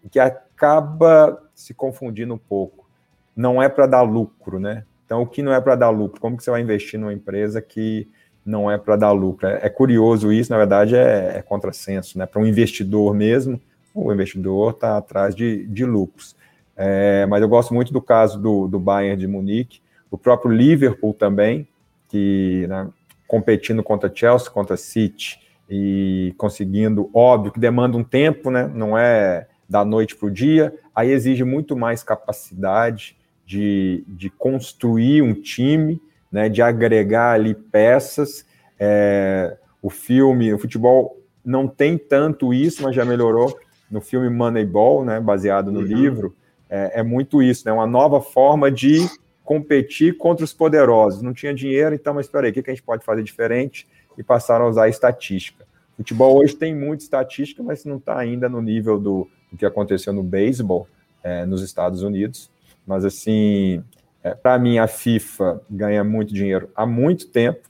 que 0.10 0.20
acaba 0.20 1.42
se 1.54 1.74
confundindo 1.74 2.34
um 2.34 2.38
pouco. 2.38 2.88
Não 3.36 3.62
é 3.62 3.68
para 3.68 3.88
dar 3.88 4.04
lucro, 4.04 4.60
né? 4.60 4.86
Então, 5.06 5.22
o 5.22 5.28
que 5.28 5.42
não 5.42 5.54
é 5.54 5.60
para 5.60 5.76
dar 5.76 5.90
lucro? 5.90 6.22
Como 6.22 6.38
que 6.38 6.44
você 6.44 6.50
vai 6.50 6.62
investir 6.62 7.00
numa 7.00 7.14
empresa 7.14 7.62
que 7.62 8.10
não 8.46 8.70
é 8.70 8.78
para 8.78 8.96
dar 8.96 9.12
lucro? 9.12 9.48
É, 9.48 9.62
é, 9.64 9.70
curioso 9.70 10.32
isso, 10.32 10.52
na 10.52 10.58
verdade, 10.58 10.96
é, 10.96 11.38
é 11.38 11.42
contrassenso, 11.42 12.18
né? 12.18 12.26
Para 12.26 12.42
um 12.42 12.46
investidor 12.46 13.14
mesmo, 13.14 13.60
o 13.94 14.12
investidor 14.12 14.72
está 14.72 14.98
atrás 14.98 15.34
de, 15.34 15.66
de 15.68 15.86
lucros. 15.86 16.36
É, 16.78 17.26
mas 17.26 17.42
eu 17.42 17.50
gosto 17.50 17.74
muito 17.74 17.92
do 17.92 18.02
caso 18.02 18.40
do, 18.40 18.68
do 18.68 18.80
Bayern 18.80 19.20
de 19.20 19.28
Munique, 19.28 19.82
o 20.12 20.18
próprio 20.18 20.52
Liverpool 20.52 21.14
também, 21.14 21.68
que 22.10 22.66
né, 22.68 22.88
competindo 23.28 23.82
contra 23.82 24.12
Chelsea, 24.14 24.52
contra 24.52 24.78
City 24.78 25.40
e 25.70 26.34
conseguindo, 26.38 27.10
óbvio 27.14 27.52
que 27.52 27.60
demanda 27.60 27.98
um 27.98 28.04
tempo, 28.04 28.52
né? 28.52 28.70
Não 28.74 28.98
é 28.98 29.48
da 29.68 29.84
noite 29.84 30.16
para 30.16 30.28
o 30.28 30.32
dia, 30.32 30.74
aí 30.94 31.10
exige 31.10 31.44
muito 31.44 31.76
mais 31.76 32.04
capacidade, 32.04 33.18
de, 33.46 34.04
de 34.08 34.30
construir 34.30 35.22
um 35.22 35.34
time, 35.34 36.02
né, 36.32 36.50
de 36.50 36.62
agregar 36.62 37.34
ali 37.34 37.54
peças. 37.54 38.46
É, 38.80 39.58
o 39.82 39.90
filme, 39.90 40.54
o 40.54 40.58
futebol 40.58 41.22
não 41.44 41.68
tem 41.68 41.98
tanto 41.98 42.54
isso, 42.54 42.82
mas 42.84 42.96
já 42.96 43.06
melhorou. 43.06 43.58
No 43.90 44.02
filme 44.02 44.30
Moneyball, 44.30 45.06
né, 45.06 45.20
baseado 45.20 45.72
no 45.72 45.80
uhum. 45.80 45.86
livro, 45.86 46.36
é, 46.70 47.00
é, 47.00 47.04
muito 47.04 47.42
isso, 47.42 47.64
né, 47.66 47.72
uma 47.72 47.86
nova 47.86 48.20
forma 48.20 48.72
de 48.72 49.08
competir 49.44 50.18
contra 50.18 50.44
os 50.44 50.52
poderosos. 50.52 51.22
Não 51.22 51.34
tinha 51.34 51.54
dinheiro, 51.54 51.94
então, 51.94 52.16
mas 52.16 52.26
espera 52.26 52.48
aí, 52.48 52.52
o 52.52 52.54
que, 52.54 52.70
a 52.70 52.74
gente 52.74 52.84
pode 52.84 53.06
fazer 53.06 53.22
diferente? 53.24 53.88
E 54.18 54.24
passaram 54.24 54.66
a 54.66 54.70
usar 54.70 54.84
a 54.86 54.90
estatística. 54.90 55.66
O 55.94 55.98
futebol 55.98 56.38
hoje 56.38 56.56
tem 56.56 56.76
muita 56.76 57.04
estatística, 57.04 57.62
mas 57.62 57.86
não 57.86 57.98
está 57.98 58.18
ainda 58.18 58.50
no 58.50 58.62
nível 58.62 59.00
do, 59.00 59.30
do 59.52 59.58
que 59.58 59.66
aconteceu 59.66 60.12
no 60.12 60.24
beisebol 60.24 60.88
é, 61.24 61.46
nos 61.46 61.62
Estados 61.62 62.02
Unidos. 62.02 62.50
Mas, 62.88 63.06
assim, 63.06 63.84
é, 64.26 64.34
para 64.34 64.58
mim, 64.58 64.80
a 64.80 64.88
FIFA 64.88 65.62
ganha 65.70 66.04
muito 66.04 66.34
dinheiro 66.34 66.68
há 66.76 66.84
muito 66.84 67.28
tempo. 67.28 67.70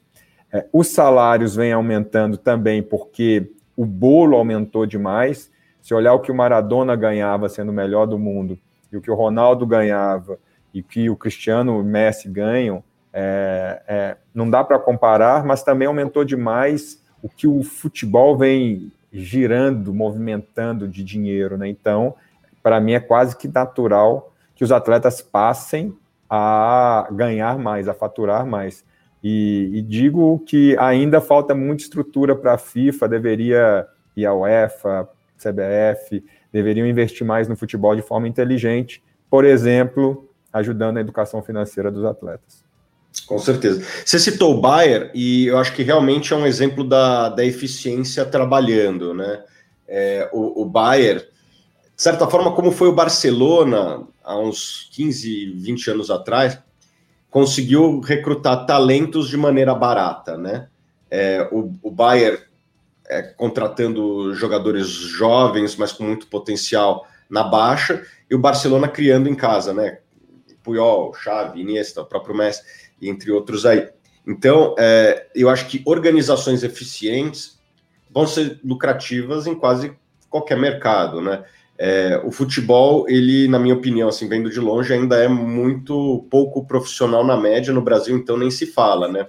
É, 0.49 0.65
os 0.71 0.87
salários 0.87 1.53
vêm 1.53 1.73
aumentando 1.73 2.37
também 2.37 2.81
porque 2.81 3.51
o 3.75 3.85
bolo 3.85 4.37
aumentou 4.37 4.85
demais. 4.85 5.51
Se 5.81 5.93
olhar 5.93 6.13
o 6.13 6.21
que 6.21 6.31
o 6.31 6.35
Maradona 6.35 6.95
ganhava 6.95 7.49
sendo 7.49 7.71
o 7.71 7.73
melhor 7.73 8.05
do 8.05 8.17
mundo 8.17 8.57
e 8.89 8.95
o 8.95 9.01
que 9.01 9.11
o 9.11 9.15
Ronaldo 9.15 9.67
ganhava 9.67 10.39
e 10.73 10.81
que 10.81 11.09
o 11.09 11.17
Cristiano 11.17 11.77
o 11.77 11.83
Messi 11.83 12.29
ganham, 12.29 12.81
é, 13.11 13.81
é, 13.85 14.17
não 14.33 14.49
dá 14.49 14.63
para 14.63 14.79
comparar, 14.79 15.43
mas 15.43 15.61
também 15.61 15.89
aumentou 15.89 16.23
demais 16.23 17.03
o 17.21 17.27
que 17.27 17.47
o 17.47 17.63
futebol 17.63 18.37
vem 18.37 18.93
girando, 19.11 19.93
movimentando 19.93 20.87
de 20.87 21.03
dinheiro. 21.03 21.57
Né? 21.57 21.67
Então, 21.67 22.15
para 22.63 22.79
mim, 22.79 22.93
é 22.93 22.99
quase 23.01 23.35
que 23.35 23.49
natural 23.49 24.33
que 24.55 24.63
os 24.63 24.71
atletas 24.71 25.21
passem 25.21 25.93
a 26.29 27.07
ganhar 27.11 27.57
mais, 27.57 27.87
a 27.87 27.93
faturar 27.93 28.45
mais. 28.45 28.83
E, 29.23 29.71
e 29.73 29.81
digo 29.81 30.39
que 30.45 30.77
ainda 30.77 31.19
falta 31.19 31.55
muita 31.55 31.83
estrutura 31.83 32.35
para 32.35 32.53
a 32.53 32.57
FIFA, 32.57 33.07
deveria 33.07 33.87
e 34.15 34.25
a 34.25 34.33
UEFA, 34.33 35.09
CBF, 35.37 36.23
deveriam 36.51 36.87
investir 36.87 37.25
mais 37.25 37.47
no 37.47 37.55
futebol 37.55 37.95
de 37.95 38.01
forma 38.01 38.27
inteligente, 38.27 39.03
por 39.29 39.43
exemplo, 39.43 40.29
ajudando 40.53 40.97
a 40.97 41.01
educação 41.01 41.41
financeira 41.43 41.91
dos 41.91 42.05
atletas. 42.05 42.63
Com 43.27 43.39
certeza. 43.39 43.83
Você 44.05 44.19
citou 44.19 44.55
o 44.55 44.61
Bayer, 44.61 45.09
e 45.13 45.47
eu 45.47 45.57
acho 45.57 45.73
que 45.73 45.83
realmente 45.83 46.33
é 46.33 46.35
um 46.35 46.45
exemplo 46.45 46.83
da, 46.83 47.29
da 47.29 47.43
eficiência 47.43 48.25
trabalhando, 48.25 49.13
né? 49.13 49.43
É, 49.87 50.29
o, 50.33 50.63
o 50.63 50.65
Bayer, 50.65 51.17
de 51.95 52.01
certa 52.01 52.27
forma, 52.27 52.51
como 52.51 52.71
foi 52.71 52.87
o 52.87 52.95
Barcelona 52.95 54.05
há 54.25 54.37
uns 54.37 54.89
15, 54.91 55.51
20 55.51 55.91
anos 55.91 56.11
atrás, 56.11 56.59
conseguiu 57.29 57.99
recrutar 57.99 58.65
talentos 58.65 59.29
de 59.29 59.37
maneira 59.37 59.75
barata, 59.75 60.35
né? 60.37 60.67
É, 61.09 61.47
o, 61.51 61.71
o 61.81 61.91
Bayern 61.91 62.39
é, 63.07 63.21
contratando 63.21 64.33
jogadores 64.33 64.87
jovens, 64.87 65.75
mas 65.75 65.93
com 65.93 66.03
muito 66.03 66.27
potencial 66.27 67.07
na 67.29 67.43
baixa, 67.43 68.03
e 68.29 68.35
o 68.35 68.39
Barcelona 68.39 68.87
criando 68.87 69.29
em 69.29 69.35
casa, 69.35 69.73
né? 69.73 69.99
Puyol, 70.63 71.13
Xavi, 71.13 71.61
Iniesta, 71.61 72.01
o 72.01 72.05
próprio 72.05 72.35
Messi, 72.35 72.63
entre 72.99 73.31
outros 73.31 73.65
aí. 73.65 73.87
Então, 74.27 74.75
é, 74.79 75.27
eu 75.35 75.49
acho 75.49 75.67
que 75.67 75.83
organizações 75.85 76.63
eficientes 76.63 77.59
vão 78.09 78.25
ser 78.25 78.59
lucrativas 78.63 79.45
em 79.45 79.53
quase 79.53 79.95
qualquer 80.29 80.57
mercado, 80.57 81.21
né? 81.21 81.43
É, 81.77 82.21
o 82.23 82.31
futebol, 82.31 83.05
ele, 83.09 83.47
na 83.47 83.59
minha 83.59 83.75
opinião, 83.75 84.07
assim, 84.07 84.29
vendo 84.29 84.49
de 84.49 84.59
longe, 84.59 84.93
ainda 84.93 85.17
é 85.17 85.27
muito 85.27 86.25
pouco 86.29 86.65
profissional 86.65 87.25
na 87.25 87.35
média 87.35 87.73
no 87.73 87.81
Brasil, 87.81 88.15
então 88.15 88.37
nem 88.37 88.49
se 88.49 88.65
fala, 88.65 89.09
né? 89.09 89.27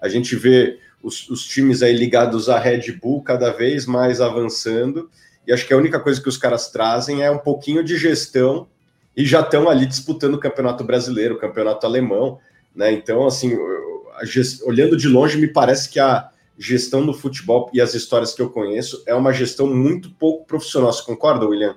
A 0.00 0.08
gente 0.08 0.34
vê 0.34 0.78
os, 1.02 1.28
os 1.30 1.44
times 1.46 1.82
aí 1.82 1.94
ligados 1.94 2.48
à 2.48 2.58
Red 2.58 2.92
Bull 3.00 3.22
cada 3.22 3.50
vez 3.50 3.86
mais 3.86 4.20
avançando, 4.20 5.08
e 5.46 5.52
acho 5.52 5.66
que 5.66 5.74
a 5.74 5.76
única 5.76 6.00
coisa 6.00 6.20
que 6.20 6.28
os 6.28 6.36
caras 6.36 6.70
trazem 6.70 7.22
é 7.22 7.30
um 7.30 7.38
pouquinho 7.38 7.84
de 7.84 7.96
gestão 7.96 8.66
e 9.16 9.24
já 9.24 9.40
estão 9.40 9.68
ali 9.68 9.86
disputando 9.86 10.34
o 10.34 10.40
campeonato 10.40 10.82
brasileiro, 10.82 11.36
o 11.36 11.38
campeonato 11.38 11.86
alemão, 11.86 12.38
né? 12.74 12.90
Então, 12.92 13.24
assim, 13.24 13.56
gest... 14.24 14.62
olhando 14.62 14.96
de 14.96 15.06
longe, 15.06 15.38
me 15.38 15.46
parece 15.46 15.88
que 15.88 16.00
a 16.00 16.28
gestão 16.58 17.04
do 17.04 17.12
futebol 17.12 17.70
e 17.72 17.80
as 17.80 17.94
histórias 17.94 18.32
que 18.34 18.42
eu 18.42 18.50
conheço 18.50 19.02
é 19.06 19.14
uma 19.14 19.32
gestão 19.32 19.66
muito 19.66 20.10
pouco 20.10 20.44
profissional. 20.44 20.92
Você 20.92 21.04
concorda, 21.04 21.46
William? 21.46 21.76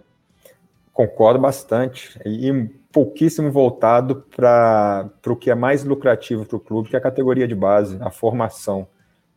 Concordo 0.97 1.37
bastante. 1.37 2.19
E 2.25 2.51
pouquíssimo 2.91 3.51
voltado 3.51 4.25
para 4.35 5.07
o 5.27 5.35
que 5.35 5.51
é 5.51 5.53
mais 5.53 5.83
lucrativo 5.83 6.43
para 6.43 6.57
o 6.57 6.59
clube, 6.59 6.89
que 6.89 6.95
é 6.95 6.99
a 6.99 7.01
categoria 7.01 7.47
de 7.47 7.53
base, 7.53 7.99
a 8.01 8.09
formação. 8.09 8.87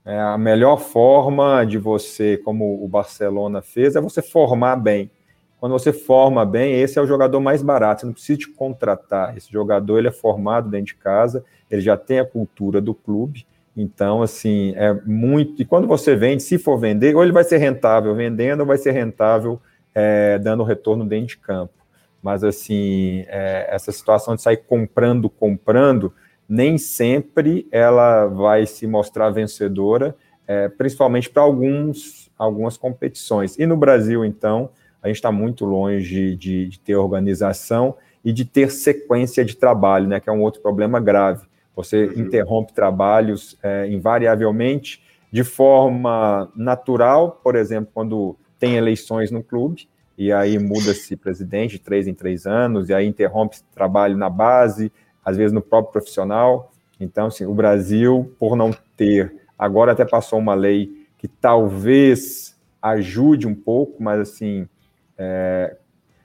É, 0.03 0.19
a 0.19 0.39
melhor 0.39 0.79
forma 0.79 1.63
de 1.67 1.77
você, 1.77 2.39
como 2.39 2.83
o 2.83 2.89
Barcelona 2.89 3.61
fez, 3.61 3.95
é 3.95 4.01
você 4.01 4.23
formar 4.23 4.77
bem. 4.77 5.11
Quando 5.59 5.73
você 5.73 5.93
forma 5.93 6.47
bem, 6.47 6.81
esse 6.81 6.99
é 6.99 7.03
o 7.03 7.07
jogador 7.07 7.41
mais 7.41 7.63
barato. 7.63 8.01
Você 8.01 8.07
não 8.07 8.15
precisa 8.15 8.39
te 8.39 8.49
contratar. 8.49 9.37
Esse 9.37 9.53
jogador 9.53 9.99
ele 9.99 10.09
é 10.09 10.13
formado 10.13 10.71
dentro 10.71 10.87
de 10.87 10.95
casa, 10.95 11.45
ele 11.71 11.83
já 11.83 11.95
tem 11.95 12.21
a 12.21 12.25
cultura 12.25 12.81
do 12.81 12.95
clube. 12.95 13.47
Então, 13.77 14.23
assim, 14.23 14.73
é 14.77 14.95
muito. 15.05 15.61
E 15.61 15.67
quando 15.67 15.87
você 15.87 16.17
vende, 16.17 16.43
se 16.43 16.57
for 16.57 16.79
vender, 16.79 17.15
ou 17.15 17.23
ele 17.23 17.33
vai 17.33 17.45
ser 17.45 17.59
rentável 17.59 18.15
vendendo, 18.15 18.61
ou 18.61 18.67
vai 18.67 18.79
ser 18.79 18.93
rentável 18.93 19.61
é, 19.95 20.39
dando 20.39 20.63
retorno 20.63 21.05
dentro 21.05 21.29
de 21.29 21.39
campo. 21.39 21.75
Mas, 22.23 22.45
assim, 22.45 23.25
é, 23.29 23.69
essa 23.71 23.91
situação 23.93 24.35
de 24.37 24.43
sair 24.43 24.59
comprando, 24.59 25.29
comprando, 25.31 26.13
nem 26.49 26.77
sempre 26.77 27.67
ela 27.71 28.27
vai 28.27 28.67
se 28.67 28.87
mostrar 28.87 29.31
vencedora. 29.31 30.15
é, 30.47 30.69
principalmente 30.69 31.31
para 31.31 31.43
alguns 31.43 32.29
algumas 32.37 32.79
competições. 32.79 33.59
E 33.59 33.67
no 33.67 33.77
Brasil, 33.77 34.25
então, 34.25 34.71
a 35.03 35.09
gente 35.09 35.17
está 35.17 35.31
muito 35.31 35.67
longe 35.67 36.35
de, 36.35 36.67
de, 36.67 36.81
ter 36.81 36.97
organização 36.97 37.95
e 38.25 38.33
de 38.33 38.47
ter 38.47 38.71
sequência 38.71 39.45
de 39.45 39.55
trabalho, 39.55 40.09
né, 40.09 40.19
que 40.19 40.29
é 40.29 40.33
um 40.33 40.41
outro 40.41 40.63
problema 40.63 40.99
grave. 40.99 41.47
Você 41.77 42.07
uhum. 42.07 42.23
interrompe 42.23 42.73
trabalhos 42.73 43.59
é, 43.63 43.87
invariavelmente 43.89 45.03
de 45.31 45.45
forma 45.45 46.51
natural, 46.57 47.41
por 47.45 47.55
exemplo, 47.55 47.91
quando 47.93 48.37
tem 48.61 48.77
eleições 48.77 49.31
no 49.31 49.43
clube, 49.43 49.89
e 50.17 50.31
aí 50.31 50.59
muda-se 50.59 51.17
presidente 51.17 51.73
de 51.73 51.79
três 51.79 52.07
em 52.07 52.13
três 52.15 52.47
anos, 52.47 52.91
e 52.91 52.95
aí 52.95 53.07
interrompe 53.07 53.57
trabalho 53.75 54.17
na 54.19 54.29
base, 54.29 54.93
às 55.25 55.37
vezes 55.37 55.53
no 55.53 55.63
próprio 55.63 55.93
profissional. 55.93 56.71
Então, 57.01 57.29
assim, 57.29 57.47
o 57.47 57.55
Brasil, 57.55 58.31
por 58.39 58.55
não 58.55 58.71
ter, 58.97 59.35
agora 59.59 59.93
até 59.93 60.05
passou 60.05 60.39
uma 60.39 60.55
lei 60.55 61.07
que 61.17 61.27
talvez 61.27 62.55
ajude 62.83 63.47
um 63.47 63.55
pouco, 63.55 64.03
mas 64.03 64.21
assim, 64.21 64.69
é, 65.17 65.77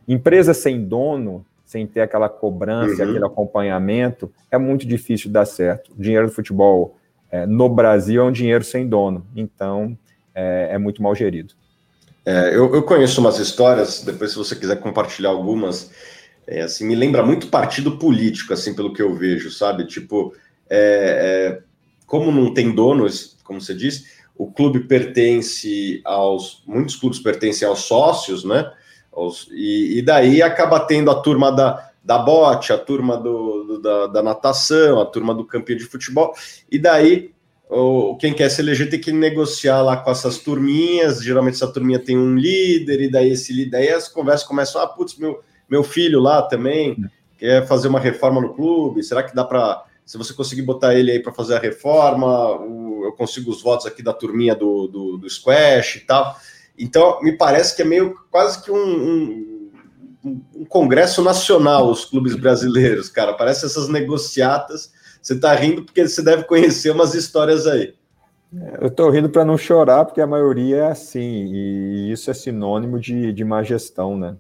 empresa 0.06 0.54
sem 0.54 0.86
dono, 0.86 1.46
sem 1.64 1.88
ter 1.88 2.02
aquela 2.02 2.30
cobrança, 2.30 3.04
uhum. 3.04 3.10
aquele 3.10 3.26
acompanhamento, 3.26 4.32
é 4.52 4.58
muito 4.58 4.86
difícil 4.86 5.32
dar 5.32 5.46
certo. 5.46 5.92
O 5.98 6.02
dinheiro 6.02 6.28
do 6.28 6.34
futebol 6.34 6.98
é, 7.32 7.46
no 7.46 7.68
Brasil 7.70 8.22
é 8.22 8.26
um 8.26 8.32
dinheiro 8.32 8.64
sem 8.64 8.88
dono, 8.88 9.26
então 9.36 9.98
é, 10.34 10.70
é 10.72 10.78
muito 10.78 11.02
mal 11.02 11.16
gerido. 11.16 11.54
É, 12.26 12.50
eu, 12.56 12.74
eu, 12.74 12.82
conheço 12.82 13.22
umas 13.22 13.38
histórias, 13.38 14.02
depois 14.04 14.32
se 14.32 14.38
você 14.38 14.56
quiser 14.56 14.80
compartilhar 14.80 15.30
algumas, 15.30 15.92
é, 16.48 16.62
assim, 16.62 16.86
me 16.86 16.96
lembra 16.96 17.24
muito 17.24 17.48
partido 17.48 17.98
político, 17.98 18.52
assim, 18.52 18.74
pelo 18.74 18.94
que 18.94 19.02
eu 19.02 19.14
vejo, 19.14 19.52
sabe? 19.52 19.86
Tipo, 19.86 20.34
é, 20.68 21.62
como 22.08 22.32
não 22.32 22.54
tem 22.54 22.74
donos, 22.74 23.38
como 23.44 23.62
você 23.62 23.76
disse, 23.76 24.06
o 24.36 24.52
clube 24.52 24.82
pertence 24.82 26.02
aos. 26.04 26.64
Muitos 26.66 26.96
clubes 26.96 27.20
pertencem 27.20 27.68
aos 27.68 27.82
sócios, 27.82 28.44
né? 28.44 28.72
Aos, 29.14 29.48
e, 29.52 30.00
e, 30.00 30.02
daí 30.02 30.42
acaba 30.42 30.80
tendo 30.80 31.10
a 31.10 31.16
turma 31.16 31.52
da, 31.52 31.92
da 32.04 32.18
bote, 32.18 32.74
a 32.74 32.78
turma 32.78 33.18
do, 33.18 33.64
do 33.64 33.82
da, 33.82 34.08
da, 34.08 34.24
natação, 34.24 35.00
a 35.00 35.06
turma 35.06 35.34
do 35.34 35.46
campinho 35.46 35.80
de 35.80 35.86
futebol, 35.86 36.34
e 36.70 36.78
daí 36.78 37.34
o, 37.70 38.16
quem 38.18 38.34
quer 38.34 38.50
se 38.50 38.62
eleger 38.62 38.90
tem 38.90 39.00
que 39.00 39.12
negociar 39.12 39.82
lá 39.82 39.98
com 39.98 40.12
essas 40.12 40.38
turminhas. 40.38 41.24
Geralmente 41.24 41.56
essa 41.56 41.72
turminha 41.72 42.00
tem 42.00 42.18
um 42.18 42.36
líder, 42.36 43.02
e 43.02 43.12
daí 43.12 43.32
esse 43.32 43.52
líder, 43.52 43.72
daí 43.72 43.90
as 43.90 44.08
conversas 44.08 44.48
começam: 44.48 44.82
ah, 44.82 44.88
putz, 44.88 45.18
meu, 45.18 45.42
meu 45.70 45.84
filho 45.84 46.20
lá 46.20 46.42
também 46.42 46.98
quer 47.38 47.68
fazer 47.68 47.88
uma 47.88 48.00
reforma 48.00 48.40
no 48.40 48.54
clube, 48.54 49.04
será 49.04 49.24
que 49.24 49.36
dá 49.36 49.44
para 49.44 49.84
se 50.06 50.18
você 50.18 50.34
conseguir 50.34 50.62
botar 50.62 50.94
ele 50.94 51.12
aí 51.12 51.20
para 51.20 51.34
fazer 51.34 51.56
a 51.56 51.60
reforma, 51.60 52.52
o, 52.62 53.06
eu 53.06 53.12
consigo 53.14 53.50
os 53.50 53.62
votos 53.62 53.88
aqui 53.88 54.04
da 54.04 54.14
turminha 54.14 54.56
do, 54.56 54.88
do, 54.88 55.18
do, 55.18 55.30
Squash 55.30 55.96
e 55.96 56.00
tal. 56.02 56.38
Então, 56.78 57.20
me 57.24 57.32
parece 57.32 57.76
que 57.76 57.82
é 57.82 57.86
meio 57.86 58.16
quase 58.30 58.62
que 58.62 58.70
um, 58.70 58.76
um, 60.24 60.42
um 60.58 60.66
congresso 60.66 61.24
nacional, 61.24 61.90
os 61.90 62.06
clubes 62.06 62.36
brasileiros, 62.36 63.10
cara. 63.10 63.34
Parece 63.34 63.66
essas 63.66 63.90
negociatas. 63.90 64.94
Você 65.26 65.34
está 65.34 65.56
rindo 65.56 65.82
porque 65.82 66.08
você 66.08 66.22
deve 66.22 66.44
conhecer 66.44 66.92
umas 66.92 67.16
histórias 67.16 67.66
aí. 67.66 67.96
É, 68.56 68.78
eu 68.80 68.88
estou 68.90 69.10
rindo 69.10 69.28
para 69.28 69.44
não 69.44 69.58
chorar, 69.58 70.06
porque 70.06 70.22
a 70.22 70.28
maioria 70.28 70.76
é 70.76 70.86
assim, 70.86 71.48
e 71.52 72.12
isso 72.12 72.30
é 72.30 72.34
sinônimo 72.36 73.00
de, 73.00 73.34
de 73.34 73.44
má 73.44 73.64
gestão, 73.64 74.16
né? 74.16 74.38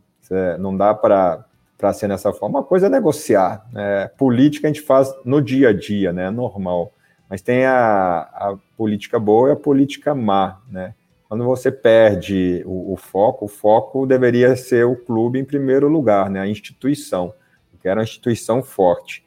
não 0.59 0.77
dá 0.77 0.93
para 0.93 1.43
ser 1.91 2.07
nessa 2.07 2.31
forma. 2.31 2.59
Uma 2.59 2.63
coisa 2.63 2.85
é 2.85 2.89
negociar. 2.89 3.65
Né? 3.73 4.07
Política 4.15 4.67
a 4.67 4.71
gente 4.71 4.81
faz 4.81 5.11
no 5.25 5.41
dia 5.41 5.69
a 5.69 5.73
dia, 5.73 6.13
né? 6.13 6.29
Normal. 6.29 6.93
Mas 7.27 7.41
tem 7.41 7.65
a, 7.65 8.19
a 8.19 8.55
política 8.77 9.19
boa 9.19 9.49
e 9.49 9.51
a 9.53 9.55
política 9.55 10.13
má, 10.13 10.61
né? 10.69 10.93
Quando 11.27 11.43
você 11.43 11.71
perde 11.71 12.63
o, 12.65 12.93
o, 12.93 12.95
foco, 12.95 13.45
o 13.45 13.47
foco 13.47 14.05
deveria 14.05 14.55
ser 14.55 14.85
o 14.85 14.95
clube 14.95 15.39
em 15.39 15.45
primeiro 15.45 15.87
lugar, 15.87 16.29
né? 16.29 16.39
A 16.39 16.47
instituição. 16.47 17.33
Eu 17.73 17.79
quero 17.81 17.99
uma 17.99 18.03
instituição 18.03 18.61
forte. 18.61 19.24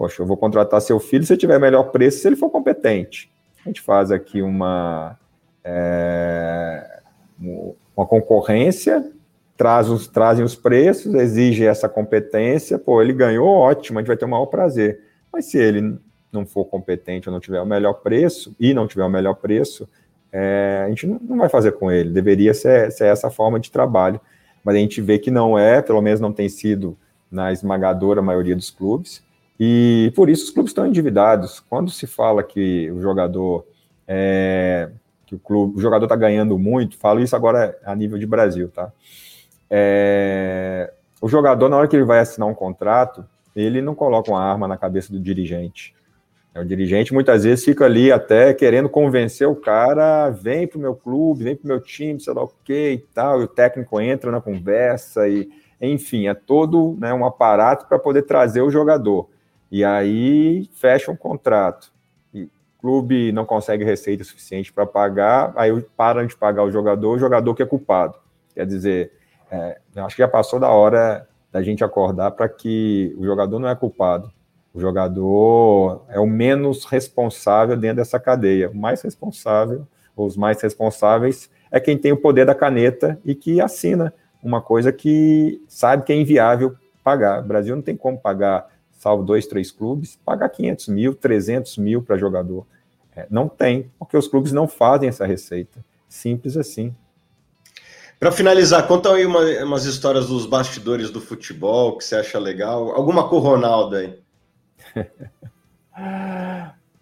Poxa, 0.00 0.22
eu 0.22 0.26
vou 0.26 0.38
contratar 0.38 0.80
seu 0.80 0.98
filho 0.98 1.26
se 1.26 1.36
tiver 1.36 1.60
melhor 1.60 1.90
preço, 1.90 2.20
se 2.20 2.26
ele 2.26 2.34
for 2.34 2.48
competente. 2.48 3.30
A 3.62 3.68
gente 3.68 3.82
faz 3.82 4.10
aqui 4.10 4.40
uma, 4.40 5.18
é, 5.62 7.02
uma 7.38 8.06
concorrência 8.06 9.12
traz 9.58 9.90
os, 9.90 10.06
trazem 10.08 10.42
os 10.42 10.54
preços, 10.56 11.12
exige 11.12 11.66
essa 11.66 11.86
competência, 11.86 12.78
pô, 12.78 13.02
ele 13.02 13.12
ganhou, 13.12 13.46
ótimo, 13.46 13.98
a 13.98 14.00
gente 14.00 14.08
vai 14.08 14.16
ter 14.16 14.24
o 14.24 14.28
maior 14.28 14.46
prazer. 14.46 15.02
Mas 15.30 15.50
se 15.50 15.58
ele 15.58 15.98
não 16.32 16.46
for 16.46 16.64
competente 16.64 17.28
ou 17.28 17.32
não 17.34 17.38
tiver 17.38 17.60
o 17.60 17.66
melhor 17.66 17.92
preço, 17.92 18.56
e 18.58 18.72
não 18.72 18.88
tiver 18.88 19.04
o 19.04 19.10
melhor 19.10 19.34
preço, 19.34 19.86
é, 20.32 20.82
a 20.86 20.88
gente 20.88 21.06
não 21.06 21.36
vai 21.36 21.50
fazer 21.50 21.72
com 21.72 21.92
ele. 21.92 22.08
Deveria 22.08 22.54
ser, 22.54 22.90
ser 22.90 23.04
essa 23.04 23.28
forma 23.28 23.60
de 23.60 23.70
trabalho. 23.70 24.18
Mas 24.64 24.76
a 24.76 24.78
gente 24.78 25.02
vê 25.02 25.18
que 25.18 25.30
não 25.30 25.58
é, 25.58 25.82
pelo 25.82 26.00
menos 26.00 26.20
não 26.20 26.32
tem 26.32 26.48
sido 26.48 26.96
na 27.30 27.52
esmagadora 27.52 28.22
maioria 28.22 28.56
dos 28.56 28.70
clubes, 28.70 29.22
e 29.62 30.10
por 30.16 30.30
isso 30.30 30.44
os 30.44 30.50
clubes 30.50 30.70
estão 30.70 30.86
endividados. 30.86 31.60
Quando 31.60 31.90
se 31.90 32.06
fala 32.06 32.42
que 32.42 32.90
o 32.90 33.00
jogador 33.02 33.66
é, 34.08 34.90
que 35.26 35.34
o 35.34 35.38
clube, 35.38 35.76
o 35.76 35.80
jogador 35.80 36.06
está 36.06 36.16
ganhando 36.16 36.58
muito, 36.58 36.96
falo 36.96 37.20
isso 37.20 37.36
agora 37.36 37.78
a 37.84 37.94
nível 37.94 38.18
de 38.18 38.26
Brasil, 38.26 38.70
tá? 38.70 38.90
É, 39.68 40.90
o 41.20 41.28
jogador, 41.28 41.68
na 41.68 41.76
hora 41.76 41.86
que 41.86 41.94
ele 41.94 42.06
vai 42.06 42.20
assinar 42.20 42.48
um 42.48 42.54
contrato, 42.54 43.24
ele 43.54 43.82
não 43.82 43.94
coloca 43.94 44.30
uma 44.30 44.42
arma 44.42 44.66
na 44.66 44.78
cabeça 44.78 45.12
do 45.12 45.20
dirigente. 45.20 45.94
O 46.56 46.64
dirigente 46.64 47.12
muitas 47.12 47.44
vezes 47.44 47.62
fica 47.62 47.84
ali 47.84 48.10
até 48.10 48.54
querendo 48.54 48.88
convencer 48.88 49.46
o 49.46 49.54
cara, 49.54 50.30
vem 50.30 50.66
para 50.66 50.78
o 50.78 50.80
meu 50.80 50.94
clube, 50.94 51.44
vem 51.44 51.54
para 51.54 51.66
o 51.66 51.68
meu 51.68 51.80
time, 51.80 52.18
sei 52.18 52.32
lá 52.32 52.42
o 52.42 52.50
que 52.64 52.92
e 52.92 52.98
tal, 52.98 53.42
e 53.42 53.44
o 53.44 53.48
técnico 53.48 54.00
entra 54.00 54.32
na 54.32 54.40
conversa, 54.40 55.28
e 55.28 55.48
enfim, 55.80 56.26
é 56.28 56.34
todo 56.34 56.96
né, 56.98 57.12
um 57.12 57.24
aparato 57.24 57.86
para 57.86 57.98
poder 57.98 58.22
trazer 58.22 58.62
o 58.62 58.70
jogador. 58.70 59.28
E 59.70 59.84
aí 59.84 60.68
fecha 60.74 61.10
um 61.10 61.16
contrato. 61.16 61.92
E 62.34 62.44
o 62.44 62.50
clube 62.80 63.32
não 63.32 63.44
consegue 63.44 63.84
receita 63.84 64.24
suficiente 64.24 64.72
para 64.72 64.86
pagar, 64.86 65.52
aí 65.56 65.70
param 65.96 66.26
de 66.26 66.36
pagar 66.36 66.64
o 66.64 66.70
jogador, 66.70 67.16
o 67.16 67.18
jogador 67.18 67.54
que 67.54 67.62
é 67.62 67.66
culpado. 67.66 68.14
Quer 68.54 68.66
dizer, 68.66 69.12
é, 69.50 69.78
acho 69.96 70.16
que 70.16 70.22
já 70.22 70.28
passou 70.28 70.58
da 70.58 70.68
hora 70.68 71.26
da 71.52 71.62
gente 71.62 71.82
acordar 71.82 72.30
para 72.32 72.48
que 72.48 73.14
o 73.18 73.24
jogador 73.24 73.58
não 73.58 73.68
é 73.68 73.74
culpado. 73.74 74.30
O 74.72 74.80
jogador 74.80 76.04
é 76.08 76.20
o 76.20 76.26
menos 76.26 76.84
responsável 76.84 77.76
dentro 77.76 77.96
dessa 77.96 78.20
cadeia. 78.20 78.70
O 78.70 78.76
mais 78.76 79.02
responsável, 79.02 79.86
os 80.16 80.36
mais 80.36 80.60
responsáveis, 80.62 81.50
é 81.70 81.80
quem 81.80 81.98
tem 81.98 82.12
o 82.12 82.16
poder 82.16 82.46
da 82.46 82.54
caneta 82.54 83.18
e 83.24 83.34
que 83.34 83.60
assina 83.60 84.12
uma 84.42 84.60
coisa 84.60 84.92
que 84.92 85.62
sabe 85.68 86.04
que 86.04 86.12
é 86.12 86.16
inviável 86.16 86.74
pagar. 87.02 87.40
O 87.40 87.46
Brasil 87.46 87.74
não 87.74 87.82
tem 87.82 87.96
como 87.96 88.18
pagar, 88.18 88.68
salvo 89.00 89.24
dois, 89.24 89.46
três 89.46 89.70
clubes, 89.70 90.20
pagar 90.26 90.50
500 90.50 90.88
mil, 90.88 91.14
300 91.14 91.78
mil 91.78 92.02
para 92.02 92.18
jogador. 92.18 92.66
É, 93.16 93.26
não 93.30 93.48
tem, 93.48 93.90
porque 93.98 94.14
os 94.14 94.28
clubes 94.28 94.52
não 94.52 94.68
fazem 94.68 95.08
essa 95.08 95.24
receita. 95.24 95.82
Simples 96.06 96.54
assim. 96.54 96.94
Para 98.18 98.30
finalizar, 98.30 98.86
conta 98.86 99.10
aí 99.10 99.24
uma, 99.24 99.40
umas 99.64 99.86
histórias 99.86 100.26
dos 100.26 100.44
bastidores 100.44 101.10
do 101.10 101.18
futebol 101.18 101.96
que 101.96 102.04
você 102.04 102.16
acha 102.16 102.38
legal. 102.38 102.90
Alguma 102.90 103.26
com 103.26 103.36
o 103.36 103.38
Ronaldo 103.38 103.96
aí? 103.96 104.18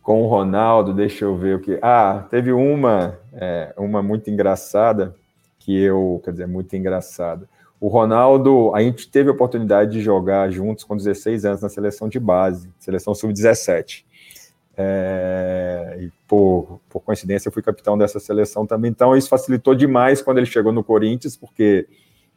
com 0.00 0.22
o 0.22 0.28
Ronaldo, 0.28 0.94
deixa 0.94 1.24
eu 1.24 1.36
ver 1.36 1.56
o 1.56 1.60
que. 1.60 1.80
Ah, 1.82 2.28
teve 2.30 2.52
uma, 2.52 3.18
é, 3.32 3.74
uma 3.76 4.04
muito 4.04 4.30
engraçada 4.30 5.16
que 5.58 5.76
eu, 5.76 6.22
quer 6.24 6.30
dizer, 6.30 6.46
muito 6.46 6.76
engraçada. 6.76 7.48
O 7.80 7.86
Ronaldo, 7.88 8.74
a 8.74 8.80
gente 8.80 9.08
teve 9.08 9.28
a 9.28 9.32
oportunidade 9.32 9.92
de 9.92 10.00
jogar 10.00 10.50
juntos 10.50 10.82
com 10.82 10.96
16 10.96 11.44
anos 11.44 11.62
na 11.62 11.68
seleção 11.68 12.08
de 12.08 12.18
base, 12.18 12.68
seleção 12.78 13.14
sub-17. 13.14 14.04
É, 14.76 15.98
e 16.00 16.12
por, 16.26 16.80
por 16.88 17.00
coincidência, 17.00 17.48
eu 17.48 17.52
fui 17.52 17.62
capitão 17.62 17.96
dessa 17.96 18.18
seleção 18.18 18.66
também. 18.66 18.90
Então, 18.90 19.16
isso 19.16 19.28
facilitou 19.28 19.74
demais 19.74 20.20
quando 20.20 20.38
ele 20.38 20.46
chegou 20.46 20.72
no 20.72 20.82
Corinthians, 20.82 21.36
porque, 21.36 21.88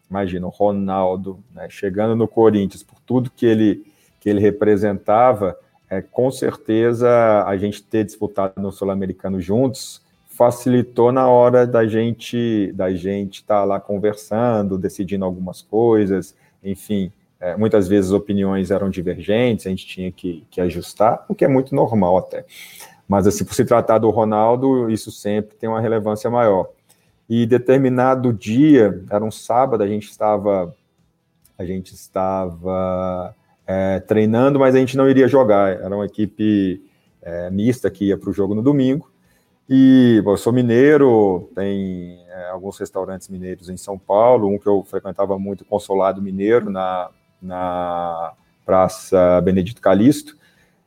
imagina, 0.10 0.46
o 0.46 0.50
Ronaldo 0.50 1.40
né, 1.54 1.68
chegando 1.70 2.16
no 2.16 2.28
Corinthians, 2.28 2.84
por 2.84 3.00
tudo 3.00 3.32
que 3.32 3.46
ele, 3.46 3.84
que 4.20 4.30
ele 4.30 4.40
representava, 4.40 5.58
é, 5.90 6.02
com 6.02 6.30
certeza 6.30 7.44
a 7.46 7.58
gente 7.58 7.84
ter 7.84 8.04
disputado 8.04 8.62
no 8.62 8.72
Sul-Americano 8.72 9.42
juntos 9.42 10.02
facilitou 10.42 11.12
na 11.12 11.30
hora 11.30 11.68
da 11.68 11.86
gente 11.86 12.72
da 12.74 12.92
gente 12.92 13.42
estar 13.42 13.60
tá 13.60 13.64
lá 13.64 13.80
conversando, 13.80 14.76
decidindo 14.76 15.24
algumas 15.24 15.62
coisas, 15.62 16.36
enfim, 16.64 17.12
é, 17.40 17.56
muitas 17.56 17.88
vezes 17.88 18.12
opiniões 18.12 18.72
eram 18.72 18.90
divergentes, 18.90 19.68
a 19.68 19.70
gente 19.70 19.86
tinha 19.86 20.12
que, 20.12 20.44
que 20.50 20.60
ajustar, 20.60 21.24
o 21.30 21.36
que 21.36 21.46
é 21.46 21.48
muito 21.48 21.76
normal 21.76 22.18
até. 22.18 22.44
Mas, 23.08 23.28
assim, 23.28 23.46
por 23.46 23.54
se 23.54 23.64
tratar 23.64 24.00
do 24.00 24.10
Ronaldo, 24.10 24.90
isso 24.90 25.12
sempre 25.12 25.56
tem 25.58 25.70
uma 25.70 25.80
relevância 25.80 26.28
maior. 26.28 26.70
E 27.30 27.46
determinado 27.46 28.34
dia, 28.34 29.00
era 29.12 29.24
um 29.24 29.30
sábado, 29.30 29.84
a 29.84 29.88
gente 29.88 30.10
estava, 30.10 30.74
a 31.56 31.64
gente 31.64 31.94
estava 31.94 33.36
é, 33.68 34.00
treinando, 34.00 34.58
mas 34.58 34.74
a 34.74 34.80
gente 34.80 34.98
não 34.98 35.08
iria 35.08 35.28
jogar. 35.28 35.70
Era 35.70 35.96
uma 35.96 36.08
equipe 36.08 36.82
é, 37.22 37.52
mista 37.52 37.92
que 37.92 38.06
ia 38.06 38.18
para 38.18 38.32
o 38.32 38.34
jogo 38.34 38.56
no 38.56 38.64
domingo. 38.64 39.11
E 39.74 40.22
bom, 40.22 40.34
eu 40.34 40.38
sou 40.38 40.52
mineiro, 40.52 41.50
tem 41.56 42.20
é, 42.28 42.50
alguns 42.50 42.78
restaurantes 42.78 43.30
mineiros 43.30 43.70
em 43.70 43.78
São 43.78 43.98
Paulo, 43.98 44.50
um 44.50 44.60
que 44.60 44.68
eu 44.68 44.84
frequentava 44.84 45.40
muito, 45.40 45.64
Consolado 45.64 46.22
Mineiro, 46.22 46.70
na, 46.70 47.10
na 47.42 48.34
Praça 48.66 49.40
Benedito 49.40 49.82
Calixto. 49.82 50.36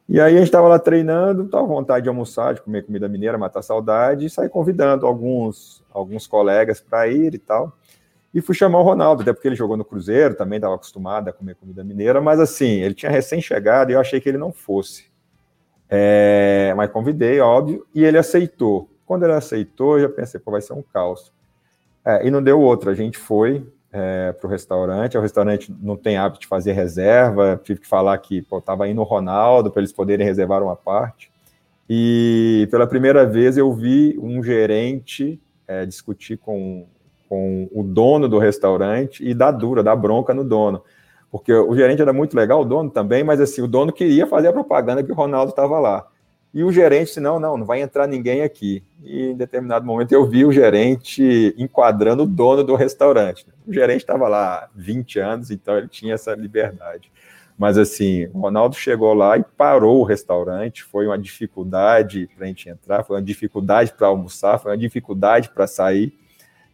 E 0.06 0.20
aí 0.20 0.34
a 0.34 0.36
gente 0.36 0.48
estava 0.48 0.68
lá 0.68 0.78
treinando, 0.78 1.44
estava 1.44 1.66
vontade 1.66 2.02
de 2.02 2.10
almoçar, 2.10 2.52
de 2.52 2.60
comer 2.60 2.84
comida 2.84 3.08
mineira, 3.08 3.38
matar 3.38 3.62
saudade, 3.62 4.26
e 4.26 4.28
saí 4.28 4.50
convidando 4.50 5.06
alguns, 5.06 5.82
alguns 5.90 6.26
colegas 6.26 6.78
para 6.78 7.08
ir 7.08 7.32
e 7.32 7.38
tal. 7.38 7.72
E 8.34 8.42
fui 8.42 8.54
chamar 8.54 8.80
o 8.80 8.82
Ronaldo, 8.82 9.22
até 9.22 9.32
porque 9.32 9.48
ele 9.48 9.56
jogou 9.56 9.78
no 9.78 9.84
Cruzeiro, 9.86 10.34
também 10.34 10.58
estava 10.58 10.74
acostumado 10.74 11.28
a 11.28 11.32
comer 11.32 11.54
comida 11.54 11.82
mineira, 11.82 12.20
mas 12.20 12.38
assim, 12.38 12.82
ele 12.82 12.92
tinha 12.92 13.10
recém-chegado 13.10 13.90
e 13.90 13.94
eu 13.94 14.00
achei 14.00 14.20
que 14.20 14.28
ele 14.28 14.36
não 14.36 14.52
fosse. 14.52 15.06
É, 15.88 16.53
mas 16.74 16.90
convidei, 16.90 17.40
óbvio, 17.40 17.86
e 17.94 18.04
ele 18.04 18.18
aceitou. 18.18 18.88
Quando 19.06 19.24
ele 19.24 19.32
aceitou, 19.32 19.98
eu 19.98 20.08
já 20.08 20.08
pensei, 20.08 20.40
pô, 20.40 20.50
vai 20.50 20.60
ser 20.60 20.72
um 20.72 20.82
caos. 20.82 21.32
É, 22.04 22.26
e 22.26 22.30
não 22.30 22.42
deu 22.42 22.60
outra, 22.60 22.90
a 22.90 22.94
gente 22.94 23.18
foi 23.18 23.66
é, 23.92 24.32
para 24.32 24.46
o 24.46 24.50
restaurante, 24.50 25.16
o 25.16 25.20
restaurante 25.20 25.74
não 25.80 25.96
tem 25.96 26.16
hábito 26.16 26.40
de 26.40 26.46
fazer 26.46 26.72
reserva, 26.72 27.60
tive 27.62 27.80
que 27.80 27.86
falar 27.86 28.18
que 28.18 28.44
estava 28.52 28.88
indo 28.88 29.00
o 29.00 29.04
Ronaldo 29.04 29.70
para 29.70 29.80
eles 29.80 29.92
poderem 29.92 30.26
reservar 30.26 30.62
uma 30.62 30.76
parte. 30.76 31.30
E 31.88 32.66
pela 32.70 32.86
primeira 32.86 33.26
vez 33.26 33.56
eu 33.56 33.72
vi 33.72 34.18
um 34.20 34.42
gerente 34.42 35.40
é, 35.68 35.86
discutir 35.86 36.38
com, 36.38 36.86
com 37.28 37.68
o 37.72 37.82
dono 37.82 38.28
do 38.28 38.38
restaurante 38.38 39.24
e 39.24 39.34
dar 39.34 39.50
dura, 39.50 39.82
dar 39.82 39.96
bronca 39.96 40.34
no 40.34 40.44
dono 40.44 40.82
porque 41.34 41.52
o 41.52 41.74
gerente 41.74 42.00
era 42.00 42.12
muito 42.12 42.36
legal, 42.36 42.60
o 42.60 42.64
dono 42.64 42.88
também, 42.88 43.24
mas 43.24 43.40
assim, 43.40 43.60
o 43.60 43.66
dono 43.66 43.92
queria 43.92 44.24
fazer 44.24 44.46
a 44.46 44.52
propaganda 44.52 45.02
que 45.02 45.10
o 45.10 45.16
Ronaldo 45.16 45.50
estava 45.50 45.80
lá. 45.80 46.06
E 46.54 46.62
o 46.62 46.70
gerente 46.70 47.18
não, 47.18 47.40
não, 47.40 47.56
não 47.58 47.66
vai 47.66 47.82
entrar 47.82 48.06
ninguém 48.06 48.42
aqui. 48.42 48.80
E 49.02 49.30
em 49.30 49.36
determinado 49.36 49.84
momento 49.84 50.12
eu 50.12 50.24
vi 50.24 50.44
o 50.44 50.52
gerente 50.52 51.52
enquadrando 51.58 52.22
o 52.22 52.26
dono 52.26 52.62
do 52.62 52.76
restaurante. 52.76 53.44
O 53.66 53.72
gerente 53.72 54.02
estava 54.02 54.28
lá 54.28 54.54
há 54.54 54.68
20 54.72 55.18
anos, 55.18 55.50
então 55.50 55.76
ele 55.76 55.88
tinha 55.88 56.14
essa 56.14 56.32
liberdade. 56.32 57.10
Mas 57.58 57.76
assim, 57.76 58.26
o 58.32 58.38
Ronaldo 58.38 58.76
chegou 58.76 59.12
lá 59.14 59.36
e 59.36 59.42
parou 59.42 60.00
o 60.00 60.04
restaurante, 60.04 60.84
foi 60.84 61.08
uma 61.08 61.18
dificuldade 61.18 62.28
para 62.36 62.44
a 62.44 62.48
gente 62.48 62.68
entrar, 62.68 63.02
foi 63.02 63.16
uma 63.16 63.22
dificuldade 63.22 63.92
para 63.92 64.06
almoçar, 64.06 64.58
foi 64.58 64.70
uma 64.70 64.78
dificuldade 64.78 65.50
para 65.50 65.66
sair. 65.66 66.16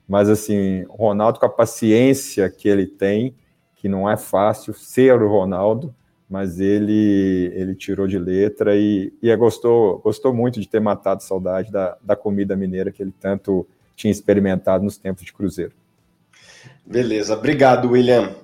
Mas 0.07 0.29
assim, 0.29 0.85
o 0.91 0.97
Ronaldo 0.97 1.41
com 1.41 1.47
a 1.47 1.51
paciência 1.51 2.51
que 2.51 2.69
ele 2.69 2.87
tem, 2.87 3.35
que 3.77 3.89
não 3.89 4.11
é 4.11 4.19
fácil 4.19 4.75
ser 4.75 5.23
o 5.23 5.29
Ronaldo, 5.29 5.95
mas 6.31 6.61
ele 6.61 7.51
ele 7.55 7.75
tirou 7.75 8.07
de 8.07 8.19
letra 8.19 8.77
e, 8.77 9.13
e 9.21 9.29
é, 9.29 9.37
gostou, 9.37 9.99
gostou 9.99 10.33
muito 10.33 10.61
de 10.61 10.69
ter 10.69 10.81
matado 10.81 11.23
saudade 11.23 11.73
da, 11.73 11.99
da 12.01 12.15
comida 12.15 12.55
mineira 12.57 12.93
que 12.93 13.03
ele 13.03 13.13
tanto 13.21 13.67
tinha 13.97 14.13
experimentado 14.13 14.85
nos 14.85 14.97
tempos 14.97 15.25
de 15.25 15.33
Cruzeiro. 15.33 15.73
Beleza, 16.87 17.35
obrigado, 17.35 17.91
William. 17.91 18.35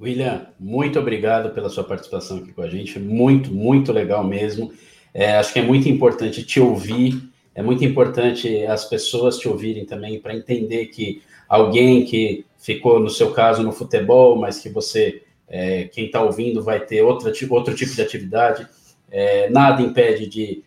William, 0.00 0.46
muito 0.58 0.98
obrigado 0.98 1.52
pela 1.54 1.68
sua 1.68 1.84
participação 1.84 2.38
aqui 2.38 2.52
com 2.52 2.62
a 2.62 2.68
gente, 2.68 2.98
muito, 2.98 3.52
muito 3.52 3.92
legal 3.92 4.24
mesmo. 4.24 4.72
É, 5.12 5.36
acho 5.36 5.52
que 5.52 5.58
é 5.58 5.62
muito 5.62 5.88
importante 5.88 6.44
te 6.44 6.60
ouvir, 6.60 7.22
é 7.54 7.62
muito 7.62 7.84
importante 7.84 8.64
as 8.66 8.84
pessoas 8.84 9.38
te 9.38 9.48
ouvirem 9.48 9.84
também 9.84 10.18
para 10.18 10.34
entender 10.34 10.86
que 10.86 11.22
alguém 11.48 12.04
que 12.04 12.44
ficou, 12.58 12.98
no 12.98 13.10
seu 13.10 13.32
caso, 13.32 13.62
no 13.62 13.72
futebol, 13.72 14.36
mas 14.36 14.58
que 14.58 14.68
você, 14.68 15.22
é, 15.56 15.84
quem 15.84 16.06
está 16.06 16.20
ouvindo, 16.20 16.64
vai 16.64 16.80
ter 16.80 17.00
outra, 17.02 17.32
outro 17.50 17.74
tipo 17.76 17.94
de 17.94 18.02
atividade. 18.02 18.66
É, 19.08 19.48
nada 19.50 19.80
impede 19.82 20.26
de 20.26 20.64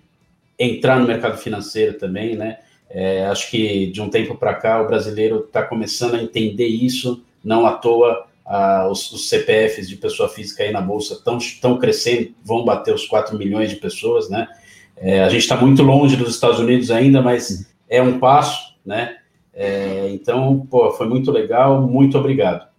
entrar 0.58 0.98
no 0.98 1.06
mercado 1.06 1.38
financeiro 1.38 1.96
também, 1.98 2.38
né? 2.38 2.60
É, 2.90 3.26
acho 3.26 3.52
que 3.52 3.88
de 3.88 4.02
um 4.02 4.10
tempo 4.10 4.36
para 4.36 4.54
cá 4.54 4.82
o 4.82 4.88
brasileiro 4.88 5.44
está 5.46 5.62
começando 5.62 6.16
a 6.16 6.24
entender 6.24 6.68
isso, 6.68 7.22
não 7.44 7.66
à 7.66 7.74
toa 7.74 8.28
a, 8.46 8.88
os, 8.90 9.12
os, 9.12 9.28
CPFs 9.28 9.90
de 9.90 9.98
pessoa 9.98 10.30
física 10.30 10.64
aí 10.64 10.72
na 10.72 10.80
Bolsa 10.80 11.16
estão 11.16 11.78
crescendo, 11.78 12.34
vão 12.42 12.64
bater 12.64 12.94
os 12.94 13.06
4 13.06 13.38
milhões 13.38 13.70
de 13.70 13.76
pessoas, 13.76 14.30
né? 14.30 14.48
É, 14.96 15.22
a 15.22 15.28
gente 15.28 15.42
está 15.42 15.58
muito 15.58 15.84
longe 15.84 16.16
dos 16.16 16.34
Estados 16.34 16.60
Unidos 16.60 16.92
ainda, 16.92 17.22
mas 17.22 17.70
é 17.90 18.02
um 18.02 18.20
passo, 18.20 18.74
né? 18.86 19.18
É, 19.54 20.08
então, 20.12 20.66
pô, 20.72 20.92
foi 20.92 21.10
muito 21.10 21.30
legal, 21.30 21.82
muito 21.82 22.18
obrigado. 22.18 22.77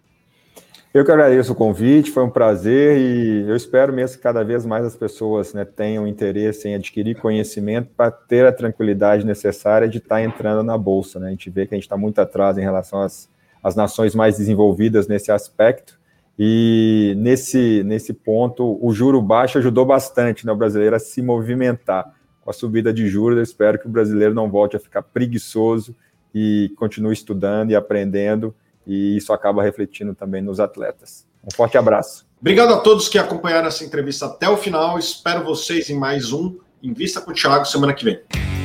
Eu 0.99 1.05
que 1.05 1.11
agradeço 1.11 1.53
o 1.53 1.55
convite, 1.55 2.11
foi 2.11 2.23
um 2.23 2.29
prazer 2.29 2.97
e 2.97 3.49
eu 3.49 3.55
espero 3.55 3.93
mesmo 3.93 4.17
que 4.17 4.21
cada 4.21 4.43
vez 4.43 4.65
mais 4.65 4.83
as 4.83 4.97
pessoas 4.97 5.53
né, 5.53 5.63
tenham 5.63 6.05
interesse 6.05 6.67
em 6.67 6.75
adquirir 6.75 7.15
conhecimento 7.15 7.89
para 7.95 8.11
ter 8.11 8.45
a 8.45 8.51
tranquilidade 8.51 9.25
necessária 9.25 9.87
de 9.87 9.99
estar 9.99 10.15
tá 10.15 10.21
entrando 10.21 10.61
na 10.61 10.77
Bolsa. 10.77 11.17
Né? 11.17 11.27
A 11.27 11.29
gente 11.29 11.49
vê 11.49 11.65
que 11.65 11.73
a 11.73 11.77
gente 11.77 11.85
está 11.85 11.95
muito 11.95 12.19
atrás 12.19 12.57
em 12.57 12.61
relação 12.63 12.99
às, 12.99 13.29
às 13.63 13.77
nações 13.77 14.13
mais 14.13 14.39
desenvolvidas 14.39 15.07
nesse 15.07 15.31
aspecto 15.31 15.97
e 16.37 17.13
nesse, 17.17 17.81
nesse 17.85 18.11
ponto 18.11 18.77
o 18.85 18.91
juro 18.91 19.21
baixo 19.21 19.57
ajudou 19.57 19.85
bastante 19.85 20.45
né, 20.45 20.51
o 20.51 20.57
brasileiro 20.57 20.97
a 20.97 20.99
se 20.99 21.21
movimentar. 21.21 22.13
Com 22.41 22.49
a 22.49 22.53
subida 22.53 22.91
de 22.91 23.07
juros, 23.07 23.37
eu 23.37 23.43
espero 23.43 23.79
que 23.79 23.87
o 23.87 23.89
brasileiro 23.89 24.33
não 24.33 24.49
volte 24.49 24.75
a 24.75 24.79
ficar 24.81 25.03
preguiçoso 25.03 25.95
e 26.35 26.73
continue 26.75 27.13
estudando 27.13 27.71
e 27.71 27.75
aprendendo, 27.77 28.53
e 28.89 29.15
isso 29.17 29.31
acaba 29.31 29.61
refletindo 29.61 30.15
também 30.15 30.41
nos 30.41 30.59
atletas. 30.59 31.27
Um 31.43 31.55
forte 31.55 31.77
abraço. 31.77 32.27
Obrigado 32.41 32.73
a 32.73 32.79
todos 32.79 33.07
que 33.07 33.19
acompanharam 33.19 33.67
essa 33.67 33.85
entrevista 33.85 34.25
até 34.25 34.49
o 34.49 34.57
final. 34.57 34.97
Espero 34.97 35.43
vocês 35.43 35.89
em 35.89 35.95
mais 35.95 36.33
um 36.33 36.57
Invista 36.81 37.21
com 37.21 37.31
o 37.31 37.33
Thiago 37.33 37.65
semana 37.65 37.93
que 37.93 38.03
vem. 38.03 38.58